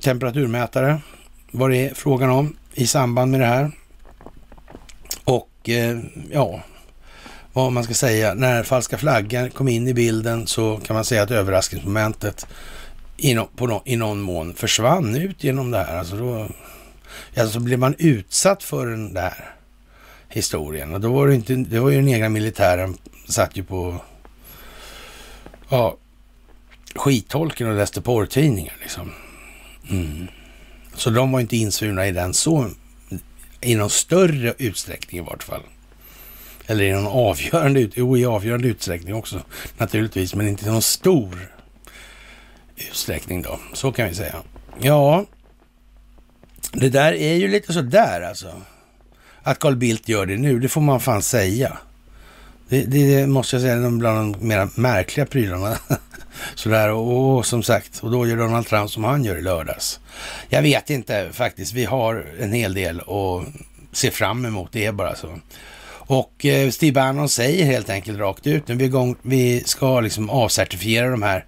[0.00, 1.00] Temperaturmätare,
[1.50, 3.70] vad det är frågan om i samband med det här.
[5.24, 5.98] Och eh,
[6.32, 6.62] ja,
[7.52, 11.22] vad man ska säga, när falska flaggan kom in i bilden så kan man säga
[11.22, 12.46] att överraskningsmomentet
[13.16, 15.98] i, no, på no, i någon mån försvann ut genom det här.
[15.98, 16.48] Alltså då
[17.36, 19.54] alltså blev man utsatt för den där
[20.28, 20.94] historien.
[20.94, 22.96] Och då var det inte, det var ju den egna militären
[23.28, 24.00] satt ju på
[25.68, 25.96] ja,
[26.94, 29.12] skitholken och läste porrtidningar liksom.
[29.90, 30.28] Mm.
[30.94, 32.70] Så de var inte insvurna i den så,
[33.60, 35.62] i någon större utsträckning i vart fall.
[36.66, 39.42] Eller i någon avgörande, jo i avgörande utsträckning också
[39.78, 41.52] naturligtvis, men inte i någon stor
[42.76, 43.60] utsträckning då.
[43.72, 44.36] Så kan vi säga.
[44.80, 45.24] Ja,
[46.72, 48.62] det där är ju lite sådär alltså.
[49.42, 51.78] Att Carl Bildt gör det nu, det får man fan säga.
[52.68, 55.78] Det, det måste jag säga är bland de mer märkliga prylarna.
[56.54, 60.00] Sådär, och, och, som sagt, och då gör Donald Trump som han gör i lördags.
[60.48, 63.46] Jag vet inte faktiskt, vi har en hel del att
[63.92, 65.38] se fram emot, det är bara så.
[66.12, 71.10] Och eh, Steve Bannon säger helt enkelt rakt ut, nu vi, vi ska liksom avcertifiera
[71.10, 71.44] de här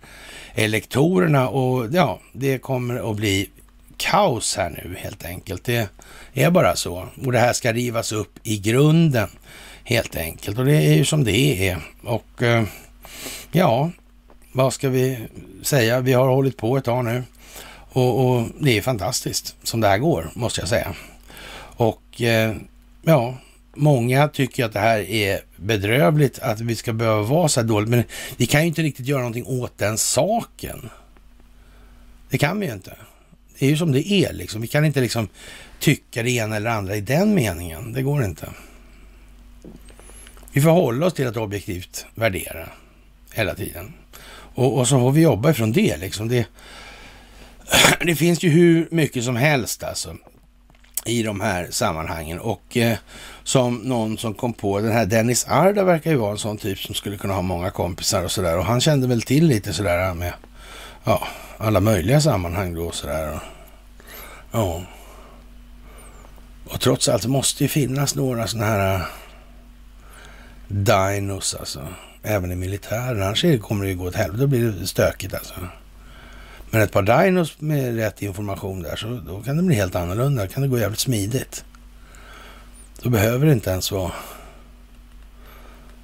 [0.54, 3.50] elektorerna och ja, det kommer att bli
[3.96, 5.64] kaos här nu helt enkelt.
[5.64, 5.88] Det
[6.34, 7.08] är bara så.
[7.24, 9.28] Och det här ska rivas upp i grunden
[9.84, 10.58] helt enkelt.
[10.58, 11.78] Och det är ju som det är.
[12.04, 12.64] Och eh,
[13.52, 13.90] ja,
[14.52, 15.18] vad ska vi
[15.62, 16.00] säga?
[16.00, 17.22] Vi har hållit på ett tag nu.
[17.92, 20.94] Och, och det är fantastiskt som det här går, måste jag säga.
[21.76, 22.56] Och eh,
[23.02, 23.34] ja,
[23.76, 27.88] många tycker att det här är bedrövligt, att vi ska behöva vara så här dåligt.
[27.88, 28.04] Men
[28.36, 30.90] vi kan ju inte riktigt göra någonting åt den saken.
[32.30, 32.96] Det kan vi ju inte.
[33.58, 34.60] Det är ju som det är liksom.
[34.60, 35.28] Vi kan inte liksom
[35.80, 37.92] tycka det ena eller andra i den meningen.
[37.92, 38.48] Det går inte.
[40.52, 42.68] Vi får hålla oss till att objektivt värdera
[43.32, 43.92] hela tiden.
[44.54, 46.28] Och, och så får vi jobba ifrån det liksom.
[46.28, 46.46] Det,
[48.00, 50.16] det finns ju hur mycket som helst alltså
[51.04, 52.38] i de här sammanhangen.
[52.38, 52.96] Och eh,
[53.44, 56.78] som någon som kom på, den här Dennis Arda verkar ju vara en sån typ
[56.78, 58.58] som skulle kunna ha många kompisar och sådär.
[58.58, 60.32] Och han kände väl till lite sådär med
[61.04, 63.38] ja, alla möjliga sammanhang då sådär.
[64.52, 64.82] Ja.
[66.64, 69.00] Och trots allt måste ju finnas några sådana här eh,
[70.68, 71.88] dinos alltså.
[72.22, 73.22] Även i militären.
[73.22, 74.40] Annars kommer det ju gå åt helvete.
[74.40, 75.54] Då blir det stökigt alltså.
[76.74, 80.42] Men ett par dinos med rätt information där så då kan det bli helt annorlunda.
[80.42, 81.64] Då kan det gå jävligt smidigt.
[83.02, 84.12] Då behöver det inte ens vara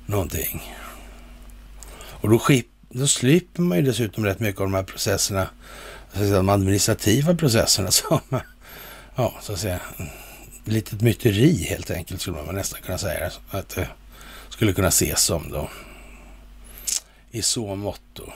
[0.06, 0.74] någonting.
[1.92, 5.48] Och då, skip, då slipper man ju dessutom rätt mycket av de här processerna,
[6.12, 8.20] de administrativa processerna som,
[9.14, 9.80] ja, så att säga,
[10.64, 13.88] litet myteri helt enkelt skulle man nästan kunna säga att det
[14.48, 15.70] skulle kunna ses som då.
[17.30, 18.32] I så mått då.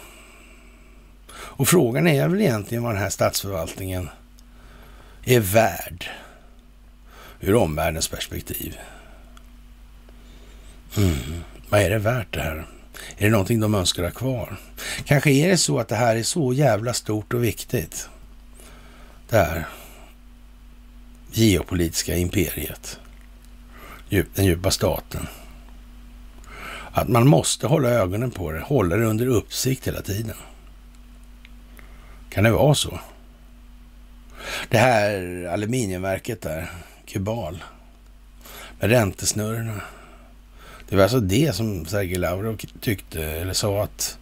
[1.56, 4.08] Och frågan är väl egentligen vad den här statsförvaltningen
[5.24, 6.10] är värd
[7.40, 8.78] ur omvärldens perspektiv.
[10.96, 11.42] Mm.
[11.68, 12.66] Vad är det värt det här?
[13.16, 14.56] Är det någonting de önskar ha kvar?
[15.04, 18.08] Kanske är det så att det här är så jävla stort och viktigt.
[19.28, 19.66] Det här
[21.32, 22.98] geopolitiska imperiet.
[24.08, 25.26] Den djupa staten.
[26.92, 30.36] Att man måste hålla ögonen på det, hålla det under uppsikt hela tiden.
[32.34, 33.00] Kan det vara så?
[34.68, 36.70] Det här aluminiumverket där,
[37.06, 37.64] Kubal,
[38.80, 39.80] med räntesnurrorna.
[40.88, 44.18] Det var alltså det som Sergej Lavrov tyckte, eller sa att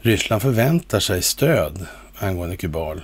[0.00, 1.86] Ryssland förväntar sig stöd
[2.18, 3.02] angående Kubal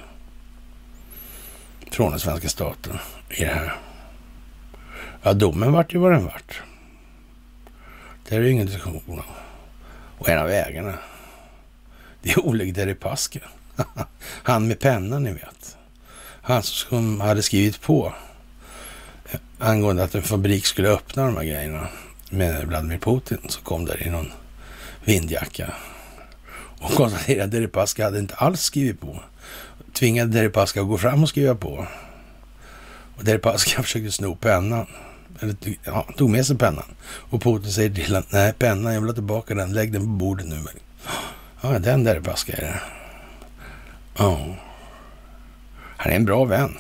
[1.91, 2.99] från den svenska staten
[3.31, 3.77] i det här.
[5.23, 6.63] Ja, domen vart ju vad den vart.
[8.29, 9.23] Det är ju ingen diskussion om.
[10.19, 10.95] Och en av ägarna,
[12.23, 13.41] det är Oleg Deripaska.
[14.43, 15.77] Han med pennan, ni vet.
[16.43, 18.13] Han som hade skrivit på
[19.31, 21.89] eh, angående att en fabrik skulle öppna de här grejerna
[22.31, 24.33] med Vladimir Putin, så kom där i någon
[25.05, 25.75] vindjacka
[26.81, 29.23] och konstaterade att Deripaska hade inte alls skrivit på.
[29.93, 31.87] Tvingade Deripaska att gå fram och skriva på.
[33.17, 34.87] Och Deripaska försökte sno pennan.
[35.41, 36.85] Eller ja, tog med sig pennan.
[37.03, 40.09] Och Putin säger till honom, nej pennan, jag vill ha tillbaka den, lägg den på
[40.09, 40.61] bordet nu.
[41.63, 42.81] Ja, den Deripaska är det.
[44.19, 44.57] Ja.
[45.97, 46.79] Han är en bra vän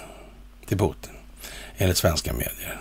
[0.66, 1.12] till Putin,
[1.76, 2.80] enligt svenska medier.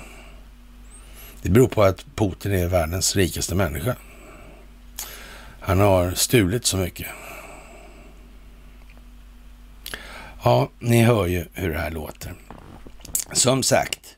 [1.41, 3.95] Det beror på att Putin är världens rikaste människa.
[5.59, 7.07] Han har stulit så mycket.
[10.43, 12.33] Ja, ni hör ju hur det här låter.
[13.31, 14.17] Som sagt,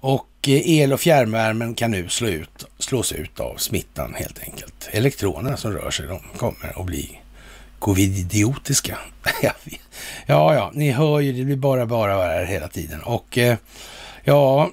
[0.00, 4.88] och eh, el och fjärrvärmen kan nu slå ut, slås ut av smittan helt enkelt.
[4.90, 7.20] Elektronerna som rör sig, de kommer att bli
[7.80, 8.98] Covid-idiotiska.
[10.26, 13.02] ja, ja, ni hör ju, det blir bara, bara här hela tiden.
[13.02, 13.56] Och eh,
[14.24, 14.70] ja,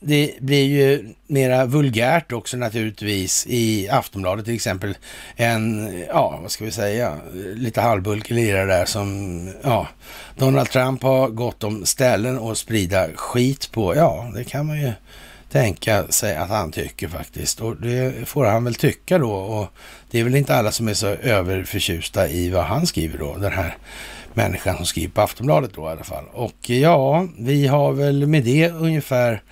[0.00, 4.96] det blir ju mera vulgärt också naturligtvis i Aftonbladet till exempel.
[5.36, 7.18] En, ja, vad ska vi säga,
[7.54, 9.88] lite halvbulkig lirare där som, ja,
[10.36, 13.96] Donald Trump har gått om ställen att sprida skit på.
[13.96, 14.92] Ja, det kan man ju
[15.52, 17.60] tänka sig att han tycker faktiskt.
[17.60, 19.32] Och det får han väl tycka då.
[19.32, 19.68] Och
[20.10, 23.52] det är väl inte alla som är så överförtjusta i vad han skriver då, den
[23.52, 23.76] här
[24.34, 26.24] människan som skriver på Aftonbladet då i alla fall.
[26.32, 29.42] Och ja, vi har väl med det ungefär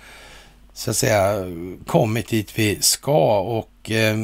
[0.73, 1.45] så att säga
[1.87, 4.17] kommit dit vi ska och eh,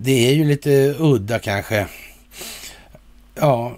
[0.00, 1.86] det är ju lite udda kanske.
[3.34, 3.72] Ja,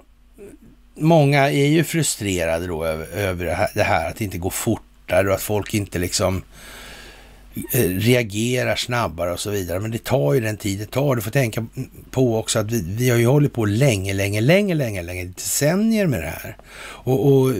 [0.94, 4.50] många är ju frustrerade då över, över det, här, det här att det inte går
[4.50, 6.73] fortare och att folk inte liksom Eh,
[7.56, 9.80] Eh, reagerar snabbare och så vidare.
[9.80, 11.16] Men det tar ju den tid det tar.
[11.16, 11.66] Du får tänka
[12.10, 16.06] på också att vi, vi har ju hållit på länge, länge, länge, länge, länge, decennier
[16.06, 16.56] med det här.
[16.78, 17.54] Och, och,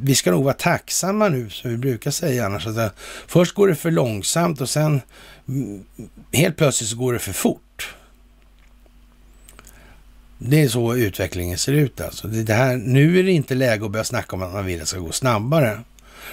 [0.00, 2.66] vi ska nog vara tacksamma nu, som vi brukar säga annars.
[2.66, 2.88] Att eh,
[3.26, 5.00] först går det för långsamt och sen
[5.48, 5.84] mm,
[6.32, 7.94] helt plötsligt så går det för fort.
[10.38, 12.28] Det är så utvecklingen ser ut alltså.
[12.28, 14.80] Det här, nu är det inte läge att börja snacka om att man vill att
[14.80, 15.80] det ska gå snabbare.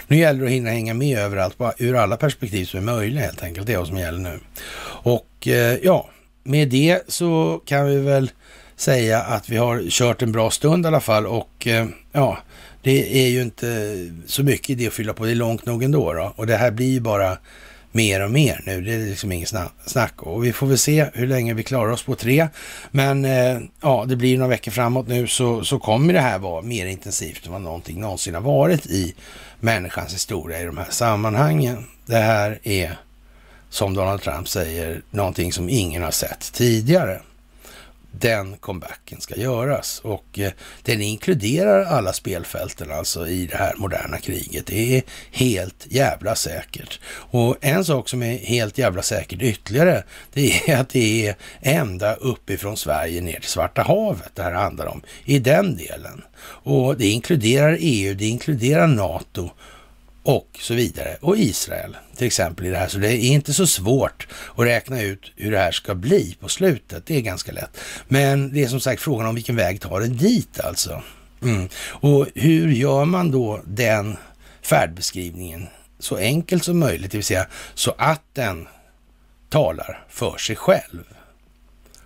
[0.07, 3.43] Nu gäller det att hinna hänga med överallt, ur alla perspektiv som är möjliga helt
[3.43, 3.67] enkelt.
[3.67, 4.39] Det är vad som gäller nu.
[4.85, 6.09] Och eh, ja,
[6.43, 8.31] med det så kan vi väl
[8.75, 12.37] säga att vi har kört en bra stund i alla fall och eh, ja,
[12.81, 15.25] det är ju inte så mycket idé att fylla på.
[15.25, 16.33] Det är långt nog ändå då.
[16.35, 17.37] Och det här blir ju bara
[17.91, 18.81] mer och mer nu.
[18.81, 19.53] Det är liksom inget
[19.85, 20.23] snack.
[20.23, 22.47] Och vi får väl se hur länge vi klarar oss på tre.
[22.91, 26.61] Men eh, ja, det blir några veckor framåt nu så, så kommer det här vara
[26.61, 29.15] mer intensivt än vad någonting någonsin har varit i
[29.63, 31.85] människans historia i de här sammanhangen.
[32.05, 32.97] Det här är,
[33.69, 37.21] som Donald Trump säger, någonting som ingen har sett tidigare
[38.19, 40.01] den comebacken ska göras.
[40.03, 40.51] Och eh,
[40.83, 44.65] den inkluderar alla spelfälten alltså i det här moderna kriget.
[44.65, 46.99] Det är helt jävla säkert.
[47.05, 52.13] Och en sak som är helt jävla säkert ytterligare, det är att det är ända
[52.15, 56.21] uppifrån Sverige ner till Svarta havet det här handlar om, i den delen.
[56.45, 59.49] Och det inkluderar EU, det inkluderar NATO
[60.23, 61.17] och så vidare.
[61.21, 62.87] Och Israel till exempel i det här.
[62.87, 66.49] Så det är inte så svårt att räkna ut hur det här ska bli på
[66.49, 67.05] slutet.
[67.05, 67.77] Det är ganska lätt.
[68.07, 71.03] Men det är som sagt frågan om vilken väg tar det dit alltså.
[71.41, 71.69] Mm.
[71.87, 74.17] Och hur gör man då den
[74.61, 75.67] färdbeskrivningen
[75.99, 78.67] så enkelt som möjligt, det vill säga så att den
[79.49, 81.03] talar för sig själv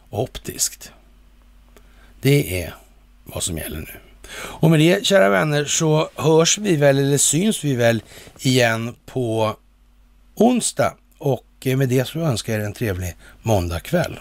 [0.10, 0.92] optiskt.
[2.22, 2.76] Det är
[3.24, 4.07] vad som gäller nu.
[4.34, 8.04] Och med det, kära vänner, så hörs vi väl, eller syns vi väl
[8.40, 9.56] igen på
[10.36, 10.94] onsdag.
[11.18, 14.20] Och med det så önskar jag er en trevlig måndagkväll.